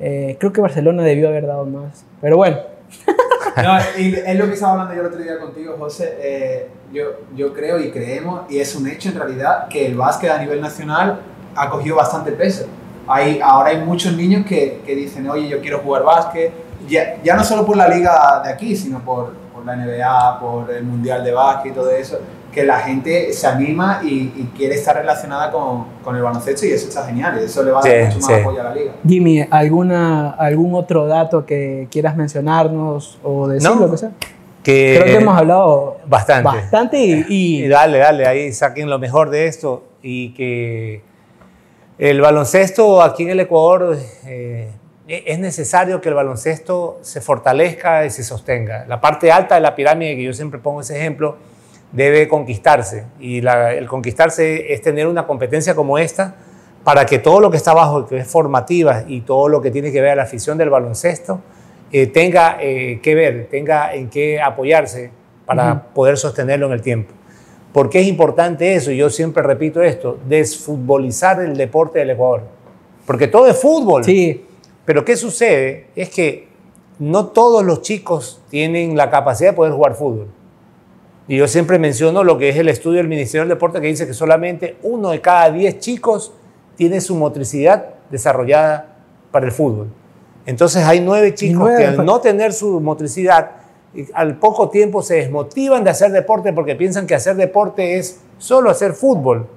Eh, 0.00 0.36
creo 0.38 0.52
que 0.52 0.60
Barcelona 0.60 1.02
debió 1.02 1.28
haber 1.28 1.46
dado 1.46 1.64
más, 1.64 2.04
pero 2.20 2.36
bueno, 2.36 2.58
No, 3.56 3.78
y 3.98 4.14
es 4.14 4.36
lo 4.38 4.46
que 4.46 4.52
estaba 4.52 4.72
hablando 4.72 4.94
yo 4.94 5.00
el 5.00 5.06
otro 5.06 5.18
día 5.22 5.38
contigo, 5.38 5.76
José. 5.78 6.14
Eh, 6.20 6.68
yo, 6.93 7.05
yo 7.34 7.53
creo 7.53 7.78
y 7.80 7.91
creemos, 7.91 8.43
y 8.49 8.59
es 8.59 8.74
un 8.74 8.89
hecho 8.89 9.09
en 9.11 9.16
realidad, 9.16 9.68
que 9.68 9.87
el 9.87 9.95
básquet 9.97 10.30
a 10.30 10.39
nivel 10.39 10.61
nacional 10.61 11.20
ha 11.55 11.68
cogido 11.70 11.97
bastante 11.97 12.32
peso. 12.32 12.66
Hay, 13.09 13.41
ahora 13.43 13.70
hay 13.70 13.78
muchos 13.84 14.16
niños 14.16 14.45
que, 14.47 14.82
que 14.84 14.95
dicen, 14.95 15.28
oye, 15.28 15.49
yo 15.49 15.61
quiero 15.61 15.78
jugar 15.78 16.03
básquet, 16.05 16.53
ya, 16.89 17.16
ya 17.22 17.37
no 17.37 17.45
solo 17.45 17.64
por 17.64 17.76
la 17.76 17.89
liga 17.89 18.41
de 18.45 18.51
aquí, 18.53 18.76
sino 18.76 18.99
por, 19.01 19.32
por 19.55 19.64
la 19.64 19.76
NBA, 19.76 20.41
por 20.41 20.70
el 20.70 20.84
Mundial 20.84 21.22
de 21.24 21.32
Básquet 21.32 21.72
y 21.72 21.74
todo 21.74 21.91
eso, 21.91 22.18
que 22.53 22.64
la 22.64 22.78
gente 22.80 23.32
se 23.32 23.47
anima 23.47 24.01
y, 24.03 24.32
y 24.37 24.51
quiere 24.57 24.74
estar 24.76 24.97
relacionada 24.97 25.51
con, 25.53 25.84
con 26.03 26.16
el 26.16 26.22
baloncesto 26.22 26.64
y 26.66 26.70
eso 26.70 26.89
está 26.89 27.05
genial, 27.07 27.39
y 27.41 27.45
eso 27.45 27.62
le 27.62 27.70
va 27.70 27.80
a 27.80 27.82
dar 27.82 27.93
Sí, 27.93 28.05
mucho 28.07 28.18
más 28.18 28.26
sí. 28.26 28.32
apoyo 28.43 28.61
a 28.61 28.64
la 28.64 28.74
liga. 28.74 28.93
Jimmy, 29.07 29.47
¿alguna, 29.51 30.30
¿algún 30.30 30.74
otro 30.74 31.07
dato 31.07 31.45
que 31.45 31.87
quieras 31.91 32.16
mencionarnos 32.16 33.18
o 33.22 33.47
decir 33.49 33.68
No. 33.70 33.76
lo 33.76 33.91
que 33.91 33.99
sea? 33.99 34.11
Que 34.66 34.98
Creo 35.00 35.04
que 35.04 35.22
hemos 35.22 35.38
hablado 35.38 35.98
bastante. 36.06 36.48
bastante 36.48 36.98
y, 36.98 37.24
y- 37.28 37.64
Y 37.64 37.68
dale, 37.68 37.98
dale, 37.98 38.26
ahí 38.26 38.52
saquen 38.52 38.90
lo 38.90 38.98
mejor 38.98 39.30
de 39.30 39.46
esto 39.46 39.84
y 40.02 40.34
que 40.34 41.02
el 41.98 42.20
baloncesto 42.20 43.00
aquí 43.00 43.22
en 43.22 43.30
el 43.30 43.40
Ecuador 43.40 43.96
eh, 44.26 44.68
es 45.06 45.38
necesario 45.38 46.00
que 46.00 46.08
el 46.08 46.16
baloncesto 46.16 46.98
se 47.02 47.20
fortalezca 47.20 48.04
y 48.06 48.10
se 48.10 48.24
sostenga. 48.24 48.84
La 48.88 49.00
parte 49.00 49.30
alta 49.30 49.54
de 49.54 49.60
la 49.60 49.76
pirámide, 49.76 50.16
que 50.16 50.24
yo 50.24 50.32
siempre 50.32 50.58
pongo 50.58 50.80
ese 50.80 50.98
ejemplo, 50.98 51.36
debe 51.92 52.26
conquistarse 52.26 53.04
y 53.20 53.40
la- 53.42 53.72
el 53.72 53.86
conquistarse 53.86 54.72
es 54.74 54.82
tener 54.82 55.06
una 55.06 55.28
competencia 55.28 55.76
como 55.76 55.96
esta 55.96 56.34
para 56.82 57.06
que 57.06 57.20
todo 57.20 57.38
lo 57.40 57.52
que 57.52 57.56
está 57.56 57.70
abajo, 57.70 58.04
que 58.06 58.16
es 58.18 58.26
formativa 58.26 59.04
y 59.06 59.20
todo 59.20 59.46
lo 59.48 59.62
que 59.62 59.70
tiene 59.70 59.92
que 59.92 60.00
ver 60.00 60.10
a 60.10 60.16
la 60.16 60.22
afición 60.24 60.58
del 60.58 60.70
baloncesto, 60.70 61.40
eh, 61.93 62.07
tenga 62.09 62.59
eh, 62.61 63.01
que 63.03 63.14
ver, 63.14 63.49
tenga 63.51 63.95
en 63.95 64.09
qué 64.09 64.41
apoyarse 64.41 65.11
para 65.45 65.84
poder 65.95 66.16
sostenerlo 66.16 66.66
en 66.66 66.72
el 66.72 66.82
tiempo. 66.82 67.12
¿Por 67.72 67.91
qué 67.91 68.01
es 68.01 68.07
importante 68.07 68.74
eso? 68.74 68.91
Yo 68.91 69.11
siempre 69.11 69.43
repito 69.43 69.82
esto, 69.82 70.18
desfutbolizar 70.26 71.41
el 71.43 71.57
deporte 71.57 71.99
del 71.99 72.11
Ecuador. 72.11 72.43
Porque 73.07 73.28
todo 73.28 73.47
es 73.47 73.61
fútbol. 73.61 74.03
sí, 74.03 74.45
Pero 74.84 75.05
¿qué 75.05 75.16
sucede? 75.16 75.89
Es 75.95 76.11
que 76.11 76.49
no 76.99 77.26
todos 77.26 77.64
los 77.64 77.82
chicos 77.82 78.41
tienen 78.49 78.97
la 78.97 79.11
capacidad 79.11 79.51
de 79.51 79.57
poder 79.57 79.72
jugar 79.72 79.95
fútbol. 79.95 80.28
Y 81.28 81.37
yo 81.37 81.49
siempre 81.49 81.78
menciono 81.78 82.24
lo 82.24 82.39
que 82.39 82.49
es 82.49 82.57
el 82.57 82.68
estudio 82.68 82.99
del 82.99 83.09
Ministerio 83.09 83.43
del 83.43 83.51
Deporte 83.51 83.80
que 83.80 83.89
dice 83.89 84.07
que 84.07 84.14
solamente 84.14 84.76
uno 84.82 85.11
de 85.11 85.20
cada 85.20 85.51
diez 85.51 85.78
chicos 85.78 86.32
tiene 86.76 87.01
su 87.01 87.16
motricidad 87.16 87.95
desarrollada 88.11 88.97
para 89.30 89.47
el 89.47 89.53
fútbol. 89.53 89.89
Entonces 90.47 90.84
hay 90.84 91.01
nueve 91.01 91.34
chicos 91.34 91.59
nueve, 91.59 91.78
que 91.78 91.86
al 91.86 92.07
no 92.07 92.20
tener 92.20 92.53
su 92.53 92.80
motricidad, 92.80 93.51
al 94.14 94.36
poco 94.36 94.70
tiempo 94.70 95.03
se 95.03 95.16
desmotivan 95.16 95.82
de 95.82 95.90
hacer 95.90 96.12
deporte 96.12 96.53
porque 96.53 96.76
piensan 96.76 97.07
que 97.07 97.14
hacer 97.14 97.36
deporte 97.36 97.99
es 97.99 98.20
solo 98.38 98.70
hacer 98.70 98.92
fútbol. 98.92 99.49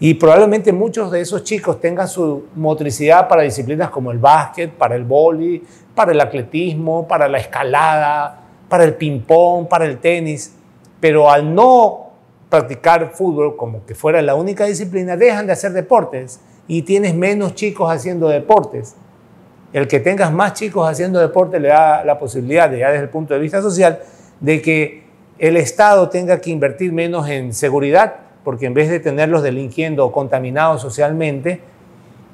Y 0.00 0.14
probablemente 0.14 0.72
muchos 0.72 1.10
de 1.10 1.20
esos 1.20 1.42
chicos 1.42 1.80
tengan 1.80 2.08
su 2.08 2.44
motricidad 2.54 3.28
para 3.28 3.42
disciplinas 3.42 3.90
como 3.90 4.12
el 4.12 4.18
básquet, 4.18 4.72
para 4.72 4.94
el 4.94 5.04
vóley, 5.04 5.62
para 5.94 6.12
el 6.12 6.20
atletismo, 6.20 7.06
para 7.06 7.28
la 7.28 7.38
escalada, 7.38 8.40
para 8.68 8.84
el 8.84 8.94
ping-pong, 8.94 9.66
para 9.66 9.84
el 9.84 9.98
tenis. 9.98 10.54
Pero 11.00 11.28
al 11.28 11.52
no 11.52 12.12
practicar 12.48 13.10
fútbol 13.12 13.56
como 13.56 13.84
que 13.84 13.94
fuera 13.94 14.22
la 14.22 14.36
única 14.36 14.64
disciplina, 14.64 15.16
dejan 15.16 15.46
de 15.46 15.52
hacer 15.52 15.72
deportes 15.72 16.40
y 16.68 16.82
tienes 16.82 17.14
menos 17.14 17.54
chicos 17.54 17.90
haciendo 17.90 18.28
deportes. 18.28 18.94
El 19.72 19.86
que 19.86 20.00
tengas 20.00 20.32
más 20.32 20.54
chicos 20.54 20.88
haciendo 20.88 21.18
deporte 21.18 21.60
le 21.60 21.68
da 21.68 22.04
la 22.04 22.18
posibilidad, 22.18 22.70
de, 22.70 22.78
ya 22.78 22.90
desde 22.90 23.04
el 23.04 23.10
punto 23.10 23.34
de 23.34 23.40
vista 23.40 23.60
social, 23.60 24.00
de 24.40 24.62
que 24.62 25.04
el 25.38 25.56
Estado 25.56 26.08
tenga 26.08 26.40
que 26.40 26.50
invertir 26.50 26.92
menos 26.92 27.28
en 27.28 27.52
seguridad, 27.52 28.14
porque 28.44 28.66
en 28.66 28.74
vez 28.74 28.88
de 28.88 28.98
tenerlos 28.98 29.42
delinquiendo 29.42 30.06
o 30.06 30.12
contaminados 30.12 30.80
socialmente, 30.80 31.60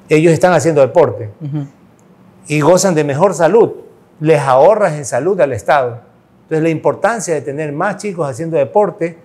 ellos 0.09 0.31
están 0.31 0.53
haciendo 0.53 0.81
deporte 0.81 1.29
y 2.47 2.61
gozan 2.61 2.95
de 2.95 3.03
mejor 3.03 3.33
salud. 3.33 3.71
Les 4.19 4.39
ahorras 4.39 4.93
en 4.93 5.03
salud 5.03 5.39
al 5.41 5.51
Estado. 5.51 6.01
Entonces 6.43 6.63
la 6.63 6.69
importancia 6.69 7.33
de 7.33 7.41
tener 7.41 7.73
más 7.73 7.97
chicos 7.97 8.29
haciendo 8.29 8.55
deporte 8.55 9.17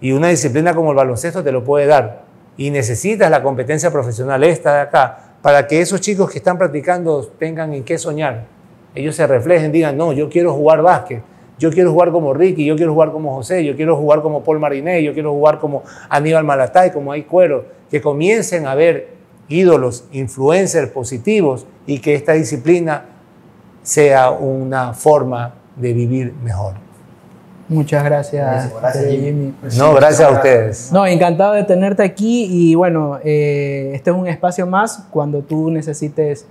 y 0.00 0.12
una 0.12 0.28
disciplina 0.28 0.74
como 0.74 0.90
el 0.90 0.96
baloncesto 0.96 1.42
te 1.42 1.52
lo 1.52 1.64
puede 1.64 1.86
dar. 1.86 2.22
Y 2.56 2.70
necesitas 2.70 3.30
la 3.30 3.42
competencia 3.42 3.90
profesional 3.90 4.42
esta 4.44 4.74
de 4.74 4.80
acá 4.80 5.27
para 5.42 5.66
que 5.66 5.80
esos 5.80 6.00
chicos 6.00 6.30
que 6.30 6.38
están 6.38 6.58
practicando 6.58 7.24
tengan 7.38 7.74
en 7.74 7.84
qué 7.84 7.98
soñar. 7.98 8.46
Ellos 8.94 9.14
se 9.14 9.26
reflejen, 9.26 9.70
digan, 9.70 9.96
no, 9.96 10.12
yo 10.12 10.28
quiero 10.28 10.52
jugar 10.54 10.82
básquet, 10.82 11.22
yo 11.58 11.70
quiero 11.70 11.92
jugar 11.92 12.10
como 12.10 12.34
Ricky, 12.34 12.64
yo 12.64 12.76
quiero 12.76 12.92
jugar 12.92 13.12
como 13.12 13.34
José, 13.34 13.64
yo 13.64 13.76
quiero 13.76 13.96
jugar 13.96 14.22
como 14.22 14.42
Paul 14.42 14.58
Mariné, 14.58 15.02
yo 15.02 15.12
quiero 15.12 15.32
jugar 15.32 15.58
como 15.58 15.82
Aníbal 16.08 16.44
Malatay, 16.44 16.92
como 16.92 17.12
hay 17.12 17.22
cuero, 17.22 17.66
que 17.90 18.00
comiencen 18.00 18.66
a 18.66 18.74
ver 18.74 19.10
ídolos, 19.48 20.04
influencers 20.12 20.90
positivos 20.90 21.66
y 21.86 21.98
que 21.98 22.14
esta 22.14 22.32
disciplina 22.32 23.06
sea 23.82 24.30
una 24.30 24.92
forma 24.94 25.54
de 25.76 25.92
vivir 25.92 26.34
mejor. 26.42 26.87
Muchas 27.68 28.04
gracias, 28.04 28.72
gracias, 28.80 29.04
Jimmy. 29.10 29.24
Jimmy. 29.26 29.54
No, 29.76 29.94
gracias 29.94 30.28
a 30.28 30.32
ustedes. 30.32 30.92
No, 30.92 31.06
encantado 31.06 31.54
de 31.54 31.64
tenerte 31.64 32.02
aquí 32.02 32.46
y 32.50 32.74
bueno, 32.74 33.18
eh, 33.24 33.92
este 33.94 34.10
es 34.10 34.16
un 34.16 34.26
espacio 34.26 34.66
más 34.66 35.06
cuando 35.10 35.42
tú 35.42 35.70
necesites 35.70 36.46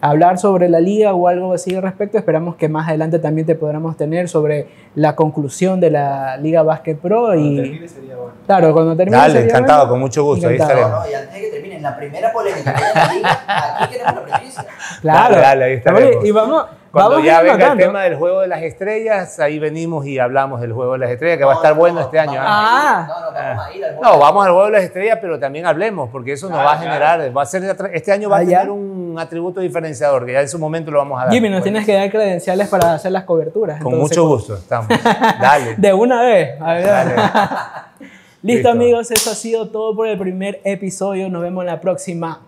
hablar 0.00 0.38
sobre 0.38 0.68
la 0.68 0.80
liga 0.80 1.12
o 1.14 1.28
algo 1.28 1.52
así 1.52 1.74
al 1.74 1.82
respecto. 1.82 2.18
Esperamos 2.18 2.56
que 2.56 2.68
más 2.68 2.88
adelante 2.88 3.18
también 3.18 3.46
te 3.46 3.54
podamos 3.54 3.96
tener 3.96 4.28
sobre 4.28 4.68
la 4.94 5.14
conclusión 5.16 5.80
de 5.80 5.90
la 5.90 6.36
Liga 6.38 6.62
Basket 6.62 6.96
Pro 6.96 7.26
Cuando 7.26 7.36
y 7.44 7.56
termine 7.56 7.88
sería 7.88 8.16
bueno. 8.16 8.32
claro, 8.46 8.72
cuando 8.72 8.96
termine 8.96 9.16
Dale, 9.16 9.32
sería 9.34 9.48
encantado, 9.50 9.78
bueno. 9.80 9.90
con 9.92 10.00
mucho 10.00 10.24
gusto, 10.24 10.48
ahí 10.48 10.54
Encantado. 10.54 10.80
estaremos. 10.80 11.00
No, 11.00 11.06
no, 11.06 11.10
y 11.10 11.14
antes 11.14 11.34
de 11.34 11.40
que 11.40 11.50
terminen, 11.50 11.82
la 11.82 11.96
primera 11.96 12.32
polémica 12.32 12.70
en 12.70 12.94
la 12.94 13.12
liga, 13.14 13.38
aquí 13.78 13.92
queremos 13.92 14.14
la 14.14 14.22
primicia. 14.36 14.66
Claro. 15.02 15.18
Dale, 15.34 15.40
dale, 15.42 15.64
ahí 15.64 15.72
estaremos. 15.74 16.24
Y 16.24 16.30
vamos, 16.30 16.64
Cuando 16.90 17.10
vamos 17.12 17.24
ya 17.26 17.40
venga 17.40 17.52
el 17.54 17.58
notando. 17.60 17.84
tema 17.84 18.02
del 18.02 18.16
juego 18.16 18.40
de 18.40 18.48
las 18.48 18.62
estrellas, 18.62 19.38
ahí 19.38 19.58
venimos 19.58 20.04
y 20.06 20.18
hablamos 20.18 20.60
del 20.60 20.72
juego 20.72 20.92
de 20.94 20.98
las 20.98 21.10
estrellas, 21.10 21.38
que 21.38 21.44
va 21.44 21.52
a 21.52 21.56
estar 21.56 21.70
No, 21.70 21.76
no, 21.76 21.80
bueno 21.80 22.00
no, 22.00 22.06
este 22.06 22.18
año. 22.18 22.40
¿ah? 22.42 23.06
a 23.06 23.06
ir, 23.06 23.08
No, 23.08 23.20
no, 23.20 23.32
vamos 23.32 23.64
a 23.66 23.74
ir 23.76 23.84
al 23.84 24.00
No, 24.00 24.18
vamos 24.18 24.44
al 24.46 24.50
juego 24.52 24.66
de 24.66 24.72
las 24.72 24.82
estrellas, 24.82 25.18
pero 25.20 25.38
también 25.38 25.66
hablemos, 25.66 26.10
porque 26.10 26.32
eso 26.32 26.48
nos 26.48 26.58
Claro, 26.58 26.68
va 26.68 26.74
a 26.74 26.78
generar, 26.78 27.36
va 27.36 27.42
a 27.42 27.46
ser, 27.46 27.62
este 27.92 28.12
año 28.12 28.28
va 28.28 28.38
a 28.38 28.40
Ah, 28.40 28.42
ya. 28.42 28.58
tener 28.58 28.70
un 28.72 28.99
atributo 29.18 29.60
diferenciador, 29.60 30.26
que 30.26 30.32
ya 30.32 30.40
en 30.40 30.48
su 30.48 30.58
momento 30.58 30.90
lo 30.90 30.98
vamos 30.98 31.20
a 31.20 31.24
dar. 31.24 31.32
Jimmy, 31.34 31.48
nos 31.48 31.62
tienes 31.62 31.84
que 31.84 31.92
dar 31.94 32.10
credenciales 32.10 32.68
para 32.68 32.94
hacer 32.94 33.12
las 33.12 33.24
coberturas. 33.24 33.82
Con 33.82 33.94
entonces, 33.94 34.18
mucho 34.18 34.28
gusto, 34.28 34.54
estamos. 34.56 34.88
Dale. 35.40 35.74
De 35.76 35.92
una 35.92 36.22
vez. 36.22 36.60
A 36.60 36.72
ver. 36.74 36.86
Dale. 36.86 37.14
Listo, 38.42 38.68
Listo. 38.68 38.70
amigos, 38.70 39.10
eso 39.10 39.30
ha 39.30 39.34
sido 39.34 39.68
todo 39.68 39.94
por 39.94 40.08
el 40.08 40.18
primer 40.18 40.60
episodio. 40.64 41.28
Nos 41.28 41.42
vemos 41.42 41.62
en 41.62 41.66
la 41.66 41.80
próxima. 41.80 42.40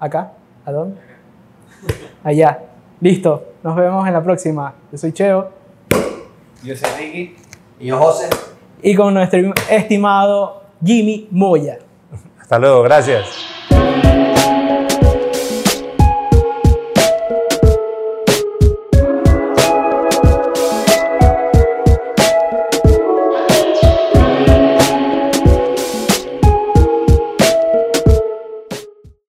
¿Acá? 0.00 0.32
¿A 0.66 0.72
dónde? 0.72 1.00
Allá. 2.22 2.58
Listo, 3.00 3.44
nos 3.62 3.74
vemos 3.76 4.06
en 4.06 4.12
la 4.12 4.22
próxima. 4.22 4.74
Yo 4.92 4.98
soy 4.98 5.12
Cheo 5.12 5.50
Yo 6.62 6.76
soy 6.76 6.90
Ricky. 6.98 7.36
Y 7.80 7.86
yo, 7.86 7.98
José. 7.98 8.28
y 8.82 8.94
con 8.94 9.12
nuestro 9.14 9.40
estimado 9.70 10.62
Jimmy 10.84 11.28
Moya. 11.30 11.78
Hasta 12.40 12.58
luego, 12.58 12.82
gracias. 12.82 13.53